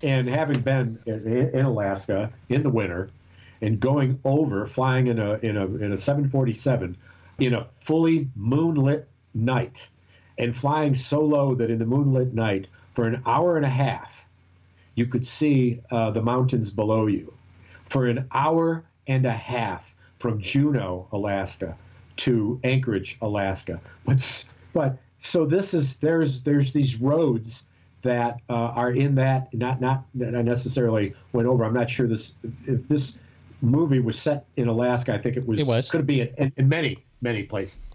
And 0.02 0.28
having 0.28 0.60
been 0.62 1.00
in, 1.06 1.28
in 1.54 1.66
Alaska 1.66 2.34
in 2.50 2.64
the 2.64 2.70
winter 2.70 3.10
and 3.62 3.80
going 3.80 4.20
over, 4.26 4.66
flying 4.66 5.08
in 5.08 5.20
a, 5.20 5.36
in 5.36 5.56
a, 5.56 5.66
in 5.66 5.94
a 5.94 5.98
747 5.98 6.98
in 7.40 7.54
a 7.54 7.64
fully 7.76 8.28
moonlit 8.36 9.08
night 9.34 9.90
and 10.38 10.56
flying 10.56 10.96
so 10.96 11.22
low 11.22 11.56
that 11.56 11.70
in 11.70 11.78
the 11.78 11.86
moonlit 11.86 12.34
night 12.34 12.68
for 12.94 13.08
an 13.08 13.22
hour 13.26 13.58
and 13.58 13.66
a 13.66 13.70
half, 13.70 14.26
you 14.96 15.06
could 15.06 15.26
see 15.26 15.82
uh, 15.92 16.12
the 16.12 16.22
mountains 16.22 16.72
below 16.72 17.08
you. 17.08 17.34
For 17.86 18.08
an 18.08 18.28
hour 18.32 18.84
and 19.08 19.26
a 19.26 19.34
half 19.34 19.96
from 20.20 20.40
Juneau, 20.40 21.08
Alaska 21.12 21.78
to 22.18 22.60
Anchorage, 22.64 23.18
Alaska. 23.22 23.80
But, 24.06 24.48
but 24.74 24.98
so 25.18 25.46
this 25.46 25.74
is, 25.74 25.98
there's, 25.98 26.42
there's 26.44 26.74
these 26.74 27.02
roads 27.02 27.68
that 28.04 28.40
uh, 28.50 28.54
are 28.54 28.92
in 28.92 29.16
that 29.16 29.54
not 29.54 29.82
not 29.82 30.04
that 30.16 30.36
I 30.36 30.42
necessarily 30.42 31.16
went 31.32 31.48
over. 31.48 31.64
I'm 31.64 31.74
not 31.74 31.90
sure 31.90 32.08
this 32.08 32.36
if 32.68 32.88
this 32.88 33.18
movie 33.62 34.00
was 34.00 34.20
set 34.20 34.46
in 34.58 34.68
Alaska. 34.68 35.14
I 35.14 35.18
think 35.18 35.38
it 35.38 35.48
was. 35.48 35.60
It 35.60 35.68
was. 35.68 35.90
Could 35.90 36.06
be 36.06 36.22
in, 36.22 36.30
in, 36.38 36.54
in 36.58 36.70
many 36.70 36.98
many 37.22 37.44
places. 37.44 37.94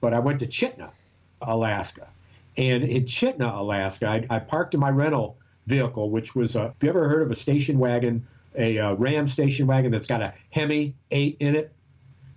But 0.00 0.14
I 0.14 0.20
went 0.20 0.40
to 0.40 0.46
Chitna, 0.46 0.90
Alaska, 1.42 2.08
and 2.56 2.84
in 2.84 3.04
Chitna, 3.04 3.56
Alaska, 3.56 4.08
I, 4.08 4.26
I 4.28 4.38
parked 4.40 4.74
in 4.74 4.80
my 4.80 4.90
rental 4.90 5.36
vehicle, 5.66 6.10
which 6.10 6.34
was. 6.34 6.56
A, 6.56 6.62
have 6.62 6.74
you 6.82 6.88
ever 6.88 7.08
heard 7.08 7.22
of 7.22 7.30
a 7.30 7.34
station 7.34 7.78
wagon? 7.78 8.26
A 8.56 8.78
uh, 8.78 8.94
Ram 8.94 9.28
station 9.28 9.66
wagon 9.66 9.92
that's 9.92 10.06
got 10.06 10.22
a 10.22 10.34
Hemi 10.50 10.94
eight 11.10 11.36
in 11.38 11.54
it 11.54 11.72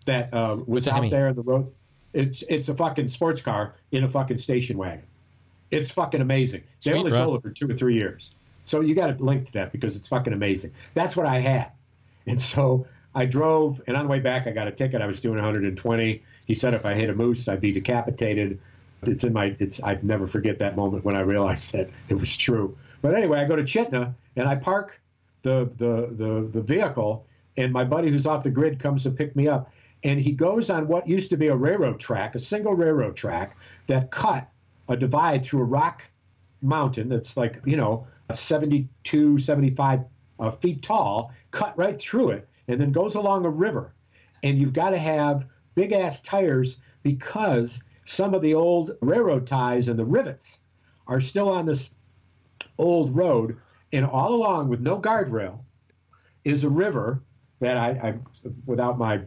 that 0.05 0.33
uh, 0.33 0.57
was 0.67 0.87
out 0.87 0.95
Hemi? 0.95 1.09
there 1.09 1.27
on 1.27 1.35
the 1.35 1.41
road. 1.41 1.71
It's 2.13 2.43
it's 2.43 2.69
a 2.69 2.75
fucking 2.75 3.07
sports 3.07 3.41
car 3.41 3.75
in 3.91 4.03
a 4.03 4.09
fucking 4.09 4.37
station 4.37 4.77
wagon. 4.77 5.05
It's 5.71 5.89
fucking 5.91 6.21
amazing. 6.21 6.63
They 6.83 6.91
Sweet, 6.91 6.99
only 6.99 7.11
bro. 7.11 7.19
sold 7.19 7.37
it 7.37 7.41
for 7.41 7.49
two 7.49 7.69
or 7.69 7.73
three 7.73 7.95
years. 7.95 8.35
So 8.63 8.81
you 8.81 8.93
got 8.93 9.17
to 9.17 9.23
link 9.23 9.45
to 9.47 9.53
that 9.53 9.71
because 9.71 9.95
it's 9.95 10.07
fucking 10.07 10.33
amazing. 10.33 10.73
That's 10.93 11.15
what 11.15 11.25
I 11.25 11.39
had. 11.39 11.71
And 12.27 12.39
so 12.39 12.87
I 13.15 13.25
drove, 13.25 13.81
and 13.87 13.97
on 13.97 14.05
the 14.05 14.09
way 14.09 14.19
back, 14.19 14.47
I 14.47 14.51
got 14.51 14.67
a 14.67 14.71
ticket. 14.71 15.01
I 15.01 15.07
was 15.07 15.21
doing 15.21 15.35
120. 15.35 16.23
He 16.45 16.53
said 16.53 16.73
if 16.73 16.85
I 16.85 16.93
hit 16.93 17.09
a 17.09 17.15
moose, 17.15 17.47
I'd 17.47 17.61
be 17.61 17.71
decapitated. 17.71 18.59
It's 19.03 19.23
in 19.23 19.33
my. 19.33 19.55
It's. 19.59 19.81
I'd 19.83 20.03
never 20.03 20.27
forget 20.27 20.59
that 20.59 20.75
moment 20.75 21.03
when 21.03 21.15
I 21.15 21.21
realized 21.21 21.73
that 21.73 21.89
it 22.09 22.15
was 22.15 22.37
true. 22.37 22.77
But 23.01 23.15
anyway, 23.15 23.39
I 23.39 23.45
go 23.45 23.55
to 23.55 23.63
Chitna 23.63 24.13
and 24.35 24.47
I 24.47 24.55
park 24.55 25.01
the 25.41 25.69
the 25.77 26.07
the, 26.11 26.47
the 26.51 26.61
vehicle, 26.61 27.25
and 27.57 27.73
my 27.73 27.83
buddy 27.83 28.09
who's 28.09 28.27
off 28.27 28.43
the 28.43 28.51
grid 28.51 28.79
comes 28.79 29.03
to 29.03 29.11
pick 29.11 29.35
me 29.35 29.47
up, 29.47 29.71
and 30.03 30.19
he 30.19 30.33
goes 30.33 30.69
on 30.69 30.87
what 30.87 31.07
used 31.07 31.31
to 31.31 31.37
be 31.37 31.47
a 31.47 31.55
railroad 31.55 31.99
track, 31.99 32.35
a 32.35 32.39
single 32.39 32.73
railroad 32.73 33.15
track 33.15 33.57
that 33.87 34.11
cut 34.11 34.47
a 34.87 34.95
divide 34.95 35.45
through 35.45 35.61
a 35.61 35.65
rock 35.65 36.03
mountain 36.61 37.09
that's 37.09 37.37
like 37.37 37.59
you 37.65 37.77
know 37.77 38.05
72 38.31 39.37
75 39.37 40.01
uh, 40.39 40.51
feet 40.51 40.81
tall 40.83 41.33
cut 41.49 41.77
right 41.77 41.99
through 41.99 42.31
it 42.31 42.47
and 42.67 42.79
then 42.79 42.91
goes 42.91 43.15
along 43.15 43.45
a 43.45 43.49
river 43.49 43.93
and 44.43 44.57
you've 44.57 44.73
got 44.73 44.91
to 44.91 44.97
have 44.97 45.47
big 45.75 45.91
ass 45.91 46.21
tires 46.21 46.79
because 47.03 47.83
some 48.05 48.33
of 48.33 48.41
the 48.41 48.53
old 48.53 48.97
railroad 49.01 49.47
ties 49.47 49.87
and 49.87 49.97
the 49.97 50.05
rivets 50.05 50.59
are 51.07 51.21
still 51.21 51.49
on 51.49 51.65
this 51.65 51.91
old 52.77 53.15
road 53.15 53.57
and 53.93 54.05
all 54.05 54.33
along 54.33 54.69
with 54.69 54.81
no 54.81 54.99
guardrail 54.99 55.59
is 56.43 56.63
a 56.63 56.69
river 56.69 57.21
that 57.59 57.77
I, 57.77 57.89
I 57.89 58.13
without 58.65 58.97
my 58.97 59.21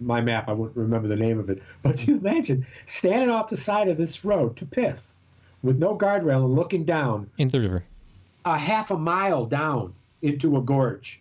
my 0.00 0.20
map 0.20 0.48
I 0.48 0.52
wouldn't 0.52 0.76
remember 0.76 1.08
the 1.08 1.16
name 1.16 1.38
of 1.38 1.48
it 1.48 1.62
but 1.82 2.06
you 2.06 2.16
imagine 2.18 2.66
standing 2.84 3.30
off 3.30 3.48
the 3.48 3.56
side 3.56 3.88
of 3.88 3.96
this 3.96 4.24
road 4.24 4.56
to 4.56 4.66
piss 4.66 5.16
with 5.62 5.78
no 5.78 5.96
guardrail 5.96 6.44
and 6.44 6.54
looking 6.54 6.84
down 6.84 7.30
into 7.38 7.58
the 7.58 7.60
river. 7.60 7.84
a 8.44 8.58
half 8.58 8.90
a 8.90 8.98
mile 8.98 9.44
down 9.46 9.94
into 10.22 10.56
a 10.56 10.60
gorge, 10.60 11.20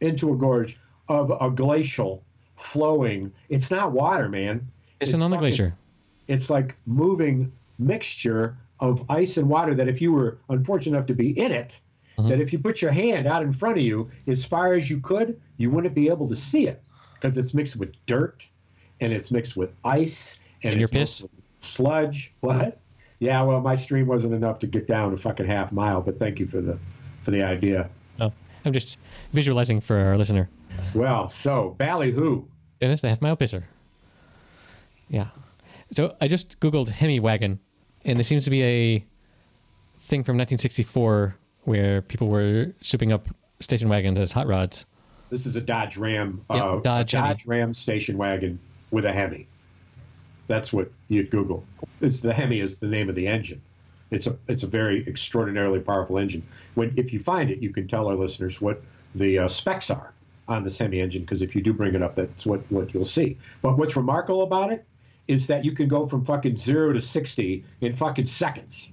into 0.00 0.32
a 0.32 0.36
gorge 0.36 0.78
of 1.08 1.32
a 1.40 1.50
glacial 1.50 2.22
flowing. 2.56 3.32
It's 3.48 3.70
not 3.70 3.92
water, 3.92 4.28
man. 4.28 4.70
It's, 5.00 5.12
It's 5.12 5.22
on 5.22 5.30
the 5.30 5.36
glacier. 5.36 5.74
It's 6.26 6.50
like 6.50 6.76
moving 6.86 7.52
mixture 7.78 8.56
of 8.80 9.04
ice 9.10 9.36
and 9.36 9.48
water 9.48 9.74
that 9.74 9.88
if 9.88 10.00
you 10.02 10.12
were 10.12 10.38
unfortunate 10.48 10.96
enough 10.96 11.06
to 11.06 11.14
be 11.14 11.38
in 11.38 11.52
it, 11.52 11.80
Mhm. 12.18 12.28
that 12.28 12.40
if 12.40 12.52
you 12.52 12.58
put 12.58 12.82
your 12.82 12.90
hand 12.90 13.26
out 13.26 13.42
in 13.42 13.52
front 13.52 13.76
of 13.78 13.82
you 13.84 14.10
as 14.26 14.44
far 14.44 14.74
as 14.74 14.90
you 14.90 15.00
could, 15.00 15.38
you 15.56 15.70
wouldn't 15.70 15.94
be 15.94 16.08
able 16.08 16.28
to 16.28 16.34
see 16.34 16.66
it 16.66 16.82
because 17.14 17.36
it's 17.38 17.54
mixed 17.54 17.76
with 17.76 17.92
dirt 18.06 18.48
and 19.00 19.12
it's 19.12 19.30
mixed 19.30 19.56
with 19.56 19.70
ice 19.84 20.38
and, 20.62 20.72
And 20.72 20.80
your 20.80 20.88
piss? 20.88 21.22
sludge. 21.60 22.32
What? 22.40 22.78
Yeah, 23.20 23.42
well, 23.42 23.60
my 23.60 23.74
stream 23.74 24.06
wasn't 24.06 24.34
enough 24.34 24.58
to 24.60 24.66
get 24.66 24.86
down 24.86 25.12
a 25.12 25.16
fucking 25.16 25.46
half 25.46 25.72
mile, 25.72 26.00
but 26.00 26.18
thank 26.18 26.38
you 26.38 26.46
for 26.46 26.60
the 26.60 26.78
for 27.22 27.30
the 27.32 27.42
idea. 27.42 27.88
Oh, 28.20 28.32
I'm 28.64 28.72
just 28.72 28.96
visualizing 29.32 29.80
for 29.80 29.96
our 29.96 30.16
listener. 30.16 30.48
Well, 30.94 31.26
so 31.28 31.74
ballyhoo. 31.78 32.44
Dennis, 32.80 33.00
the 33.00 33.08
half 33.08 33.20
mile 33.20 33.36
pisser. 33.36 33.64
Yeah. 35.08 35.28
So 35.92 36.16
I 36.20 36.28
just 36.28 36.60
Googled 36.60 36.88
Hemi 36.88 37.20
wagon, 37.20 37.58
and 38.04 38.16
there 38.16 38.24
seems 38.24 38.44
to 38.44 38.50
be 38.50 38.62
a 38.62 39.04
thing 40.00 40.22
from 40.24 40.36
1964 40.36 41.34
where 41.64 42.02
people 42.02 42.28
were 42.28 42.72
souping 42.80 43.12
up 43.12 43.28
station 43.60 43.88
wagons 43.88 44.18
as 44.18 44.32
hot 44.32 44.46
rods. 44.46 44.86
This 45.30 45.46
is 45.46 45.56
a 45.56 45.60
Dodge 45.60 45.96
Ram, 45.96 46.44
Yep, 46.50 46.62
uh, 46.62 46.76
Dodge 46.80 47.12
Dodge 47.12 47.46
Ram 47.46 47.74
station 47.74 48.16
wagon 48.16 48.58
with 48.90 49.04
a 49.04 49.12
Hemi. 49.12 49.46
That's 50.46 50.72
what 50.72 50.90
you'd 51.08 51.30
Google. 51.30 51.64
It's 52.00 52.20
the 52.20 52.32
Hemi 52.32 52.60
is 52.60 52.78
the 52.78 52.86
name 52.86 53.10
of 53.10 53.14
the 53.14 53.26
engine. 53.26 53.60
It's 54.10 54.26
a 54.26 54.38
it's 54.46 54.62
a 54.62 54.66
very 54.66 55.06
extraordinarily 55.06 55.80
powerful 55.80 56.18
engine. 56.18 56.46
When 56.74 56.94
if 56.96 57.12
you 57.12 57.20
find 57.20 57.50
it, 57.50 57.58
you 57.58 57.70
can 57.70 57.86
tell 57.86 58.08
our 58.08 58.14
listeners 58.14 58.60
what 58.60 58.82
the 59.14 59.40
uh, 59.40 59.48
specs 59.48 59.90
are 59.90 60.14
on 60.48 60.64
this 60.64 60.78
Hemi 60.78 61.00
engine 61.00 61.22
because 61.22 61.42
if 61.42 61.54
you 61.54 61.62
do 61.62 61.74
bring 61.74 61.94
it 61.94 62.02
up, 62.02 62.14
that's 62.14 62.46
what 62.46 62.60
what 62.70 62.94
you'll 62.94 63.04
see. 63.04 63.36
But 63.60 63.76
what's 63.76 63.96
remarkable 63.96 64.42
about 64.42 64.72
it 64.72 64.86
is 65.28 65.46
that 65.48 65.64
you 65.64 65.72
can 65.72 65.88
go 65.88 66.06
from 66.06 66.24
fucking 66.24 66.56
zero 66.56 66.92
to 66.92 67.00
sixty 67.00 67.64
in 67.80 67.92
fucking 67.92 68.24
seconds, 68.24 68.92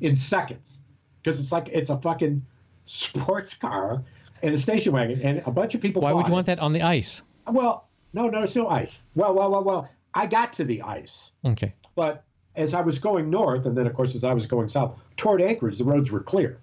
in 0.00 0.16
seconds, 0.16 0.82
because 1.22 1.40
it's 1.40 1.52
like 1.52 1.68
it's 1.68 1.88
a 1.88 1.98
fucking 1.98 2.44
sports 2.84 3.54
car 3.54 4.04
and 4.42 4.54
a 4.54 4.58
station 4.58 4.92
wagon, 4.92 5.22
and 5.22 5.42
a 5.46 5.50
bunch 5.50 5.74
of 5.74 5.80
people. 5.80 6.02
Why 6.02 6.12
would 6.12 6.26
you 6.26 6.32
it. 6.32 6.34
want 6.34 6.46
that 6.46 6.60
on 6.60 6.72
the 6.72 6.82
ice? 6.82 7.22
Well, 7.46 7.88
no, 8.12 8.28
no, 8.28 8.44
no 8.54 8.68
ice. 8.68 9.04
Well, 9.14 9.34
well, 9.34 9.50
well, 9.50 9.64
well. 9.64 9.90
I 10.14 10.26
got 10.26 10.54
to 10.54 10.64
the 10.64 10.82
ice, 10.82 11.32
Okay. 11.44 11.74
but 11.94 12.24
as 12.56 12.74
I 12.74 12.80
was 12.80 12.98
going 12.98 13.30
north, 13.30 13.66
and 13.66 13.76
then 13.76 13.86
of 13.86 13.94
course 13.94 14.16
as 14.16 14.24
I 14.24 14.32
was 14.32 14.46
going 14.46 14.68
south 14.68 14.98
toward 15.16 15.40
Anchorage, 15.40 15.78
the 15.78 15.84
roads 15.84 16.10
were 16.10 16.20
clear. 16.20 16.58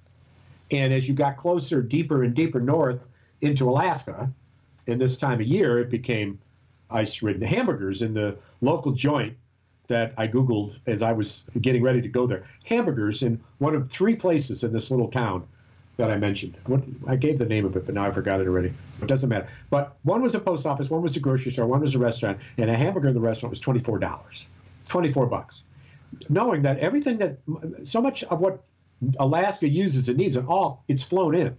And 0.72 0.92
as 0.92 1.08
you 1.08 1.14
got 1.14 1.38
closer, 1.38 1.82
deeper 1.82 2.24
and 2.24 2.34
deeper 2.34 2.60
north 2.60 3.00
into 3.40 3.70
Alaska, 3.70 4.32
in 4.88 4.98
this 4.98 5.18
time 5.18 5.40
of 5.40 5.48
year, 5.48 5.80
it 5.80 5.90
became 5.90 6.40
ice-ridden 6.90 7.42
hamburgers 7.42 8.02
in 8.02 8.14
the 8.14 8.38
local 8.62 8.92
joint 8.92 9.36
that 9.88 10.14
I 10.18 10.28
googled 10.28 10.80
as 10.88 11.02
I 11.02 11.12
was 11.12 11.44
getting 11.62 11.84
ready 11.84 12.02
to 12.02 12.10
go 12.10 12.26
there. 12.26 12.44
Hamburgers 12.64 13.24
in 13.24 13.42
one 13.60 13.76
of 13.76 13.88
three 13.88 14.16
places 14.16 14.64
in 14.64 14.74
this 14.74 14.90
little 14.90 15.08
town 15.08 15.48
that 15.98 16.12
I 16.12 16.18
mentioned. 16.18 16.58
What, 16.66 16.82
I 17.08 17.16
gave 17.16 17.38
the 17.38 17.46
name 17.46 17.66
of 17.66 17.76
it, 17.76 17.86
but 17.86 17.96
now 17.96 18.06
I 18.06 18.12
forgot 18.12 18.42
it 18.42 18.48
already. 18.48 18.74
It 19.02 19.08
doesn't 19.08 19.30
matter. 19.30 19.48
But 19.70 19.96
one 20.04 20.22
was 20.22 20.36
a 20.36 20.40
post 20.40 20.66
office, 20.66 20.90
one 20.90 21.02
was 21.02 21.16
a 21.16 21.20
grocery 21.20 21.52
store, 21.52 21.68
one 21.68 21.82
was 21.82 21.96
a 21.96 22.00
restaurant, 22.00 22.40
and 22.58 22.70
a 22.70 22.76
hamburger 22.76 23.08
in 23.08 23.14
the 23.14 23.20
restaurant 23.20 23.52
was 23.52 23.60
twenty 23.60 23.80
four 23.80 24.00
dollars, 24.00 24.48
twenty 24.88 25.12
four 25.12 25.28
bucks. 25.28 25.64
Knowing 26.30 26.64
that 26.64 26.80
everything 26.80 27.18
that 27.20 27.38
so 27.84 28.02
much 28.02 28.24
of 28.26 28.42
what 28.42 28.64
Alaska 29.20 29.68
uses 29.68 30.10
and 30.10 30.18
needs, 30.18 30.36
and 30.36 30.48
all 30.48 30.84
it's 30.88 31.04
flown 31.04 31.36
in. 31.36 31.56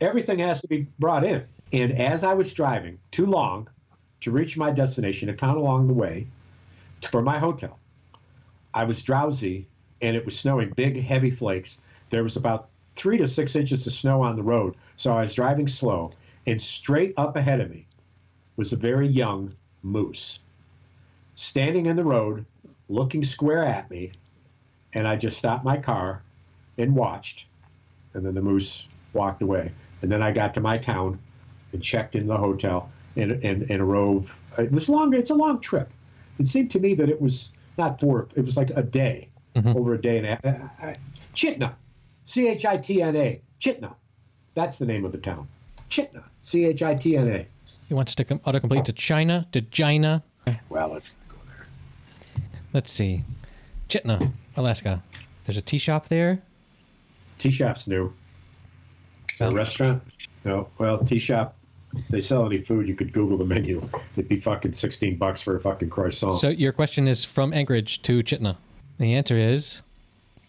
Everything 0.00 0.38
has 0.40 0.60
to 0.62 0.68
be 0.68 0.86
brought 0.98 1.24
in. 1.24 1.44
And 1.72 1.92
as 1.92 2.24
I 2.24 2.34
was 2.34 2.52
driving 2.52 2.98
too 3.10 3.26
long 3.26 3.68
to 4.22 4.30
reach 4.30 4.56
my 4.56 4.70
destination, 4.70 5.28
a 5.28 5.34
town 5.34 5.56
along 5.56 5.88
the 5.88 5.94
way, 5.94 6.26
for 7.10 7.22
my 7.22 7.38
hotel, 7.38 7.78
I 8.72 8.84
was 8.84 9.02
drowsy 9.02 9.66
and 10.00 10.16
it 10.16 10.24
was 10.24 10.38
snowing 10.38 10.70
big, 10.70 11.02
heavy 11.02 11.30
flakes. 11.30 11.80
There 12.10 12.22
was 12.22 12.36
about 12.36 12.68
three 12.94 13.18
to 13.18 13.26
six 13.26 13.54
inches 13.56 13.86
of 13.86 13.92
snow 13.92 14.22
on 14.22 14.36
the 14.36 14.42
road. 14.42 14.76
So 14.96 15.12
I 15.12 15.20
was 15.20 15.34
driving 15.34 15.68
slow, 15.68 16.12
and 16.46 16.60
straight 16.60 17.14
up 17.16 17.36
ahead 17.36 17.60
of 17.60 17.70
me 17.70 17.86
was 18.56 18.72
a 18.72 18.76
very 18.76 19.08
young 19.08 19.54
moose 19.82 20.40
standing 21.34 21.86
in 21.86 21.96
the 21.96 22.04
road, 22.04 22.44
looking 22.88 23.24
square 23.24 23.64
at 23.64 23.90
me. 23.90 24.12
And 24.94 25.08
I 25.08 25.16
just 25.16 25.38
stopped 25.38 25.64
my 25.64 25.78
car 25.78 26.22
and 26.78 26.94
watched. 26.94 27.46
And 28.14 28.24
then 28.24 28.34
the 28.34 28.42
moose 28.42 28.86
walked 29.12 29.42
away. 29.42 29.72
And 30.02 30.12
then 30.12 30.22
I 30.22 30.32
got 30.32 30.54
to 30.54 30.60
my 30.60 30.78
town 30.78 31.18
and 31.72 31.82
checked 31.82 32.14
in 32.14 32.26
the 32.26 32.36
hotel 32.36 32.90
and, 33.16 33.32
and, 33.32 33.62
and 33.70 33.80
arove. 33.80 34.34
It 34.58 34.70
was 34.72 34.88
long, 34.88 35.14
it's 35.14 35.30
a 35.30 35.34
long 35.34 35.60
trip. 35.60 35.90
It 36.38 36.46
seemed 36.46 36.70
to 36.72 36.80
me 36.80 36.94
that 36.94 37.08
it 37.08 37.20
was 37.20 37.52
not 37.78 38.00
four, 38.00 38.28
it 38.34 38.42
was 38.42 38.56
like 38.56 38.70
a 38.70 38.82
day, 38.82 39.28
Mhm. 39.56 39.76
over 39.76 39.94
a 39.94 40.00
day 40.00 40.18
and 40.18 40.26
a 40.26 40.70
half. 40.78 40.96
Chitna, 41.34 41.74
C 42.24 42.48
H 42.48 42.64
I 42.64 42.76
T 42.78 43.02
N 43.02 43.16
A, 43.16 43.40
Chitna. 43.60 43.94
That's 44.54 44.78
the 44.78 44.86
name 44.86 45.04
of 45.04 45.12
the 45.12 45.18
town. 45.18 45.48
Chitna, 45.90 46.24
C 46.40 46.64
H 46.66 46.82
I 46.82 46.94
T 46.94 47.16
N 47.16 47.28
A. 47.28 47.46
He 47.88 47.94
wants 47.94 48.14
to 48.14 48.24
stick 48.24 48.42
autocomplete 48.44 48.84
to 48.86 48.92
China, 48.92 49.46
to 49.52 49.60
China. 49.62 50.22
Well, 50.68 50.88
let's 50.88 51.16
go 51.28 51.36
there. 51.46 51.66
Let's 52.72 52.90
see. 52.90 53.24
Chitna, 53.88 54.32
Alaska. 54.56 55.02
There's 55.44 55.56
a 55.56 55.62
tea 55.62 55.78
shop 55.78 56.08
there. 56.08 56.40
Tea 57.38 57.50
shop's 57.50 57.86
new. 57.86 58.12
Is 59.32 59.38
that 59.38 59.48
a 59.48 59.52
Oh. 59.52 59.54
restaurant? 59.54 60.02
No. 60.44 60.68
Well, 60.78 60.98
tea 60.98 61.18
shop. 61.18 61.56
They 62.10 62.20
sell 62.20 62.46
any 62.46 62.58
food, 62.58 62.88
you 62.88 62.94
could 62.94 63.12
Google 63.12 63.36
the 63.36 63.44
menu. 63.44 63.82
It'd 64.16 64.28
be 64.28 64.38
fucking 64.38 64.72
sixteen 64.72 65.16
bucks 65.16 65.42
for 65.42 65.56
a 65.56 65.60
fucking 65.60 65.90
croissant. 65.90 66.38
So 66.40 66.48
your 66.48 66.72
question 66.72 67.06
is 67.06 67.24
from 67.24 67.52
Anchorage 67.52 68.02
to 68.02 68.22
Chitna. 68.22 68.56
The 68.98 69.14
answer 69.14 69.36
is 69.36 69.82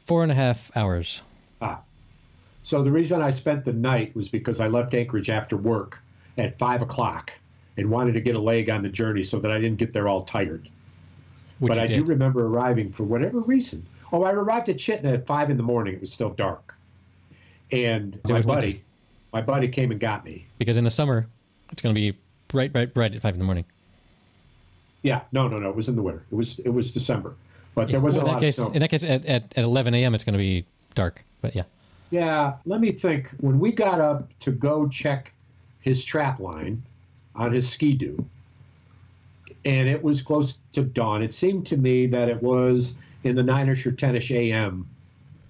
four 0.05 0.23
and 0.23 0.31
a 0.31 0.35
half 0.35 0.71
hours. 0.75 1.21
Ah. 1.61 1.79
So 2.61 2.81
the 2.81 2.91
reason 2.91 3.21
I 3.21 3.29
spent 3.31 3.65
the 3.65 3.73
night 3.73 4.15
was 4.15 4.29
because 4.29 4.61
I 4.61 4.67
left 4.67 4.93
Anchorage 4.93 5.29
after 5.29 5.57
work 5.57 6.01
at 6.37 6.57
five 6.57 6.81
o'clock 6.81 7.31
and 7.75 7.89
wanted 7.89 8.13
to 8.13 8.21
get 8.21 8.35
a 8.35 8.39
leg 8.39 8.69
on 8.69 8.83
the 8.83 8.89
journey 8.89 9.23
so 9.23 9.39
that 9.39 9.51
I 9.51 9.59
didn't 9.59 9.79
get 9.79 9.91
there 9.91 10.07
all 10.07 10.23
tired. 10.23 10.69
Which 11.59 11.69
but 11.69 11.79
I 11.79 11.87
did. 11.87 11.95
do 11.95 12.03
remember 12.05 12.45
arriving 12.45 12.91
for 12.91 13.03
whatever 13.03 13.39
reason. 13.39 13.85
Oh, 14.11 14.23
I 14.23 14.31
arrived 14.31 14.69
at 14.69 14.77
Chitna 14.77 15.13
at 15.13 15.25
five 15.25 15.49
in 15.49 15.57
the 15.57 15.63
morning. 15.63 15.95
It 15.95 16.01
was 16.01 16.13
still 16.13 16.29
dark, 16.29 16.75
and 17.71 18.19
my 18.29 18.41
buddy. 18.41 18.83
My 19.33 19.41
buddy 19.41 19.67
came 19.67 19.91
and 19.91 19.99
got 19.99 20.23
me. 20.23 20.45
because 20.59 20.77
in 20.77 20.83
the 20.83 20.89
summer 20.91 21.27
it's 21.71 21.81
going 21.81 21.93
to 21.93 21.99
be 21.99 22.17
bright, 22.47 22.71
bright, 22.71 22.93
bright 22.93 23.15
at 23.15 23.21
five 23.21 23.33
in 23.33 23.39
the 23.39 23.45
morning. 23.45 23.65
Yeah, 25.01 25.21
no, 25.33 25.47
no, 25.47 25.59
no. 25.59 25.69
It 25.69 25.75
was 25.75 25.89
in 25.89 25.95
the 25.95 26.01
winter. 26.03 26.23
It 26.31 26.35
was 26.35 26.59
it 26.59 26.69
was 26.69 26.93
December, 26.93 27.35
but 27.75 27.89
there 27.89 27.99
wasn't 27.99 28.23
Well, 28.25 28.33
a 28.33 28.35
lot 28.35 28.41
that 28.41 28.47
of 28.47 28.55
case, 28.55 28.55
snow. 28.57 28.71
in 28.73 28.79
that 28.79 28.89
case, 28.89 29.03
at, 29.03 29.25
at, 29.25 29.53
at 29.57 29.63
11 29.65 29.93
a.m. 29.95 30.15
it's 30.15 30.23
going 30.23 30.33
to 30.33 30.37
be 30.39 30.65
dark. 30.95 31.23
But 31.41 31.55
yeah, 31.55 31.63
Yeah, 32.11 32.53
let 32.65 32.79
me 32.79 32.91
think. 32.91 33.31
When 33.41 33.59
we 33.59 33.71
got 33.73 33.99
up 33.99 34.29
to 34.39 34.51
go 34.51 34.87
check 34.87 35.33
his 35.81 36.05
trap 36.05 36.39
line 36.39 36.83
on 37.35 37.51
his 37.51 37.67
ski 37.69 37.93
doo, 37.93 38.25
and 39.65 39.89
it 39.89 40.01
was 40.01 40.21
close 40.21 40.59
to 40.73 40.83
dawn. 40.83 41.21
It 41.23 41.33
seemed 41.33 41.65
to 41.67 41.77
me 41.77 42.05
that 42.07 42.29
it 42.29 42.41
was 42.41 42.95
in 43.25 43.35
the 43.35 43.41
9ish 43.41 43.85
or 43.85 43.91
10ish 43.91 44.31
a.m. 44.35 44.87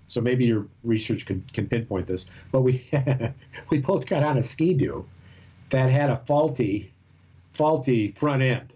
So 0.08 0.22
maybe 0.22 0.46
your 0.46 0.68
research 0.84 1.26
can, 1.26 1.44
can 1.54 1.68
pinpoint 1.68 2.08
this. 2.08 2.26
But 2.52 2.62
we 2.62 2.88
we 3.70 3.80
both 3.80 4.06
got 4.06 4.24
on 4.24 4.38
a 4.38 4.42
ski-doo 4.42 5.06
that 5.70 5.90
had 5.90 6.10
a 6.10 6.16
faulty 6.16 6.94
faulty 7.52 8.12
front 8.12 8.42
end. 8.42 8.74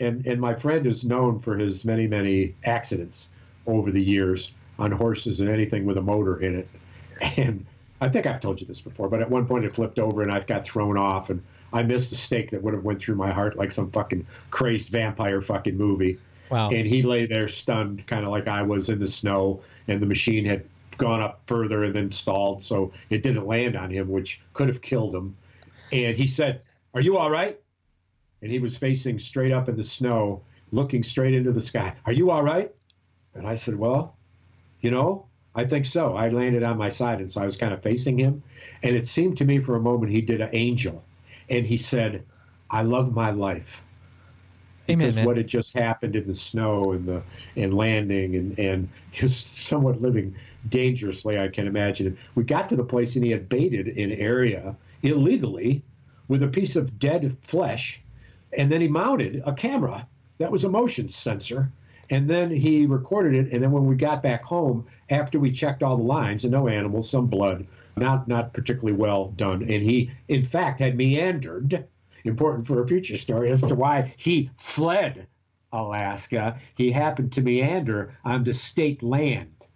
And 0.00 0.26
and 0.26 0.40
my 0.40 0.54
friend 0.54 0.86
is 0.86 1.04
known 1.04 1.38
for 1.38 1.56
his 1.56 1.84
many 1.84 2.06
many 2.06 2.54
accidents 2.64 3.30
over 3.66 3.90
the 3.90 4.02
years 4.02 4.52
on 4.78 4.90
horses 4.90 5.40
and 5.40 5.48
anything 5.48 5.86
with 5.86 5.96
a 5.96 6.02
motor 6.02 6.40
in 6.40 6.58
it. 6.58 6.68
And 7.36 7.66
I 8.00 8.08
think 8.08 8.26
I've 8.26 8.40
told 8.40 8.60
you 8.60 8.66
this 8.66 8.80
before, 8.80 9.08
but 9.08 9.20
at 9.20 9.30
one 9.30 9.46
point 9.46 9.64
it 9.64 9.76
flipped 9.76 10.00
over 10.00 10.22
and 10.22 10.32
I 10.32 10.40
got 10.40 10.64
thrown 10.64 10.96
off 10.96 11.30
and 11.30 11.42
I 11.72 11.84
missed 11.84 12.12
a 12.12 12.16
stake 12.16 12.50
that 12.50 12.62
would 12.62 12.74
have 12.74 12.84
went 12.84 13.00
through 13.00 13.14
my 13.14 13.32
heart 13.32 13.56
like 13.56 13.70
some 13.70 13.90
fucking 13.90 14.26
crazed 14.50 14.90
vampire 14.90 15.40
fucking 15.40 15.76
movie. 15.76 16.18
Wow. 16.52 16.68
And 16.68 16.86
he 16.86 17.02
lay 17.02 17.24
there 17.24 17.48
stunned, 17.48 18.06
kind 18.06 18.26
of 18.26 18.30
like 18.30 18.46
I 18.46 18.60
was 18.60 18.90
in 18.90 18.98
the 18.98 19.06
snow, 19.06 19.62
and 19.88 20.02
the 20.02 20.06
machine 20.06 20.44
had 20.44 20.64
gone 20.98 21.22
up 21.22 21.40
further 21.46 21.82
and 21.84 21.94
then 21.94 22.10
stalled, 22.10 22.62
so 22.62 22.92
it 23.08 23.22
didn't 23.22 23.46
land 23.46 23.74
on 23.74 23.90
him, 23.90 24.10
which 24.10 24.42
could 24.52 24.68
have 24.68 24.82
killed 24.82 25.14
him. 25.14 25.34
And 25.92 26.14
he 26.14 26.26
said, 26.26 26.60
Are 26.92 27.00
you 27.00 27.16
all 27.16 27.30
right? 27.30 27.58
And 28.42 28.50
he 28.50 28.58
was 28.58 28.76
facing 28.76 29.18
straight 29.18 29.50
up 29.50 29.70
in 29.70 29.76
the 29.76 29.84
snow, 29.84 30.42
looking 30.70 31.02
straight 31.02 31.32
into 31.32 31.52
the 31.52 31.60
sky. 31.60 31.94
Are 32.04 32.12
you 32.12 32.30
all 32.30 32.42
right? 32.42 32.70
And 33.34 33.46
I 33.46 33.54
said, 33.54 33.74
Well, 33.74 34.14
you 34.82 34.90
know, 34.90 35.24
I 35.54 35.64
think 35.64 35.86
so. 35.86 36.14
I 36.14 36.28
landed 36.28 36.64
on 36.64 36.76
my 36.76 36.90
side, 36.90 37.20
and 37.20 37.30
so 37.30 37.40
I 37.40 37.46
was 37.46 37.56
kind 37.56 37.72
of 37.72 37.82
facing 37.82 38.18
him. 38.18 38.42
And 38.82 38.94
it 38.94 39.06
seemed 39.06 39.38
to 39.38 39.46
me 39.46 39.60
for 39.60 39.74
a 39.74 39.80
moment 39.80 40.12
he 40.12 40.20
did 40.20 40.42
an 40.42 40.50
angel. 40.52 41.02
And 41.48 41.64
he 41.64 41.78
said, 41.78 42.26
I 42.70 42.82
love 42.82 43.14
my 43.14 43.30
life 43.30 43.82
because 44.86 45.18
what 45.20 45.36
had 45.36 45.46
just 45.46 45.76
happened 45.76 46.16
in 46.16 46.26
the 46.26 46.34
snow 46.34 46.92
and 46.92 47.06
the 47.06 47.22
and 47.56 47.74
landing 47.74 48.36
and 48.36 48.58
and 48.58 48.88
was 49.20 49.36
somewhat 49.36 50.00
living 50.00 50.34
dangerously, 50.68 51.38
I 51.38 51.48
can 51.48 51.66
imagine. 51.66 52.16
We 52.34 52.44
got 52.44 52.68
to 52.70 52.76
the 52.76 52.84
place 52.84 53.16
and 53.16 53.24
he 53.24 53.30
had 53.30 53.48
baited 53.48 53.88
an 53.88 54.12
area 54.12 54.76
illegally 55.02 55.82
with 56.28 56.42
a 56.42 56.48
piece 56.48 56.76
of 56.76 56.98
dead 56.98 57.36
flesh, 57.42 58.00
and 58.56 58.70
then 58.70 58.80
he 58.80 58.88
mounted 58.88 59.42
a 59.44 59.52
camera 59.52 60.06
that 60.38 60.50
was 60.50 60.64
a 60.64 60.70
motion 60.70 61.08
sensor. 61.08 61.70
And 62.10 62.28
then 62.28 62.50
he 62.50 62.84
recorded 62.84 63.34
it. 63.34 63.52
And 63.52 63.62
then 63.62 63.70
when 63.70 63.86
we 63.86 63.94
got 63.94 64.22
back 64.22 64.42
home, 64.42 64.86
after 65.08 65.38
we 65.38 65.50
checked 65.50 65.82
all 65.82 65.96
the 65.96 66.02
lines, 66.02 66.44
and 66.44 66.52
no 66.52 66.68
animals, 66.68 67.08
some 67.08 67.26
blood, 67.26 67.66
not 67.96 68.28
not 68.28 68.52
particularly 68.52 68.92
well 68.92 69.28
done. 69.36 69.62
And 69.62 69.82
he, 69.82 70.10
in 70.28 70.44
fact, 70.44 70.80
had 70.80 70.96
meandered 70.96 71.86
important 72.24 72.66
for 72.66 72.82
a 72.82 72.86
future 72.86 73.16
story 73.16 73.50
as 73.50 73.62
to 73.62 73.74
why 73.74 74.12
he 74.16 74.50
fled 74.56 75.26
Alaska. 75.72 76.58
He 76.76 76.90
happened 76.90 77.32
to 77.32 77.42
meander 77.42 78.14
onto 78.24 78.52
state 78.52 79.02
land, 79.02 79.66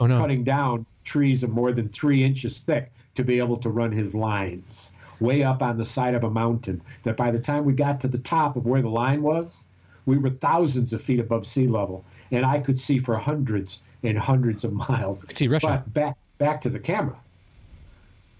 oh 0.00 0.06
no. 0.06 0.18
cutting 0.18 0.44
down 0.44 0.86
trees 1.04 1.42
of 1.42 1.50
more 1.50 1.72
than 1.72 1.88
three 1.88 2.22
inches 2.22 2.60
thick 2.60 2.92
to 3.14 3.24
be 3.24 3.38
able 3.38 3.58
to 3.58 3.68
run 3.68 3.92
his 3.92 4.14
lines 4.14 4.94
way 5.20 5.42
up 5.42 5.62
on 5.62 5.76
the 5.76 5.84
side 5.84 6.14
of 6.14 6.24
a 6.24 6.30
mountain. 6.30 6.82
That 7.04 7.16
by 7.16 7.30
the 7.30 7.38
time 7.38 7.64
we 7.64 7.74
got 7.74 8.00
to 8.00 8.08
the 8.08 8.18
top 8.18 8.56
of 8.56 8.66
where 8.66 8.82
the 8.82 8.88
line 8.88 9.22
was, 9.22 9.66
we 10.06 10.18
were 10.18 10.30
thousands 10.30 10.92
of 10.92 11.02
feet 11.02 11.20
above 11.20 11.46
sea 11.46 11.68
level, 11.68 12.04
and 12.30 12.44
I 12.44 12.58
could 12.60 12.78
see 12.78 12.98
for 12.98 13.16
hundreds 13.16 13.82
and 14.02 14.18
hundreds 14.18 14.64
of 14.64 14.72
miles. 14.72 15.22
could 15.22 15.38
see 15.38 15.48
Russia. 15.48 15.82
But 15.84 15.92
back 15.92 16.16
back 16.38 16.60
to 16.62 16.70
the 16.70 16.80
camera. 16.80 17.16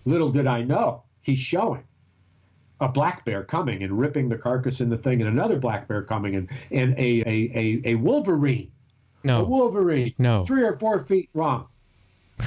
Little 0.05 0.31
did 0.31 0.49
I 0.49 0.63
know, 0.63 1.05
he's 1.23 1.39
showing 1.39 1.85
a 2.83 2.89
black 2.89 3.25
bear 3.25 3.45
coming 3.45 3.85
and 3.85 3.97
ripping 3.97 4.29
the 4.29 4.37
carcass 4.37 4.81
in 4.81 4.89
the 4.89 4.97
thing, 4.97 5.21
and 5.21 5.31
another 5.31 5.57
black 5.57 5.87
bear 5.87 6.03
coming 6.03 6.35
and 6.35 6.51
and 6.73 6.93
a 6.99 7.23
a, 7.25 7.51
a, 7.55 7.83
a 7.85 7.95
wolverine, 7.95 8.71
a 9.23 9.27
No. 9.29 9.45
wolverine, 9.45 10.13
No. 10.19 10.45
three 10.45 10.65
or 10.65 10.73
four 10.79 10.99
feet 10.99 11.31
wrong. 11.33 11.67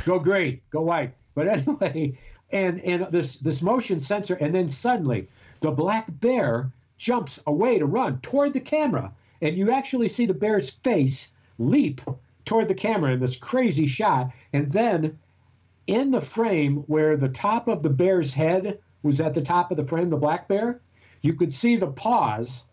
Go 0.05 0.19
green, 0.19 0.59
go 0.71 0.81
white. 0.81 1.13
But 1.35 1.47
anyway, 1.57 2.17
and 2.51 2.81
and 2.81 3.07
this 3.11 3.37
this 3.37 3.61
motion 3.61 3.99
sensor, 4.01 4.35
and 4.35 4.53
then 4.53 4.67
suddenly 4.67 5.27
the 5.61 5.71
black 5.71 6.05
bear 6.19 6.69
jumps 6.97 7.41
away 7.47 7.79
to 7.79 7.85
run 7.85 8.19
toward 8.19 8.51
the 8.53 8.59
camera, 8.59 9.13
and 9.41 9.55
you 9.57 9.71
actually 9.71 10.09
see 10.09 10.25
the 10.25 10.33
bear's 10.33 10.69
face 10.69 11.31
leap 11.59 12.01
toward 12.43 12.67
the 12.67 12.75
camera 12.75 13.13
in 13.13 13.21
this 13.21 13.37
crazy 13.37 13.85
shot, 13.85 14.31
and 14.51 14.69
then 14.69 15.17
in 15.87 16.11
the 16.11 16.19
frame 16.21 16.77
where 16.87 17.15
the 17.15 17.29
top 17.29 17.69
of 17.69 17.83
the 17.83 17.89
bear's 17.89 18.33
head 18.33 18.79
was 19.05 19.21
at 19.21 19.35
the 19.35 19.41
top 19.41 19.69
of 19.69 19.77
the 19.77 19.83
frame, 19.83 20.07
the 20.07 20.17
black 20.17 20.47
bear, 20.47 20.81
you 21.21 21.35
could 21.35 21.53
see 21.53 21.75
the 21.75 21.87
paws 21.87 22.63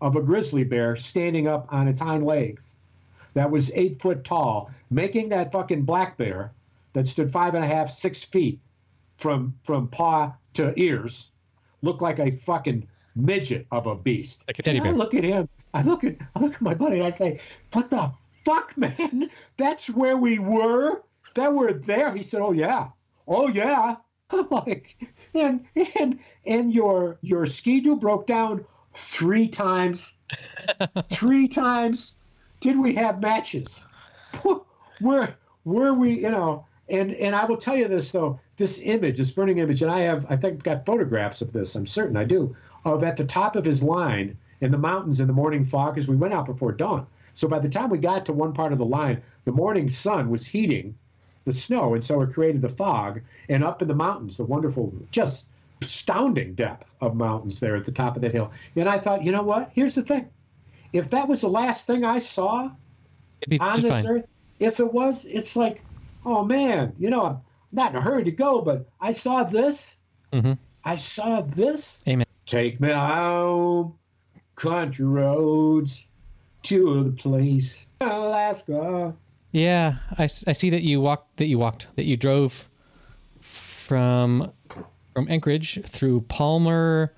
of 0.00 0.14
a 0.14 0.22
grizzly 0.22 0.62
bear 0.62 0.94
standing 0.94 1.48
up 1.48 1.66
on 1.70 1.88
its 1.88 1.98
hind 1.98 2.24
legs. 2.24 2.76
That 3.34 3.50
was 3.50 3.72
eight 3.74 4.00
foot 4.00 4.22
tall, 4.22 4.70
making 4.90 5.30
that 5.30 5.50
fucking 5.50 5.82
black 5.82 6.16
bear 6.16 6.52
that 6.92 7.08
stood 7.08 7.32
five 7.32 7.54
and 7.54 7.64
a 7.64 7.66
half, 7.66 7.90
six 7.90 8.22
feet 8.24 8.60
from 9.16 9.54
from 9.64 9.88
paw 9.88 10.32
to 10.54 10.72
ears 10.80 11.30
look 11.82 12.00
like 12.00 12.20
a 12.20 12.30
fucking 12.30 12.86
midget 13.16 13.66
of 13.72 13.86
a 13.88 13.96
beast. 13.96 14.44
Like 14.46 14.60
a 14.60 14.62
teddy 14.62 14.78
And 14.78 14.86
I 14.86 14.90
bear. 14.90 14.98
look 14.98 15.14
at 15.14 15.24
him. 15.24 15.48
I 15.74 15.82
look 15.82 16.04
at 16.04 16.16
I 16.36 16.38
look 16.40 16.54
at 16.54 16.62
my 16.62 16.74
buddy 16.74 16.98
and 16.98 17.06
I 17.06 17.10
say, 17.10 17.40
"What 17.72 17.90
the 17.90 18.12
fuck, 18.44 18.76
man? 18.78 19.30
That's 19.56 19.90
where 19.90 20.16
we 20.16 20.38
were. 20.38 21.02
That 21.34 21.52
we're 21.52 21.72
there." 21.72 22.14
He 22.14 22.22
said, 22.22 22.40
"Oh 22.40 22.52
yeah, 22.52 22.90
oh 23.26 23.48
yeah." 23.48 23.96
I'm 24.30 24.48
like, 24.50 24.96
and 25.38 25.66
and 25.98 26.18
and 26.46 26.72
your 26.72 27.18
your 27.22 27.46
ski-doo 27.46 27.96
broke 27.96 28.26
down 28.26 28.64
three 28.94 29.48
times. 29.48 30.14
three 31.04 31.48
times. 31.62 32.14
Did 32.60 32.78
we 32.78 32.94
have 32.94 33.20
matches? 33.20 33.86
Where 35.00 35.36
were 35.64 35.92
we? 35.94 36.20
You 36.22 36.30
know. 36.30 36.66
And 36.88 37.12
and 37.14 37.34
I 37.34 37.44
will 37.46 37.56
tell 37.56 37.76
you 37.76 37.88
this 37.88 38.12
though, 38.12 38.38
this 38.56 38.80
image, 38.80 39.18
this 39.18 39.32
burning 39.32 39.58
image, 39.58 39.82
and 39.82 39.90
I 39.90 40.00
have 40.02 40.26
I 40.30 40.36
think 40.36 40.62
got 40.62 40.86
photographs 40.86 41.42
of 41.42 41.52
this. 41.52 41.74
I'm 41.74 41.86
certain 41.86 42.16
I 42.16 42.24
do 42.24 42.56
of 42.84 43.02
at 43.02 43.16
the 43.16 43.24
top 43.24 43.56
of 43.56 43.64
his 43.64 43.82
line 43.82 44.38
in 44.60 44.70
the 44.70 44.78
mountains 44.78 45.20
in 45.20 45.26
the 45.26 45.32
morning 45.32 45.64
fog 45.64 45.94
because 45.94 46.08
we 46.08 46.16
went 46.16 46.32
out 46.32 46.46
before 46.46 46.72
dawn. 46.72 47.06
So 47.34 47.48
by 47.48 47.58
the 47.58 47.68
time 47.68 47.90
we 47.90 47.98
got 47.98 48.26
to 48.26 48.32
one 48.32 48.52
part 48.52 48.72
of 48.72 48.78
the 48.78 48.84
line, 48.84 49.22
the 49.44 49.52
morning 49.52 49.88
sun 49.88 50.30
was 50.30 50.46
heating 50.46 50.94
the 51.46 51.52
snow, 51.52 51.94
and 51.94 52.04
so 52.04 52.20
it 52.20 52.34
created 52.34 52.60
the 52.60 52.68
fog. 52.68 53.22
And 53.48 53.64
up 53.64 53.80
in 53.80 53.88
the 53.88 53.94
mountains, 53.94 54.36
the 54.36 54.44
wonderful, 54.44 54.92
just 55.10 55.48
astounding 55.82 56.54
depth 56.54 56.94
of 57.00 57.14
mountains 57.14 57.60
there 57.60 57.76
at 57.76 57.84
the 57.84 57.92
top 57.92 58.16
of 58.16 58.22
that 58.22 58.32
hill. 58.32 58.50
And 58.74 58.88
I 58.88 58.98
thought, 58.98 59.22
you 59.22 59.32
know 59.32 59.42
what? 59.42 59.70
Here's 59.72 59.94
the 59.94 60.02
thing: 60.02 60.28
if 60.92 61.10
that 61.10 61.28
was 61.28 61.40
the 61.40 61.48
last 61.48 61.86
thing 61.86 62.04
I 62.04 62.18
saw 62.18 62.70
on 63.60 63.80
this 63.80 63.90
fine. 63.90 64.06
earth, 64.06 64.24
if 64.58 64.80
it 64.80 64.92
was, 64.92 65.24
it's 65.24 65.56
like, 65.56 65.84
oh 66.24 66.44
man, 66.44 66.92
you 66.98 67.08
know, 67.08 67.24
I'm 67.24 67.40
not 67.72 67.92
in 67.92 67.96
a 67.96 68.00
hurry 68.02 68.24
to 68.24 68.32
go, 68.32 68.60
but 68.60 68.86
I 69.00 69.12
saw 69.12 69.44
this. 69.44 69.96
Mhm. 70.32 70.58
I 70.84 70.96
saw 70.96 71.40
this. 71.42 72.02
Amen. 72.08 72.26
Take 72.46 72.80
me 72.80 72.90
home, 72.90 73.98
country 74.56 75.04
roads, 75.04 76.06
to 76.64 77.04
the 77.04 77.12
place, 77.12 77.86
Alaska. 78.00 79.14
Yeah, 79.56 79.96
I, 80.18 80.24
I 80.24 80.52
see 80.52 80.68
that 80.68 80.82
you 80.82 81.00
walked 81.00 81.38
that 81.38 81.46
you 81.46 81.58
walked 81.58 81.86
that 81.96 82.04
you 82.04 82.18
drove 82.18 82.68
from 83.40 84.52
from 85.14 85.26
Anchorage 85.30 85.80
through 85.86 86.20
Palmer, 86.28 87.14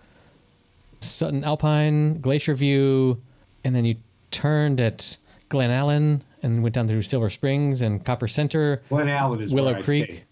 Sutton 1.00 1.42
Alpine, 1.42 2.20
Glacier 2.20 2.54
View, 2.54 3.20
and 3.64 3.74
then 3.74 3.84
you 3.84 3.96
turned 4.30 4.80
at 4.80 5.18
Glennallen 5.50 6.20
and 6.44 6.62
went 6.62 6.76
down 6.76 6.86
through 6.86 7.02
Silver 7.02 7.28
Springs 7.28 7.82
and 7.82 8.04
Copper 8.04 8.28
Center. 8.28 8.82
Glennallen 8.88 9.40
is 9.42 9.52
Willow 9.52 9.72
where 9.72 9.80
I 9.80 9.82
Creek. 9.82 10.24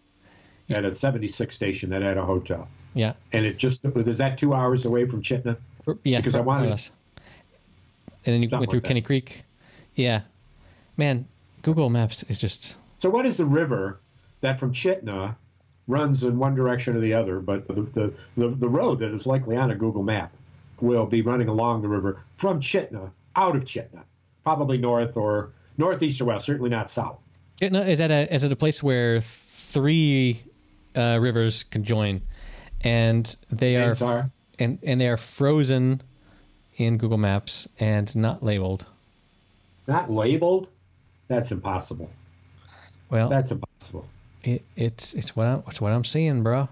stayed, 0.68 0.76
at 0.76 0.84
a 0.84 0.92
76 0.92 1.52
station 1.52 1.90
that 1.90 2.02
had 2.02 2.18
a 2.18 2.24
hotel. 2.24 2.68
Yeah, 2.94 3.14
And 3.32 3.44
it 3.44 3.56
just 3.56 3.84
is 3.84 4.18
that 4.18 4.38
two 4.38 4.54
hours 4.54 4.86
away 4.86 5.06
from 5.06 5.22
Chittenden? 5.22 5.56
yeah. 6.04 6.18
Because 6.18 6.36
I 6.36 6.40
wanted- 6.40 6.70
And 6.70 6.80
then 8.32 8.42
you 8.42 8.48
Something 8.48 8.60
went 8.60 8.70
through 8.70 8.78
like. 8.80 8.84
Kenny 8.84 9.00
Creek. 9.02 9.42
Yeah, 9.96 10.20
man, 10.96 11.26
Google 11.66 11.90
Maps 11.90 12.22
is 12.28 12.38
just 12.38 12.76
So 13.00 13.10
what 13.10 13.26
is 13.26 13.38
the 13.38 13.44
river 13.44 13.98
that 14.40 14.60
from 14.60 14.72
Chitna 14.72 15.34
runs 15.88 16.22
in 16.22 16.38
one 16.38 16.54
direction 16.54 16.94
or 16.96 17.00
the 17.00 17.12
other, 17.12 17.40
but 17.40 17.66
the, 17.66 17.74
the, 17.74 18.14
the, 18.36 18.48
the 18.50 18.68
road 18.68 19.00
that 19.00 19.12
is 19.12 19.26
likely 19.26 19.56
on 19.56 19.72
a 19.72 19.74
Google 19.74 20.04
map 20.04 20.32
will 20.80 21.06
be 21.06 21.22
running 21.22 21.48
along 21.48 21.82
the 21.82 21.88
river 21.88 22.22
from 22.36 22.60
Chitna 22.60 23.10
out 23.34 23.56
of 23.56 23.64
Chitna, 23.64 24.04
probably 24.44 24.78
north 24.78 25.16
or 25.16 25.50
northeast 25.76 26.20
or 26.20 26.26
west, 26.26 26.44
certainly 26.44 26.70
not 26.70 26.88
south. 26.88 27.18
It- 27.60 27.72
no, 27.72 27.80
is 27.82 27.98
that 27.98 28.12
a 28.12 28.32
is 28.32 28.44
it 28.44 28.52
a 28.52 28.56
place 28.56 28.80
where 28.80 29.20
three 29.20 30.40
uh, 30.94 31.18
rivers 31.20 31.64
conjoin, 31.64 32.20
and 32.82 33.34
they 33.50 33.74
are 33.74 33.96
are 34.04 34.30
and 34.60 34.78
and 34.84 35.00
they 35.00 35.08
are 35.08 35.16
frozen 35.16 36.00
in 36.76 36.96
Google 36.96 37.18
Maps 37.18 37.66
and 37.80 38.14
not 38.14 38.44
labeled. 38.44 38.86
not 39.88 40.12
labeled. 40.12 40.68
That's 41.28 41.52
impossible. 41.52 42.10
Well, 43.10 43.28
That's 43.28 43.50
impossible. 43.50 44.08
it, 44.42 44.62
it's 44.76 45.14
it's 45.14 45.34
what 45.36 45.46
I'm 45.46 45.62
it's 45.68 45.80
what 45.80 45.92
I'm 45.92 46.04
seeing, 46.04 46.42
bro. 46.42 46.68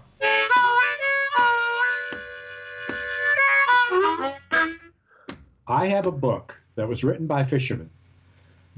I 5.67 5.87
have 5.87 6.05
a 6.05 6.11
book 6.11 6.59
that 6.75 6.87
was 6.87 7.03
written 7.03 7.27
by 7.27 7.43
fishermen 7.43 7.89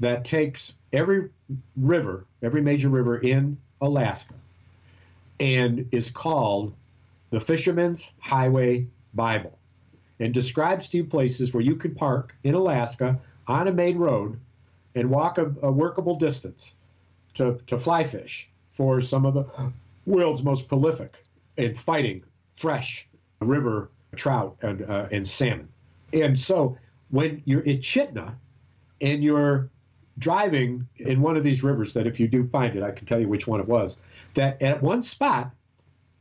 that 0.00 0.24
takes 0.24 0.74
every 0.92 1.30
river, 1.76 2.24
every 2.42 2.62
major 2.62 2.88
river 2.88 3.18
in 3.18 3.58
Alaska, 3.80 4.34
and 5.38 5.88
is 5.92 6.10
called 6.10 6.72
the 7.30 7.40
Fisherman's 7.40 8.12
Highway 8.20 8.86
Bible 9.12 9.58
and 10.18 10.32
describes 10.32 10.88
to 10.88 10.98
you 10.98 11.04
places 11.04 11.52
where 11.52 11.62
you 11.62 11.76
could 11.76 11.96
park 11.96 12.34
in 12.42 12.54
Alaska 12.54 13.18
on 13.46 13.68
a 13.68 13.72
main 13.72 13.98
road 13.98 14.38
and 14.94 15.10
walk 15.10 15.38
a, 15.38 15.54
a 15.62 15.70
workable 15.70 16.14
distance 16.14 16.74
to, 17.34 17.58
to 17.66 17.78
fly 17.78 18.04
fish 18.04 18.48
for 18.72 19.00
some 19.00 19.26
of 19.26 19.34
the 19.34 19.44
world's 20.06 20.42
most 20.42 20.68
prolific 20.68 21.16
and 21.56 21.78
fighting 21.78 22.22
fresh 22.54 23.08
river 23.40 23.90
trout 24.16 24.56
and, 24.62 24.82
uh, 24.82 25.08
and 25.10 25.26
salmon. 25.26 25.68
And 26.12 26.38
so 26.38 26.78
when 27.10 27.42
you're 27.44 27.60
at 27.60 27.80
Chitna 27.80 28.34
and 29.00 29.22
you're 29.22 29.70
driving 30.18 30.88
in 30.96 31.20
one 31.20 31.36
of 31.36 31.44
these 31.44 31.62
rivers, 31.62 31.94
that 31.94 32.06
if 32.06 32.18
you 32.18 32.28
do 32.28 32.48
find 32.48 32.76
it, 32.76 32.82
I 32.82 32.90
can 32.90 33.06
tell 33.06 33.20
you 33.20 33.28
which 33.28 33.46
one 33.46 33.60
it 33.60 33.68
was, 33.68 33.98
that 34.34 34.62
at 34.62 34.82
one 34.82 35.02
spot 35.02 35.50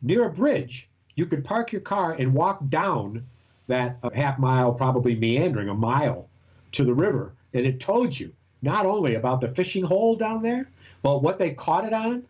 near 0.02 0.26
a 0.26 0.32
bridge, 0.32 0.90
you 1.16 1.26
could 1.26 1.44
park 1.44 1.72
your 1.72 1.82
car 1.82 2.14
and 2.14 2.34
walk 2.34 2.60
down 2.70 3.26
that 3.68 3.98
half 4.14 4.38
mile, 4.38 4.74
probably 4.74 5.16
meandering 5.16 5.70
a 5.70 5.74
mile 5.74 6.30
to 6.74 6.84
the 6.84 6.94
river. 6.94 7.34
And 7.54 7.66
it 7.66 7.80
told 7.80 8.18
you 8.18 8.34
not 8.62 8.86
only 8.86 9.16
about 9.16 9.42
the 9.42 9.50
fishing 9.50 9.84
hole 9.84 10.16
down 10.16 10.42
there, 10.42 10.70
but 11.02 11.22
what 11.22 11.40
they 11.40 11.52
caught 11.52 11.86
it 11.86 11.94
on, 11.94 12.24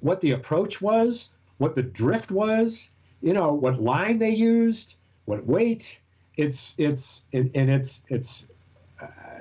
what 0.00 0.20
the 0.20 0.32
approach 0.32 0.80
was, 0.80 1.30
what 1.58 1.74
the 1.74 1.82
drift 1.82 2.30
was, 2.30 2.90
you 3.22 3.32
know, 3.32 3.52
what 3.52 3.80
line 3.80 4.18
they 4.18 4.30
used, 4.30 4.96
what 5.24 5.44
weight. 5.46 6.00
It's 6.36 6.74
it's 6.78 7.24
and, 7.32 7.50
and 7.54 7.68
it's 7.68 8.04
it's 8.08 8.48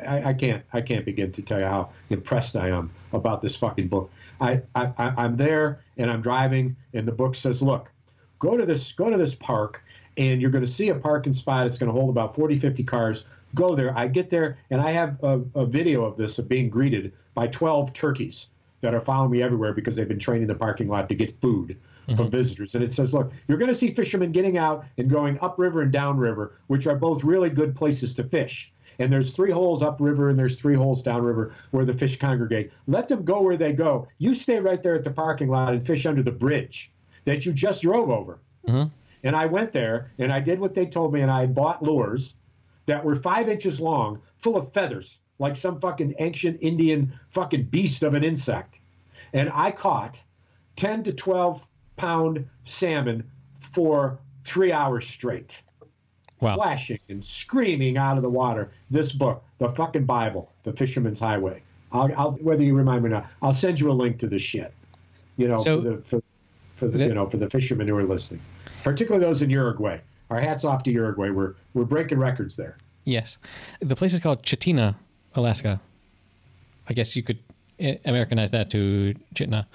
I, 0.05 0.29
I, 0.29 0.33
can't 0.33 0.63
I 0.73 0.81
can't 0.81 1.05
begin 1.05 1.31
to 1.33 1.41
tell 1.41 1.59
you 1.59 1.65
how 1.65 1.89
impressed 2.09 2.55
I 2.55 2.69
am 2.69 2.91
about 3.13 3.41
this 3.41 3.55
fucking 3.55 3.87
book. 3.87 4.11
I, 4.41 4.61
I 4.75 4.91
I'm 4.97 5.35
there 5.35 5.81
and 5.97 6.09
I'm 6.09 6.21
driving 6.21 6.75
and 6.93 7.07
the 7.07 7.11
book 7.11 7.35
says, 7.35 7.61
look, 7.61 7.91
go 8.39 8.57
to 8.57 8.65
this 8.65 8.93
go 8.93 9.09
to 9.09 9.17
this 9.17 9.35
park 9.35 9.83
and 10.17 10.41
you're 10.41 10.51
going 10.51 10.65
to 10.65 10.71
see 10.71 10.89
a 10.89 10.95
parking 10.95 11.33
spot. 11.33 11.67
It's 11.67 11.77
going 11.77 11.87
to 11.87 11.93
hold 11.93 12.09
about 12.09 12.35
40, 12.35 12.57
50 12.57 12.83
cars. 12.83 13.25
Go 13.57 13.75
there. 13.75 13.97
I 13.97 14.07
get 14.07 14.29
there 14.29 14.57
and 14.69 14.79
I 14.79 14.91
have 14.91 15.21
a, 15.23 15.41
a 15.55 15.65
video 15.65 16.05
of 16.05 16.15
this 16.15 16.39
of 16.39 16.47
being 16.47 16.69
greeted 16.69 17.13
by 17.33 17.47
12 17.47 17.93
turkeys 17.93 18.49
that 18.81 18.93
are 18.93 19.01
following 19.01 19.31
me 19.31 19.41
everywhere 19.41 19.73
because 19.73 19.95
they've 19.95 20.07
been 20.07 20.19
training 20.19 20.47
the 20.47 20.55
parking 20.55 20.87
lot 20.87 21.09
to 21.09 21.15
get 21.15 21.39
food 21.41 21.77
mm-hmm. 22.07 22.15
from 22.15 22.29
visitors. 22.29 22.75
And 22.75 22.83
it 22.83 22.91
says, 22.91 23.13
look, 23.13 23.31
you're 23.47 23.57
going 23.57 23.71
to 23.71 23.75
see 23.75 23.93
fishermen 23.93 24.31
getting 24.31 24.57
out 24.57 24.85
and 24.97 25.09
going 25.09 25.37
upriver 25.41 25.81
and 25.81 25.91
downriver, 25.91 26.53
which 26.67 26.87
are 26.87 26.95
both 26.95 27.23
really 27.23 27.49
good 27.49 27.75
places 27.75 28.13
to 28.15 28.23
fish. 28.23 28.71
And 28.99 29.11
there's 29.11 29.31
three 29.31 29.51
holes 29.51 29.83
upriver 29.83 30.29
and 30.29 30.39
there's 30.39 30.59
three 30.59 30.75
holes 30.75 31.01
downriver 31.01 31.53
where 31.71 31.85
the 31.85 31.93
fish 31.93 32.17
congregate. 32.17 32.71
Let 32.87 33.07
them 33.07 33.23
go 33.23 33.41
where 33.41 33.57
they 33.57 33.73
go. 33.73 34.07
You 34.17 34.33
stay 34.33 34.59
right 34.59 34.81
there 34.81 34.95
at 34.95 35.03
the 35.03 35.11
parking 35.11 35.49
lot 35.49 35.73
and 35.73 35.85
fish 35.85 36.05
under 36.05 36.23
the 36.23 36.31
bridge 36.31 36.91
that 37.25 37.45
you 37.45 37.53
just 37.53 37.83
drove 37.83 38.09
over. 38.09 38.39
Mm-hmm. 38.67 38.89
And 39.23 39.35
I 39.35 39.45
went 39.45 39.71
there 39.71 40.11
and 40.17 40.31
I 40.31 40.39
did 40.39 40.59
what 40.59 40.73
they 40.73 40.85
told 40.85 41.13
me 41.13 41.21
and 41.21 41.31
I 41.31 41.45
bought 41.45 41.83
lures 41.83 42.35
that 42.87 43.05
were 43.05 43.15
five 43.15 43.47
inches 43.47 43.79
long, 43.79 44.21
full 44.39 44.57
of 44.57 44.73
feathers, 44.73 45.19
like 45.39 45.55
some 45.55 45.79
fucking 45.79 46.15
ancient 46.19 46.57
Indian 46.61 47.13
fucking 47.29 47.63
beast 47.63 48.01
of 48.01 48.15
an 48.15 48.23
insect. 48.23 48.81
And 49.33 49.51
I 49.53 49.71
caught 49.71 50.21
10 50.77 51.03
to 51.03 51.13
12 51.13 51.67
pound 51.97 52.47
salmon 52.63 53.29
for 53.59 54.19
three 54.43 54.71
hours 54.71 55.07
straight. 55.07 55.61
Wow. 56.39 56.55
Flashing 56.55 56.99
and 57.09 57.25
screaming 57.25 57.97
out 57.97 58.17
of 58.17 58.23
the 58.23 58.29
water. 58.29 58.71
This 58.89 59.11
book, 59.11 59.43
the 59.57 59.69
fucking 59.69 60.05
Bible, 60.05 60.51
The 60.63 60.71
Fisherman's 60.71 61.19
Highway. 61.19 61.63
I'll, 61.91 62.09
I'll 62.15 62.31
whether 62.33 62.63
you 62.63 62.75
remind 62.75 63.03
me 63.03 63.07
or 63.07 63.13
not, 63.13 63.29
I'll 63.41 63.53
send 63.53 63.79
you 63.79 63.91
a 63.91 63.93
link 63.93 64.19
to 64.19 64.27
the 64.27 64.37
shit. 64.37 64.73
You 65.37 65.47
know, 65.47 65.57
so, 65.57 65.81
for 65.81 65.89
the 65.89 65.97
for, 66.01 66.23
for 66.75 66.87
the, 66.87 66.97
the, 66.97 67.05
you 67.05 67.13
know 67.13 67.27
for 67.27 67.37
the 67.37 67.49
fishermen 67.49 67.87
who 67.87 67.95
are 67.97 68.03
listening, 68.03 68.41
particularly 68.83 69.25
those 69.25 69.41
in 69.41 69.49
Uruguay. 69.49 69.99
Our 70.29 70.39
hats 70.39 70.65
off 70.65 70.83
to 70.83 70.91
Uruguay. 70.91 71.29
We're 71.29 71.55
we're 71.73 71.85
breaking 71.85 72.19
records 72.19 72.57
there. 72.57 72.77
Yes, 73.05 73.37
the 73.79 73.95
place 73.95 74.13
is 74.13 74.19
called 74.19 74.43
Chitina, 74.43 74.95
Alaska. 75.35 75.79
I 76.89 76.93
guess 76.93 77.15
you 77.15 77.23
could 77.23 77.39
eh, 77.79 77.97
Americanize 78.05 78.51
that 78.51 78.71
to 78.71 79.15
Chitna. 79.33 79.65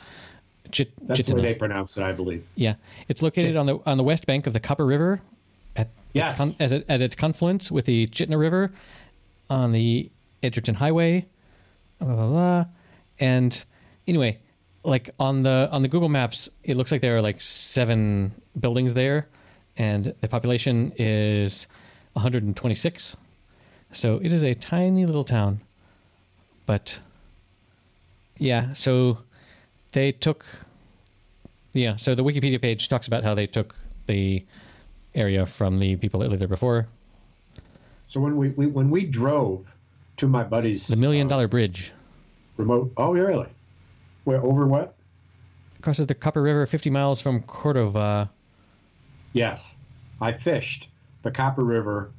Chit, 0.70 0.92
That's 1.02 1.20
Chitina. 1.20 1.26
the 1.26 1.34
way 1.36 1.42
they 1.42 1.54
pronounce 1.54 1.96
it, 1.96 2.02
I 2.04 2.12
believe. 2.12 2.44
Yeah, 2.54 2.74
it's 3.08 3.22
located 3.22 3.48
Chit- 3.48 3.56
on 3.56 3.66
the 3.66 3.78
on 3.86 3.96
the 3.96 4.04
west 4.04 4.26
bank 4.26 4.46
of 4.46 4.52
the 4.52 4.60
Copper 4.60 4.84
River, 4.84 5.20
at 5.76 5.88
yes. 6.12 6.40
its, 6.40 6.60
as 6.60 6.72
it, 6.72 6.84
at 6.88 7.00
its 7.00 7.14
confluence 7.14 7.70
with 7.70 7.86
the 7.86 8.06
Chitna 8.08 8.38
River, 8.38 8.72
on 9.48 9.72
the 9.72 10.10
Edgerton 10.42 10.74
Highway, 10.74 11.26
blah, 11.98 12.14
blah, 12.14 12.28
blah. 12.28 12.64
and 13.18 13.64
anyway, 14.06 14.38
like 14.84 15.10
on 15.18 15.42
the 15.42 15.68
on 15.70 15.82
the 15.82 15.88
Google 15.88 16.08
Maps, 16.08 16.48
it 16.64 16.76
looks 16.76 16.92
like 16.92 17.00
there 17.00 17.16
are 17.16 17.22
like 17.22 17.40
seven 17.40 18.32
buildings 18.58 18.94
there, 18.94 19.28
and 19.76 20.14
the 20.20 20.28
population 20.28 20.92
is 20.96 21.66
126. 22.14 23.16
So 23.92 24.20
it 24.22 24.32
is 24.32 24.42
a 24.42 24.54
tiny 24.54 25.06
little 25.06 25.24
town. 25.24 25.60
But 26.66 26.98
yeah, 28.38 28.72
so 28.74 29.18
they 29.92 30.12
took 30.12 30.44
yeah, 31.74 31.96
so 31.96 32.14
the 32.14 32.22
Wikipedia 32.22 32.60
page 32.60 32.88
talks 32.88 33.06
about 33.06 33.24
how 33.24 33.34
they 33.34 33.46
took 33.46 33.74
the 34.06 34.44
area 35.14 35.46
from 35.46 35.78
the 35.78 35.96
people 35.96 36.20
that 36.20 36.28
lived 36.28 36.40
there 36.40 36.48
before. 36.48 36.86
So 38.08 38.20
when 38.20 38.36
we, 38.36 38.50
we 38.50 38.66
when 38.66 38.90
we 38.90 39.06
drove 39.06 39.74
to 40.18 40.28
my 40.28 40.44
buddy's 40.44 40.86
the 40.86 40.96
million 40.96 41.30
uh, 41.32 41.46
bridge 41.46 41.92
remote 42.58 42.92
oh 42.98 43.12
really 43.12 43.46
where 44.24 44.42
over 44.44 44.66
what 44.66 44.94
crosses 45.80 46.06
the 46.06 46.14
Copper 46.14 46.42
River 46.42 46.66
50 46.66 46.90
miles 46.90 47.20
from 47.20 47.42
Cordova. 47.42 48.30
Yes, 49.32 49.76
I 50.20 50.32
fished 50.32 50.90
the 51.22 51.30
Copper 51.30 51.64
River 51.64 52.12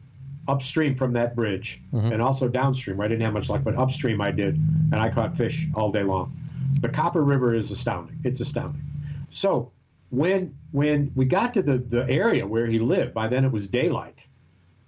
upstream 0.47 0.95
from 0.95 1.13
that 1.13 1.35
bridge 1.35 1.81
mm-hmm. 1.93 2.11
and 2.11 2.21
also 2.21 2.47
downstream. 2.47 2.99
I 2.99 3.07
didn't 3.07 3.21
have 3.21 3.33
much 3.33 3.49
luck, 3.49 3.63
but 3.63 3.75
upstream 3.75 4.21
I 4.21 4.31
did, 4.31 4.55
and 4.55 4.95
I 4.95 5.09
caught 5.09 5.37
fish 5.37 5.67
all 5.75 5.91
day 5.91 6.03
long. 6.03 6.37
The 6.81 6.89
Copper 6.89 7.23
River 7.23 7.53
is 7.55 7.71
astounding. 7.71 8.19
It's 8.23 8.39
astounding. 8.39 8.81
So 9.29 9.71
when 10.09 10.55
when 10.71 11.11
we 11.15 11.25
got 11.25 11.53
to 11.55 11.63
the, 11.63 11.77
the 11.77 12.09
area 12.09 12.45
where 12.45 12.65
he 12.65 12.79
lived, 12.79 13.13
by 13.13 13.27
then 13.27 13.45
it 13.45 13.51
was 13.51 13.67
daylight 13.67 14.27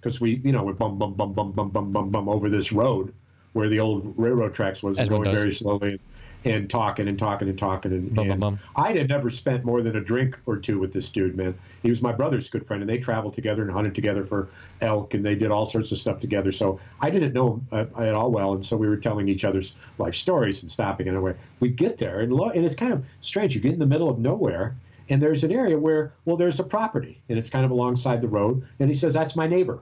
because 0.00 0.20
we 0.20 0.40
you 0.44 0.52
know 0.52 0.62
we 0.62 0.72
bum 0.72 0.98
bum 0.98 1.14
bum 1.14 1.32
bum 1.32 1.52
bum 1.52 1.70
bum 1.70 1.92
bum 1.92 2.10
bum 2.10 2.28
over 2.28 2.50
this 2.50 2.72
road 2.72 3.14
where 3.52 3.68
the 3.68 3.80
old 3.80 4.14
railroad 4.18 4.54
tracks 4.54 4.82
was 4.82 4.98
going 4.98 5.24
very 5.24 5.50
slowly 5.50 5.98
and 6.44 6.70
talking 6.70 7.08
and 7.08 7.18
talking 7.18 7.48
and 7.48 7.58
talking. 7.58 7.92
And, 7.92 8.14
bum, 8.14 8.30
and 8.30 8.40
bum, 8.40 8.54
bum. 8.54 8.60
I 8.76 8.92
had 8.92 9.08
never 9.08 9.30
spent 9.30 9.64
more 9.64 9.82
than 9.82 9.96
a 9.96 10.00
drink 10.00 10.38
or 10.46 10.56
two 10.56 10.78
with 10.78 10.92
this 10.92 11.10
dude, 11.10 11.36
man. 11.36 11.54
He 11.82 11.88
was 11.88 12.02
my 12.02 12.12
brother's 12.12 12.48
good 12.48 12.66
friend, 12.66 12.82
and 12.82 12.88
they 12.88 12.98
traveled 12.98 13.34
together 13.34 13.62
and 13.62 13.70
hunted 13.70 13.94
together 13.94 14.24
for 14.24 14.48
elk, 14.80 15.14
and 15.14 15.24
they 15.24 15.34
did 15.34 15.50
all 15.50 15.64
sorts 15.64 15.92
of 15.92 15.98
stuff 15.98 16.20
together. 16.20 16.52
So 16.52 16.80
I 17.00 17.10
didn't 17.10 17.32
know 17.32 17.54
him 17.54 17.68
uh, 17.72 18.02
at 18.02 18.14
all 18.14 18.30
well, 18.30 18.52
and 18.54 18.64
so 18.64 18.76
we 18.76 18.88
were 18.88 18.96
telling 18.96 19.28
each 19.28 19.44
other's 19.44 19.74
life 19.98 20.14
stories 20.14 20.62
and 20.62 20.70
stopping 20.70 21.08
anyway. 21.08 21.34
We 21.60 21.70
get 21.70 21.98
there, 21.98 22.20
and, 22.20 22.32
lo- 22.32 22.50
and 22.50 22.64
it's 22.64 22.74
kind 22.74 22.92
of 22.92 23.04
strange. 23.20 23.54
You 23.54 23.60
get 23.60 23.72
in 23.72 23.78
the 23.78 23.86
middle 23.86 24.08
of 24.08 24.18
nowhere, 24.18 24.76
and 25.08 25.22
there's 25.22 25.44
an 25.44 25.52
area 25.52 25.78
where, 25.78 26.12
well, 26.24 26.36
there's 26.36 26.60
a 26.60 26.64
property, 26.64 27.20
and 27.28 27.38
it's 27.38 27.50
kind 27.50 27.64
of 27.64 27.70
alongside 27.70 28.20
the 28.20 28.28
road, 28.28 28.66
and 28.78 28.88
he 28.88 28.94
says, 28.94 29.14
that's 29.14 29.36
my 29.36 29.46
neighbor. 29.46 29.80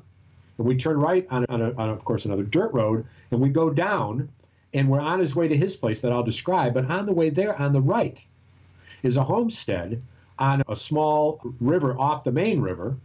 And 0.58 0.66
we 0.66 0.76
turn 0.76 0.98
right 0.98 1.26
on, 1.30 1.46
on, 1.48 1.62
a, 1.62 1.72
on, 1.74 1.90
of 1.90 2.04
course, 2.04 2.26
another 2.26 2.44
dirt 2.44 2.72
road, 2.72 3.06
and 3.30 3.40
we 3.40 3.48
go 3.48 3.70
down, 3.70 4.28
and 4.74 4.88
we're 4.88 5.00
on 5.00 5.20
his 5.20 5.34
way 5.36 5.48
to 5.48 5.56
his 5.56 5.76
place 5.76 6.00
that 6.00 6.12
I'll 6.12 6.24
describe. 6.24 6.74
But 6.74 6.90
on 6.90 7.06
the 7.06 7.12
way 7.12 7.30
there, 7.30 7.56
on 7.56 7.72
the 7.72 7.80
right, 7.80 8.22
is 9.02 9.16
a 9.16 9.22
homestead 9.22 10.02
on 10.38 10.62
a 10.68 10.74
small 10.74 11.40
river 11.60 11.96
off 11.98 12.24
the 12.24 12.32
main 12.32 12.60
river. 12.60 12.96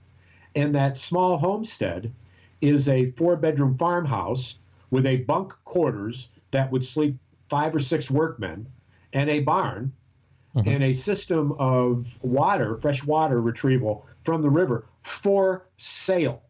And 0.56 0.74
that 0.76 0.98
small 0.98 1.38
homestead 1.38 2.12
is 2.60 2.90
a 2.90 3.06
four 3.12 3.36
bedroom 3.36 3.78
farmhouse 3.78 4.58
with 4.90 5.06
a 5.06 5.18
bunk 5.18 5.54
quarters 5.64 6.30
that 6.52 6.72
would 6.72 6.84
sleep 6.84 7.18
five 7.48 7.76
or 7.76 7.80
six 7.80 8.10
workmen 8.10 8.66
and 9.14 9.30
a 9.30 9.40
barn 9.40 9.94
mm-hmm. 10.56 10.68
and 10.68 10.84
a 10.84 10.94
system 10.94 11.54
of 11.60 12.18
water, 12.24 12.78
fresh 12.78 13.04
water 13.04 13.40
retrieval 13.40 14.08
from 14.24 14.42
the 14.42 14.50
river 14.50 14.86
for 15.04 15.68
sale. 15.78 16.42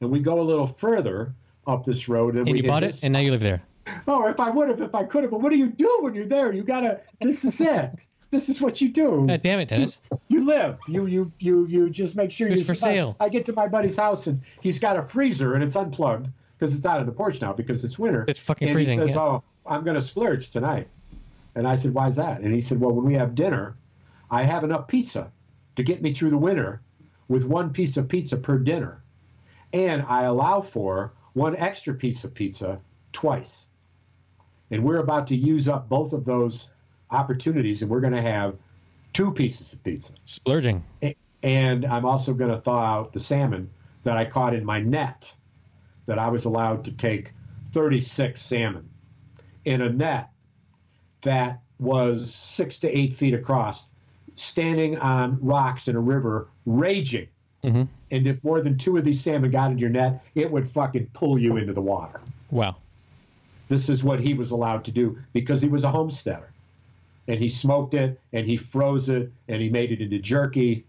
And 0.00 0.10
we 0.10 0.18
go 0.18 0.40
a 0.40 0.42
little 0.42 0.66
further 0.66 1.32
up 1.66 1.84
this 1.84 2.08
road. 2.08 2.34
And, 2.34 2.48
and 2.48 2.58
you 2.58 2.64
bought 2.64 2.82
it, 2.82 3.04
and 3.04 3.12
now 3.12 3.20
you 3.20 3.30
live 3.30 3.40
there. 3.40 3.62
Oh, 4.06 4.26
if 4.26 4.40
I 4.40 4.50
would 4.50 4.68
have, 4.68 4.80
if 4.80 4.94
I 4.94 5.04
could 5.04 5.22
have. 5.22 5.30
But 5.30 5.40
what 5.40 5.50
do 5.50 5.56
you 5.56 5.68
do 5.68 5.98
when 6.00 6.14
you're 6.14 6.26
there? 6.26 6.52
You 6.52 6.62
gotta. 6.62 7.00
This 7.20 7.44
is 7.44 7.60
it. 7.60 8.06
This 8.30 8.48
is 8.48 8.60
what 8.60 8.80
you 8.80 8.88
do. 8.88 9.28
Uh, 9.28 9.36
damn 9.36 9.60
it, 9.60 9.68
Dennis. 9.68 9.98
You, 10.10 10.18
you, 10.28 10.46
live. 10.46 10.78
You 10.88 11.06
you 11.06 11.32
you 11.38 11.66
you 11.66 11.90
just 11.90 12.16
make 12.16 12.30
sure 12.30 12.48
it's 12.48 12.60
you 12.60 12.64
for 12.64 12.74
sale. 12.74 13.16
I, 13.20 13.26
I 13.26 13.28
get 13.28 13.46
to 13.46 13.52
my 13.52 13.68
buddy's 13.68 13.96
house 13.96 14.26
and 14.26 14.40
he's 14.60 14.80
got 14.80 14.96
a 14.96 15.02
freezer 15.02 15.54
and 15.54 15.62
it's 15.62 15.76
unplugged 15.76 16.28
because 16.58 16.74
it's 16.74 16.86
out 16.86 17.00
of 17.00 17.06
the 17.06 17.12
porch 17.12 17.40
now 17.40 17.52
because 17.52 17.84
it's 17.84 17.98
winter. 17.98 18.24
It's 18.26 18.40
fucking 18.40 18.68
and 18.68 18.74
freezing. 18.74 19.00
he 19.00 19.06
says, 19.06 19.16
yeah. 19.16 19.22
"Oh, 19.22 19.42
I'm 19.66 19.84
gonna 19.84 20.00
splurge 20.00 20.50
tonight." 20.50 20.88
And 21.54 21.68
I 21.68 21.76
said, 21.76 21.94
"Why's 21.94 22.16
that?" 22.16 22.40
And 22.40 22.52
he 22.52 22.60
said, 22.60 22.80
"Well, 22.80 22.92
when 22.92 23.04
we 23.04 23.14
have 23.14 23.34
dinner, 23.34 23.76
I 24.30 24.44
have 24.44 24.64
enough 24.64 24.88
pizza 24.88 25.30
to 25.76 25.82
get 25.82 26.02
me 26.02 26.12
through 26.12 26.30
the 26.30 26.38
winter 26.38 26.80
with 27.28 27.44
one 27.44 27.72
piece 27.72 27.96
of 27.96 28.08
pizza 28.08 28.36
per 28.36 28.58
dinner." 28.58 29.00
and 29.74 30.02
I 30.02 30.22
allow 30.22 30.60
for 30.60 31.12
one 31.32 31.56
extra 31.56 31.94
piece 31.94 32.22
of 32.22 32.32
pizza 32.32 32.78
twice. 33.12 33.68
And 34.70 34.84
we're 34.84 34.98
about 34.98 35.28
to 35.28 35.36
use 35.36 35.68
up 35.68 35.88
both 35.88 36.12
of 36.12 36.24
those 36.24 36.72
opportunities, 37.10 37.82
and 37.82 37.90
we're 37.90 38.00
going 38.00 38.14
to 38.14 38.22
have 38.22 38.56
two 39.12 39.32
pieces 39.32 39.72
of 39.72 39.82
pizza. 39.84 40.14
Splurging. 40.24 40.84
And 41.42 41.84
I'm 41.84 42.04
also 42.04 42.34
going 42.34 42.50
to 42.50 42.60
thaw 42.60 42.82
out 42.82 43.12
the 43.12 43.20
salmon 43.20 43.70
that 44.02 44.16
I 44.16 44.24
caught 44.24 44.54
in 44.54 44.64
my 44.64 44.80
net 44.80 45.34
that 46.06 46.18
I 46.18 46.28
was 46.28 46.44
allowed 46.44 46.84
to 46.84 46.92
take 46.92 47.32
36 47.72 48.40
salmon 48.40 48.88
in 49.64 49.80
a 49.80 49.88
net 49.88 50.30
that 51.22 51.60
was 51.78 52.34
six 52.34 52.80
to 52.80 52.88
eight 52.88 53.14
feet 53.14 53.34
across, 53.34 53.88
standing 54.34 54.98
on 54.98 55.38
rocks 55.40 55.88
in 55.88 55.96
a 55.96 56.00
river, 56.00 56.48
raging. 56.66 57.28
Mhm. 57.62 57.88
And 58.10 58.26
if 58.26 58.44
more 58.44 58.60
than 58.60 58.76
two 58.76 58.96
of 58.96 59.04
these 59.04 59.20
salmon 59.20 59.50
got 59.50 59.70
in 59.70 59.78
your 59.78 59.90
net, 59.90 60.24
it 60.34 60.50
would 60.50 60.66
fucking 60.66 61.08
pull 61.14 61.38
you 61.38 61.56
into 61.56 61.72
the 61.72 61.80
water. 61.80 62.20
Wow. 62.50 62.76
This 63.68 63.88
is 63.88 64.04
what 64.04 64.20
he 64.20 64.34
was 64.34 64.50
allowed 64.50 64.84
to 64.84 64.92
do 64.92 65.18
because 65.32 65.60
he 65.60 65.68
was 65.68 65.84
a 65.84 65.90
homesteader. 65.90 66.50
And 67.26 67.38
he 67.38 67.48
smoked 67.48 67.94
it 67.94 68.20
and 68.32 68.46
he 68.46 68.56
froze 68.56 69.08
it 69.08 69.32
and 69.48 69.62
he 69.62 69.68
made 69.68 69.92
it 69.92 70.00
into 70.00 70.18
jerky. 70.18 70.84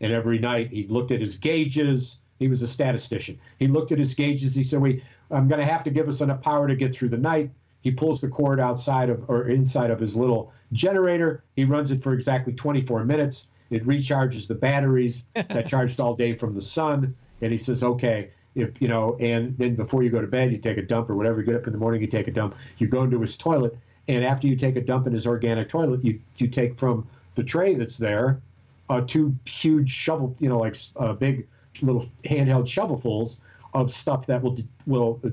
And 0.00 0.12
every 0.12 0.38
night 0.38 0.70
he 0.70 0.86
looked 0.86 1.10
at 1.10 1.20
his 1.20 1.38
gauges. 1.38 2.18
He 2.38 2.48
was 2.48 2.62
a 2.62 2.68
statistician. 2.68 3.38
He 3.58 3.66
looked 3.66 3.90
at 3.90 3.98
his 3.98 4.14
gauges. 4.14 4.54
He 4.54 4.62
said, 4.62 4.80
"We, 4.80 5.02
I'm 5.30 5.48
going 5.48 5.60
to 5.60 5.66
have 5.66 5.84
to 5.84 5.90
give 5.90 6.08
us 6.08 6.20
enough 6.20 6.42
power 6.42 6.68
to 6.68 6.76
get 6.76 6.94
through 6.94 7.08
the 7.08 7.18
night." 7.18 7.50
He 7.80 7.90
pulls 7.90 8.20
the 8.20 8.28
cord 8.28 8.60
outside 8.60 9.08
of 9.08 9.28
or 9.28 9.48
inside 9.48 9.90
of 9.90 9.98
his 9.98 10.16
little 10.16 10.52
generator. 10.72 11.42
He 11.56 11.64
runs 11.64 11.90
it 11.90 12.00
for 12.02 12.12
exactly 12.12 12.52
24 12.52 13.04
minutes. 13.04 13.48
It 13.70 13.86
recharges 13.86 14.46
the 14.46 14.54
batteries 14.54 15.24
that 15.34 15.66
charged 15.68 15.98
all 15.98 16.14
day 16.14 16.34
from 16.34 16.54
the 16.54 16.60
sun. 16.60 17.16
And 17.40 17.50
he 17.50 17.56
says, 17.56 17.82
"Okay, 17.82 18.30
if 18.60 18.80
you 18.80 18.88
know." 18.88 19.16
And 19.20 19.56
then 19.58 19.74
before 19.74 20.02
you 20.02 20.10
go 20.10 20.20
to 20.20 20.26
bed, 20.26 20.52
you 20.52 20.58
take 20.58 20.78
a 20.78 20.82
dump 20.82 21.10
or 21.10 21.14
whatever. 21.14 21.40
You 21.40 21.46
get 21.46 21.56
up 21.56 21.66
in 21.66 21.72
the 21.72 21.78
morning, 21.78 22.00
you 22.00 22.06
take 22.06 22.28
a 22.28 22.32
dump. 22.32 22.56
You 22.78 22.86
go 22.86 23.02
into 23.02 23.20
his 23.20 23.36
toilet, 23.36 23.76
and 24.08 24.24
after 24.24 24.46
you 24.46 24.56
take 24.56 24.76
a 24.76 24.80
dump 24.80 25.06
in 25.06 25.12
his 25.12 25.26
organic 25.26 25.68
toilet, 25.68 26.04
you 26.04 26.20
you 26.36 26.48
take 26.48 26.76
from 26.76 27.06
the 27.34 27.44
tray 27.44 27.74
that's 27.74 27.98
there 27.98 28.40
uh, 28.88 29.02
two 29.02 29.34
huge 29.44 29.90
shovel, 29.90 30.34
you 30.40 30.48
know, 30.48 30.58
like 30.58 30.76
uh, 30.96 31.12
big 31.12 31.46
little 31.82 32.08
handheld 32.24 32.64
shovelfuls 32.64 33.38
of 33.74 33.90
stuff 33.90 34.26
that 34.26 34.42
will 34.42 34.56
will 34.86 35.20
uh, 35.24 35.28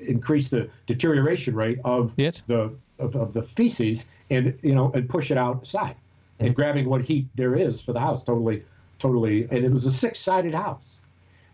increase 0.00 0.48
the 0.48 0.68
deterioration 0.86 1.54
rate 1.54 1.78
of 1.84 2.12
It? 2.16 2.42
the 2.46 2.72
of, 2.98 3.16
of 3.16 3.32
the 3.32 3.42
feces 3.42 4.08
and 4.30 4.58
you 4.62 4.74
know 4.74 4.92
and 4.92 5.08
push 5.08 5.30
it 5.30 5.38
outside 5.38 5.96
and 6.38 6.54
grabbing 6.54 6.88
what 6.88 7.02
heat 7.02 7.26
there 7.34 7.56
is 7.56 7.80
for 7.80 7.92
the 7.92 7.98
house 7.98 8.22
totally 8.22 8.62
totally 8.98 9.44
and 9.50 9.64
it 9.64 9.70
was 9.70 9.86
a 9.86 9.90
six 9.90 10.20
sided 10.20 10.54
house 10.54 11.00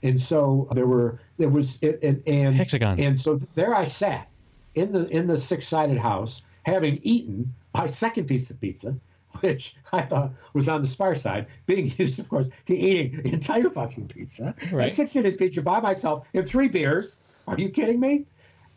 and 0.05 0.21
so 0.21 0.69
there 0.73 0.87
were 0.87 1.19
there 1.39 1.49
was 1.49 1.83
it 1.83 1.99
and, 2.03 2.23
and 2.27 2.55
Hexagon. 2.55 3.01
and 3.01 3.19
so 3.19 3.37
there 3.55 3.75
I 3.75 3.85
sat 3.85 4.29
in 4.75 4.93
the 4.93 5.09
in 5.09 5.27
the 5.27 5.37
six 5.37 5.67
sided 5.67 5.99
house 5.99 6.43
having 6.65 7.01
eaten 7.03 7.55
my 7.73 7.87
second 7.87 8.27
piece 8.27 8.51
of 8.51 8.61
pizza 8.61 8.95
which 9.41 9.75
I 9.93 10.03
thought 10.03 10.33
was 10.53 10.69
on 10.69 10.83
the 10.83 10.87
spar 10.87 11.15
side, 11.17 11.49
being 11.67 11.93
used, 11.99 12.21
of 12.21 12.29
course, 12.29 12.51
to 12.67 12.77
eating 12.77 13.23
the 13.23 13.33
entire 13.33 13.69
fucking 13.69 14.07
pizza. 14.07 14.55
Right. 14.73 14.89
A 14.89 14.91
six-inch 14.93 15.39
pizza 15.39 15.61
by 15.61 15.81
myself 15.81 16.27
and 16.35 16.47
three 16.47 16.69
beers. 16.69 17.19
Are 17.49 17.59
you 17.59 17.69
kidding 17.69 17.99
me? 17.99 18.27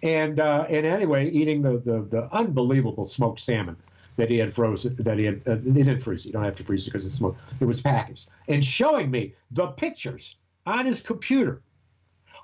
And 0.03 0.39
uh, 0.39 0.65
and 0.69 0.85
anyway, 0.85 1.29
eating 1.29 1.61
the, 1.61 1.77
the 1.77 2.01
the 2.09 2.35
unbelievable 2.35 3.03
smoked 3.03 3.39
salmon 3.39 3.77
that 4.15 4.29
he 4.29 4.37
had 4.37 4.53
frozen, 4.53 4.95
that 4.99 5.17
he 5.17 5.25
had, 5.25 5.41
uh, 5.47 5.57
he 5.57 5.71
didn't 5.71 5.99
freeze. 5.99 6.25
You 6.25 6.31
don't 6.31 6.43
have 6.43 6.55
to 6.55 6.63
freeze 6.63 6.87
it 6.87 6.91
because 6.91 7.05
it's 7.05 7.15
smoked. 7.15 7.39
It 7.59 7.65
was 7.65 7.81
packaged. 7.81 8.27
And 8.47 8.65
showing 8.65 9.09
me 9.11 9.35
the 9.51 9.67
pictures 9.67 10.35
on 10.67 10.85
his 10.85 11.01
computer 11.01 11.61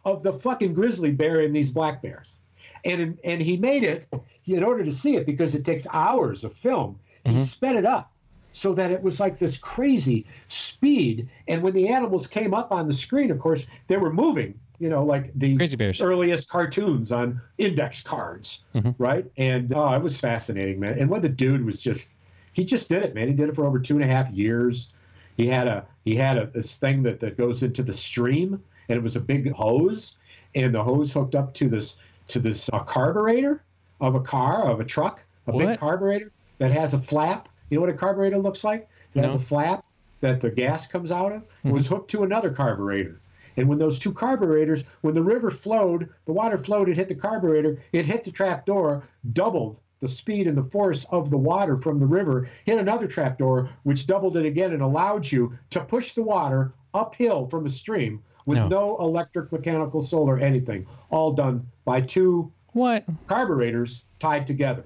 of 0.06 0.24
the 0.24 0.34
fucking 0.34 0.74
grizzly 0.74 1.12
bear 1.12 1.42
and 1.42 1.56
these 1.56 1.70
black 1.70 2.02
bears. 2.02 2.40
And, 2.86 3.18
and 3.24 3.42
he 3.42 3.58
made 3.58 3.84
it 3.84 4.08
in 4.46 4.64
order 4.64 4.84
to 4.84 4.92
see 4.92 5.16
it 5.16 5.26
because 5.26 5.56
it 5.56 5.64
takes 5.64 5.88
hours 5.92 6.44
of 6.44 6.54
film. 6.54 7.00
He 7.24 7.32
mm-hmm. 7.32 7.42
sped 7.42 7.76
it 7.76 7.86
up 7.86 8.12
so 8.52 8.74
that 8.74 8.92
it 8.92 9.02
was 9.02 9.20
like 9.20 9.38
this 9.38 9.58
crazy 9.58 10.26
speed. 10.48 11.30
And 11.48 11.64
when 11.64 11.74
the 11.74 11.90
animals 11.90 12.28
came 12.28 12.54
up 12.54 12.72
on 12.72 12.88
the 12.88 12.94
screen, 12.94 13.32
of 13.32 13.40
course, 13.40 13.66
they 13.88 13.98
were 13.98 14.12
moving, 14.12 14.60
you 14.80 14.90
know, 14.90 15.06
like 15.06 15.32
the 15.36 15.56
Crazy 15.56 15.78
bears. 15.78 16.02
earliest 16.02 16.50
cartoons 16.50 17.12
on 17.12 17.42
index 17.58 18.04
cards, 18.04 18.64
mm-hmm. 18.76 18.92
right? 19.02 19.26
And 19.38 19.72
oh, 19.74 19.94
it 19.94 20.02
was 20.02 20.20
fascinating, 20.20 20.80
man. 20.80 21.00
And 21.00 21.10
what 21.10 21.22
the 21.22 21.30
dude 21.30 21.66
was 21.66 21.82
just, 21.82 22.18
he 22.52 22.66
just 22.66 22.90
did 22.90 23.04
it, 23.04 23.16
man. 23.16 23.28
He 23.28 23.34
did 23.34 23.50
it 23.50 23.56
for 23.56 23.66
over 23.66 23.80
two 23.80 23.96
and 23.96 24.04
a 24.04 24.08
half 24.08 24.30
years. 24.30 24.94
He 25.38 25.48
had 25.48 25.68
a 25.68 25.86
he 26.06 26.16
had 26.16 26.38
a 26.38 26.48
this 26.48 26.78
thing 26.78 27.04
that, 27.04 27.20
that 27.22 27.38
goes 27.38 27.64
into 27.64 27.84
the 27.84 27.94
stream, 27.94 28.62
and 28.90 28.98
it 28.98 29.02
was 29.02 29.16
a 29.16 29.22
big 29.22 29.52
hose, 29.52 30.18
and 30.56 30.74
the 30.74 30.84
hose 30.84 31.14
hooked 31.14 31.36
up 31.36 31.54
to 31.56 31.70
this 31.70 31.98
to 32.30 32.40
this 32.40 32.70
uh, 32.72 32.80
carburetor 32.80 33.64
of 34.00 34.16
a 34.16 34.22
car 34.22 34.70
of 34.70 34.80
a 34.80 34.86
truck, 34.86 35.24
a 35.48 35.58
big 35.58 35.80
carburetor 35.80 36.32
that 36.58 36.72
has 36.72 36.94
a 36.94 37.00
flap. 37.00 37.50
You 37.70 37.78
know 37.78 37.82
what 37.82 37.90
a 37.90 37.98
carburetor 37.98 38.38
looks 38.38 38.64
like? 38.64 38.88
It 39.16 39.22
has 39.22 39.36
a 39.36 39.40
flap 39.40 39.86
that 40.22 40.42
the 40.42 40.50
gas 40.50 40.88
comes 40.88 41.12
out 41.12 41.32
of. 41.32 41.44
It 41.64 41.72
was 41.72 41.88
hooked 41.88 42.12
to 42.12 42.24
another 42.24 42.50
carburetor. 42.50 43.20
And 43.58 43.68
when 43.68 43.78
those 43.78 44.00
two 44.00 44.14
carburetors, 44.14 44.84
when 45.02 45.14
the 45.14 45.22
river 45.22 45.52
flowed, 45.52 46.10
the 46.26 46.32
water 46.32 46.58
flowed, 46.58 46.90
it 46.90 46.98
hit 46.98 47.08
the 47.08 47.16
carburetor, 47.16 47.78
it 47.92 48.06
hit 48.06 48.24
the 48.24 48.32
trap 48.32 48.66
door, 48.66 49.04
doubled 49.32 49.80
the 50.04 50.08
speed 50.10 50.48
and 50.48 50.58
the 50.58 50.64
force 50.64 51.06
of 51.12 51.30
the 51.30 51.38
water 51.38 51.78
from 51.78 51.98
the 51.98 52.06
river, 52.06 52.50
hit 52.66 52.78
another 52.78 53.08
trap 53.08 53.38
door, 53.38 53.70
which 53.84 54.06
doubled 54.06 54.36
it 54.36 54.46
again 54.46 54.74
and 54.74 54.82
allowed 54.84 55.32
you 55.32 55.58
to 55.70 55.80
push 55.80 56.12
the 56.12 56.22
water 56.22 56.74
uphill 56.94 57.48
from 57.48 57.66
a 57.66 57.70
stream 57.70 58.22
with 58.46 58.58
No. 58.58 58.68
no, 58.68 58.98
electric, 58.98 59.50
mechanical, 59.54 60.02
solar, 60.02 60.38
anything, 60.38 60.86
all 61.10 61.32
done 61.32 61.66
by 61.86 62.02
two 62.02 62.52
What? 62.74 63.06
carburetors 63.28 64.04
tied 64.20 64.46
together. 64.46 64.84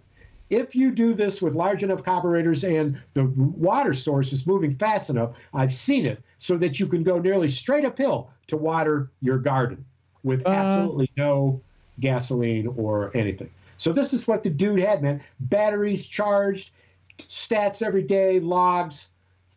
If 0.52 0.76
you 0.76 0.92
do 0.92 1.16
this 1.16 1.42
with 1.42 1.56
large 1.56 1.84
enough 1.84 2.04
carburetors 2.04 2.64
and 2.64 3.02
the 3.16 3.26
water 3.26 3.94
source 3.96 4.32
is 4.32 4.46
moving 4.46 4.70
fast 4.72 5.10
enough, 5.10 5.32
I've 5.52 5.74
seen 5.74 6.06
it, 6.06 6.22
so 6.38 6.56
that 6.58 6.80
you 6.80 6.86
can 6.86 7.02
go 7.02 7.18
nearly 7.20 7.48
straight 7.48 7.86
uphill 7.86 8.30
to 8.48 8.56
water 8.56 9.08
your 9.20 9.40
garden 9.40 9.84
with 10.24 10.46
Uh. 10.46 10.50
absolutely 10.52 11.10
no 11.18 11.60
gasoline 12.00 12.68
or 12.78 13.10
anything. 13.18 13.50
So 13.78 13.94
this 13.94 14.14
is 14.14 14.28
what 14.28 14.44
the 14.44 14.50
dude 14.50 14.80
had, 14.80 15.02
man. 15.02 15.24
Batteries 15.40 16.06
charged, 16.06 16.72
stats 17.20 17.82
every 17.82 18.04
day, 18.04 18.40
logs, 18.40 19.10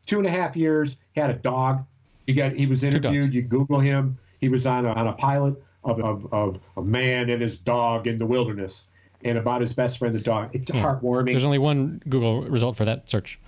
two 0.07 0.19
and 0.19 0.27
a 0.27 0.31
half 0.31 0.57
years, 0.57 0.97
had 1.17 1.31
a 1.31 1.35
dog. 1.35 1.85
He 2.27 2.35
got 2.35 2.53
he 2.53 2.67
was 2.67 2.85
interviewed. 2.85 3.35
You 3.35 3.43
Google 3.43 3.81
him. 3.81 4.19
He 4.41 4.49
was 4.49 4.67
on 4.67 4.87
a, 4.87 4.93
on 4.93 5.07
a 5.07 5.13
pilot 5.13 5.63
of, 5.85 6.01
of, 6.01 6.33
of 6.33 6.61
a 6.77 6.83
man 6.83 7.31
and 7.31 7.43
his 7.43 7.59
dog 7.59 8.07
in 8.07 8.19
the 8.19 8.27
wilderness 8.27 8.89
and 9.25 9.37
about 9.37 9.61
his 9.61 9.75
best 9.75 9.99
friend, 9.99 10.15
the 10.15 10.21
dog. 10.21 10.51
It's 10.53 10.71
hmm. 10.71 10.79
heartwarming. 10.79 11.33
There's 11.33 11.45
only 11.45 11.59
one 11.59 12.01
Google 12.09 12.43
result 12.43 12.77
for 12.77 12.85
that 12.85 13.09
search. 13.09 13.39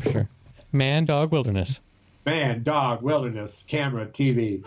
For 0.00 0.10
sure. 0.10 0.28
Man, 0.72 1.04
dog, 1.04 1.32
wilderness. 1.32 1.80
Man, 2.24 2.62
dog, 2.62 3.02
wilderness, 3.02 3.64
camera, 3.66 4.06
TV. 4.06 4.64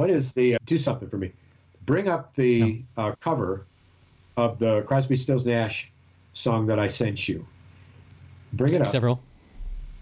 What 0.00 0.08
is 0.08 0.32
the, 0.32 0.54
uh, 0.54 0.58
do 0.64 0.78
something 0.78 1.10
for 1.10 1.18
me. 1.18 1.32
Bring 1.84 2.08
up 2.08 2.34
the 2.34 2.84
uh, 2.96 3.12
cover 3.20 3.66
of 4.34 4.58
the 4.58 4.80
Crosby, 4.80 5.14
Stills, 5.14 5.44
Nash 5.44 5.92
song 6.32 6.68
that 6.68 6.78
I 6.78 6.86
sent 6.86 7.28
you. 7.28 7.46
Bring 8.54 8.72
it 8.72 8.80
up. 8.80 8.88
Several. 8.88 9.20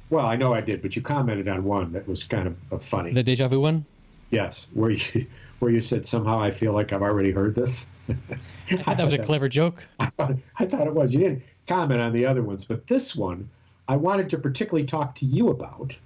Well, 0.08 0.24
I 0.24 0.36
know 0.36 0.54
I 0.54 0.60
did, 0.60 0.82
but 0.82 0.94
you 0.94 1.02
commented 1.02 1.48
on 1.48 1.64
one 1.64 1.94
that 1.94 2.06
was 2.06 2.22
kind 2.22 2.46
of 2.46 2.56
uh, 2.72 2.78
funny. 2.78 3.12
The 3.12 3.24
deja 3.24 3.48
vu 3.48 3.58
one. 3.58 3.84
Yes, 4.30 4.68
where 4.72 4.90
you 4.90 5.26
where 5.58 5.72
you 5.72 5.80
said 5.80 6.06
somehow 6.06 6.40
I 6.40 6.52
feel 6.52 6.72
like 6.72 6.92
I've 6.92 7.02
already 7.02 7.32
heard 7.32 7.56
this. 7.56 7.90
I 8.08 8.76
thought 8.76 8.98
That 8.98 9.04
was 9.04 9.14
a 9.14 9.24
clever 9.26 9.48
joke. 9.48 9.84
I 9.98 10.06
thought 10.06 10.36
I 10.56 10.66
thought 10.66 10.86
it 10.86 10.94
was. 10.94 11.12
You 11.12 11.18
didn't 11.18 11.42
comment 11.66 12.00
on 12.00 12.12
the 12.12 12.26
other 12.26 12.44
ones, 12.44 12.64
but 12.64 12.86
this 12.86 13.16
one 13.16 13.50
I 13.88 13.96
wanted 13.96 14.30
to 14.30 14.38
particularly 14.38 14.86
talk 14.86 15.16
to 15.16 15.26
you 15.26 15.48
about 15.48 15.98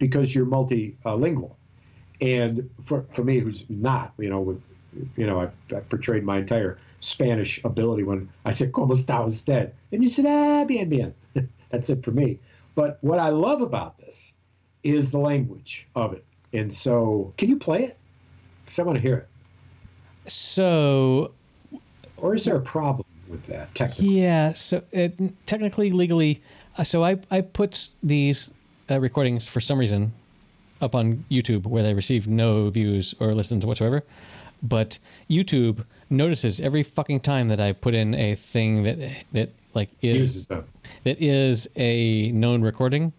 because 0.00 0.34
you're 0.34 0.46
multilingual, 0.46 1.52
and 2.20 2.70
for 2.84 3.04
for 3.10 3.24
me 3.24 3.38
who's 3.38 3.64
not, 3.68 4.12
you 4.18 4.28
know, 4.28 4.40
with, 4.40 4.62
you 5.16 5.26
know, 5.26 5.40
I, 5.40 5.76
I 5.76 5.80
portrayed 5.80 6.24
my 6.24 6.38
entire 6.38 6.78
Spanish 7.00 7.62
ability 7.64 8.02
when 8.02 8.28
I 8.44 8.50
said 8.50 8.72
"Cómo 8.72 8.90
está 8.92 9.24
usted," 9.24 9.72
and 9.92 10.02
you 10.02 10.08
said 10.08 10.26
"Ah, 10.26 10.64
bien, 10.64 10.88
bien." 10.88 11.14
That's 11.70 11.90
it 11.90 12.04
for 12.04 12.10
me. 12.10 12.38
But 12.74 12.98
what 13.02 13.18
I 13.18 13.28
love 13.30 13.60
about 13.60 13.98
this 13.98 14.32
is 14.82 15.10
the 15.10 15.18
language 15.18 15.88
of 15.94 16.12
it, 16.12 16.24
and 16.52 16.72
so 16.72 17.32
can 17.36 17.48
you 17.48 17.56
play 17.56 17.84
it? 17.84 17.98
Because 18.64 18.78
I 18.78 18.82
want 18.82 18.96
to 18.96 19.02
hear 19.02 19.16
it. 19.16 20.30
So 20.30 21.32
Or 22.16 22.34
is 22.34 22.44
there 22.44 22.56
a 22.56 22.60
problem 22.60 23.04
with 23.28 23.44
that 23.46 23.74
technically? 23.74 24.20
yeah, 24.20 24.52
so 24.54 24.82
it, 24.92 25.18
technically, 25.46 25.90
legally, 25.92 26.42
uh, 26.76 26.84
so 26.84 27.04
I 27.04 27.18
I 27.30 27.42
put 27.42 27.88
these 28.02 28.52
uh, 28.90 28.98
recordings 29.00 29.46
for 29.46 29.60
some 29.60 29.78
reason 29.78 30.12
up 30.80 30.94
on 30.94 31.24
YouTube 31.30 31.66
where 31.66 31.82
they 31.82 31.94
receive 31.94 32.28
no 32.28 32.70
views 32.70 33.14
or 33.20 33.34
listens 33.34 33.64
whatsoever. 33.66 34.02
but 34.62 34.98
YouTube 35.30 35.84
notices 36.10 36.58
every 36.60 36.82
fucking 36.82 37.20
time 37.20 37.48
that 37.48 37.60
I 37.60 37.72
put 37.72 37.94
in 37.94 38.14
a 38.14 38.34
thing 38.34 38.82
that 38.84 38.98
that 39.32 39.50
like 39.74 39.90
is 40.02 40.48
that 40.48 41.22
is 41.22 41.68
a 41.76 42.32
known 42.32 42.62
recording. 42.62 43.12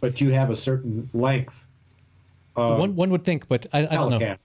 But 0.00 0.20
you 0.20 0.30
have 0.32 0.50
a 0.50 0.56
certain 0.56 1.08
length. 1.14 1.64
One 2.54 2.94
one 2.96 3.10
would 3.10 3.24
think, 3.24 3.48
but 3.48 3.66
I, 3.72 3.80
I 3.80 3.86
don't 3.86 4.10
know. 4.10 4.36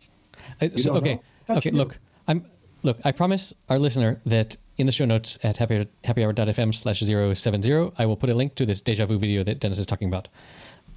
I- 0.62 0.70
so- 0.76 0.94
don't 0.94 0.98
okay, 0.98 1.16
know? 1.50 1.56
Okay. 1.58 1.70
you. 1.72 1.76
Look, 1.78 1.98
I'm 2.28 2.46
look. 2.84 2.98
I 3.04 3.12
promise 3.12 3.54
our 3.70 3.80
listener 3.80 4.22
that 4.26 4.56
in 4.78 4.86
the 4.86 4.92
show 4.92 5.06
notes 5.06 5.38
at 5.44 5.58
happy 5.58 5.88
happyhour.fm 6.04 6.74
slash 6.74 7.02
070, 7.02 7.92
I 7.98 8.06
will 8.06 8.16
put 8.18 8.30
a 8.30 8.34
link 8.34 8.56
to 8.56 8.66
this 8.66 8.82
deja 8.82 9.06
vu 9.06 9.18
video 9.18 9.44
that 9.44 9.60
Dennis 9.60 9.80
is 9.80 9.86
talking 9.86 10.08
about. 10.08 10.28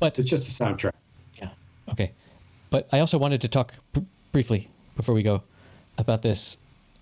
But 0.01 0.19
It's 0.19 0.31
just 0.31 0.49
a 0.61 0.65
soundtrack. 0.65 0.93
Okay. 1.95 2.13
But 2.71 2.89
I 2.93 3.01
also 3.01 3.19
wanted 3.19 3.41
to 3.43 3.49
talk 3.49 3.73
br- 3.93 4.01
briefly 4.33 4.69
before 4.97 5.15
we 5.15 5.23
go 5.23 5.43
about 5.99 6.23
this 6.23 6.57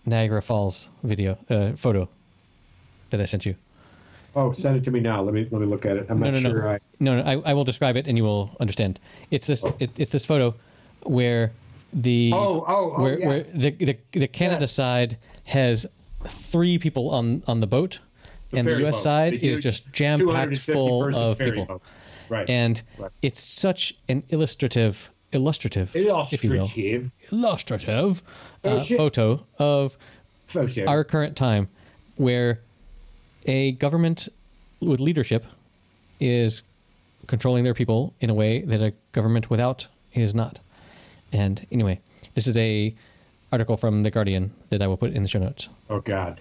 Niagara 0.07 0.43
Falls 0.43 0.89
video 1.03 1.37
uh, 1.51 1.73
photo 1.73 2.09
that 3.11 3.21
I 3.21 3.25
sent 3.25 3.45
you. 3.47 3.55
Oh, 4.35 4.51
send 4.53 4.77
it 4.77 4.85
to 4.85 4.91
me 4.91 5.01
now. 5.01 5.23
Let 5.23 5.35
me 5.35 5.47
let 5.51 5.61
me 5.61 5.67
look 5.67 5.85
at 5.85 5.97
it. 5.97 6.07
I'm 6.09 6.19
No, 6.21 6.31
not 6.31 6.43
no, 6.43 6.51
sure. 6.51 6.63
no, 6.63 6.69
I, 6.71 6.79
no, 7.01 7.17
no. 7.17 7.23
I, 7.43 7.51
I 7.51 7.55
will 7.55 7.65
describe 7.65 7.97
it 7.97 8.07
and 8.07 8.17
you 8.17 8.25
will 8.25 8.57
understand. 8.61 8.99
It's 9.31 9.47
this. 9.47 9.65
Oh. 9.65 9.77
It, 9.79 9.91
it's 9.99 10.11
this 10.11 10.25
photo 10.25 10.55
where 11.05 11.53
the 11.93 12.31
Oh, 12.35 12.65
oh, 12.67 12.95
oh, 12.97 13.03
where, 13.03 13.19
where 13.21 13.43
the, 13.43 13.71
the 13.71 13.97
the 14.13 14.29
Canada 14.29 14.63
Yes. 14.65 14.73
side 14.73 15.19
has 15.45 15.87
three 16.27 16.79
people 16.79 17.11
on 17.11 17.43
on 17.47 17.61
the 17.61 17.67
boat, 17.67 17.99
and 18.53 18.67
the 18.67 18.79
U.S. 18.79 18.95
boat. 18.97 19.03
side 19.03 19.33
The 19.35 19.49
is 19.51 19.61
just 19.61 19.93
jam 19.93 20.27
packed 20.27 20.57
full 20.59 21.15
of 21.15 21.39
people, 21.39 21.67
boat. 21.67 21.83
Right. 22.29 22.49
and 22.49 22.81
Right. 22.99 23.11
it's 23.23 23.41
such 23.41 23.95
an 24.09 24.23
illustrative, 24.31 25.11
illustrative, 25.33 25.95
if 25.95 26.45
you 26.45 26.51
will, 26.51 26.59
illustrative 26.59 27.13
illustrative 27.31 28.23
uh, 28.65 28.97
photo 28.97 29.47
of 29.59 29.97
photo. 30.47 30.87
our 30.87 31.05
current 31.05 31.37
time 31.37 31.69
where 32.17 32.61
a 33.47 33.73
government 33.73 34.29
with 34.81 35.01
leadership 35.01 35.45
is 36.21 36.63
controlling 37.27 37.65
their 37.65 37.75
people 37.75 38.15
in 38.21 38.31
a 38.31 38.35
way 38.35 38.63
that 38.63 38.81
a 38.83 38.93
government 39.13 39.51
without 39.51 39.87
is 40.13 40.35
not. 40.35 40.59
And 41.33 41.65
anyway, 41.73 42.01
this 42.35 42.47
is 42.47 42.57
a 42.57 42.95
article 43.51 43.77
from 43.77 44.03
the 44.03 44.11
Guardian 44.11 44.53
that 44.71 44.83
I 44.83 44.87
will 44.87 44.97
put 44.97 45.13
in 45.13 45.23
the 45.23 45.29
show 45.29 45.39
notes. 45.39 45.69
oh 45.91 46.01
God. 46.01 46.41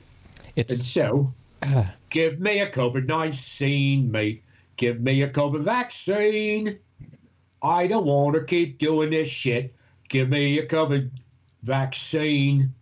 It's 0.56 0.74
And 0.74 0.82
so, 0.82 1.34
give 2.10 2.40
me 2.40 2.60
a 2.60 2.70
COVID 2.70 3.06
19, 3.06 4.12
mate. 4.12 4.44
Give 4.78 5.00
me 5.00 5.22
a 5.22 5.30
COVID 5.30 5.62
vaccine. 5.62 6.80
I 7.62 7.88
don't 7.88 8.06
want 8.06 8.36
to 8.36 8.44
keep 8.44 8.80
doing 8.80 9.12
this 9.12 9.30
shit. 9.30 9.76
Give 10.10 10.28
me 10.30 10.60
a 10.60 10.68
COVID 10.68 11.12
vaccine. 11.64 12.74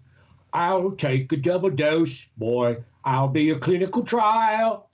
I'll 0.53 0.91
take 0.91 1.31
a 1.31 1.37
double 1.37 1.69
dose, 1.69 2.25
boy. 2.37 2.83
I'll 3.03 3.27
be 3.27 3.49
a 3.51 3.59
clinical 3.59 4.03
trial. 4.03 4.89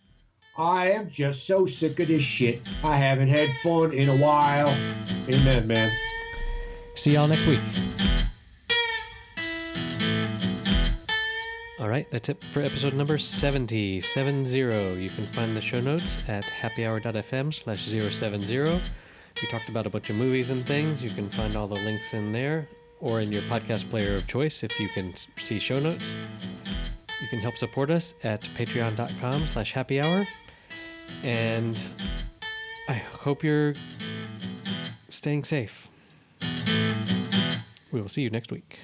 I 0.57 0.91
am 0.91 1.09
just 1.09 1.45
so 1.45 1.65
sick 1.65 1.99
of 1.99 2.07
this 2.07 2.23
shit. 2.23 2.61
I 2.83 2.95
haven't 2.97 3.27
had 3.27 3.49
fun 3.61 3.93
in 3.93 4.09
a 4.09 4.15
while. 4.17 4.69
Amen, 5.29 5.67
man. 5.67 5.91
see 6.95 7.13
y'all 7.13 7.27
next 7.27 7.45
week. 7.45 7.59
Right, 11.95 12.11
that's 12.11 12.27
it 12.27 12.43
for 12.51 12.61
episode 12.61 12.93
number 12.93 13.17
70. 13.17 14.01
70. 14.01 14.57
You 14.59 15.09
can 15.09 15.25
find 15.27 15.55
the 15.55 15.61
show 15.61 15.79
notes 15.79 16.17
at 16.27 16.43
happyhour.fm 16.43 17.53
slash 17.53 17.87
070. 17.87 18.81
We 19.41 19.47
talked 19.47 19.69
about 19.69 19.87
a 19.87 19.89
bunch 19.89 20.09
of 20.09 20.17
movies 20.17 20.49
and 20.49 20.65
things. 20.65 21.01
You 21.01 21.09
can 21.09 21.29
find 21.29 21.55
all 21.55 21.67
the 21.67 21.75
links 21.75 22.13
in 22.13 22.33
there 22.33 22.67
or 22.99 23.21
in 23.21 23.31
your 23.31 23.43
podcast 23.43 23.89
player 23.89 24.15
of 24.15 24.27
choice 24.27 24.61
if 24.61 24.77
you 24.77 24.89
can 24.89 25.13
see 25.37 25.57
show 25.57 25.79
notes. 25.79 26.03
You 27.21 27.29
can 27.29 27.39
help 27.39 27.55
support 27.55 27.89
us 27.89 28.13
at 28.23 28.41
patreon.com 28.57 29.47
slash 29.47 29.71
happy 29.71 30.01
hour. 30.01 30.27
And 31.23 31.79
I 32.89 32.93
hope 32.93 33.41
you're 33.41 33.73
staying 35.09 35.45
safe. 35.45 35.87
We 37.93 38.01
will 38.01 38.09
see 38.09 38.21
you 38.21 38.29
next 38.29 38.51
week. 38.51 38.79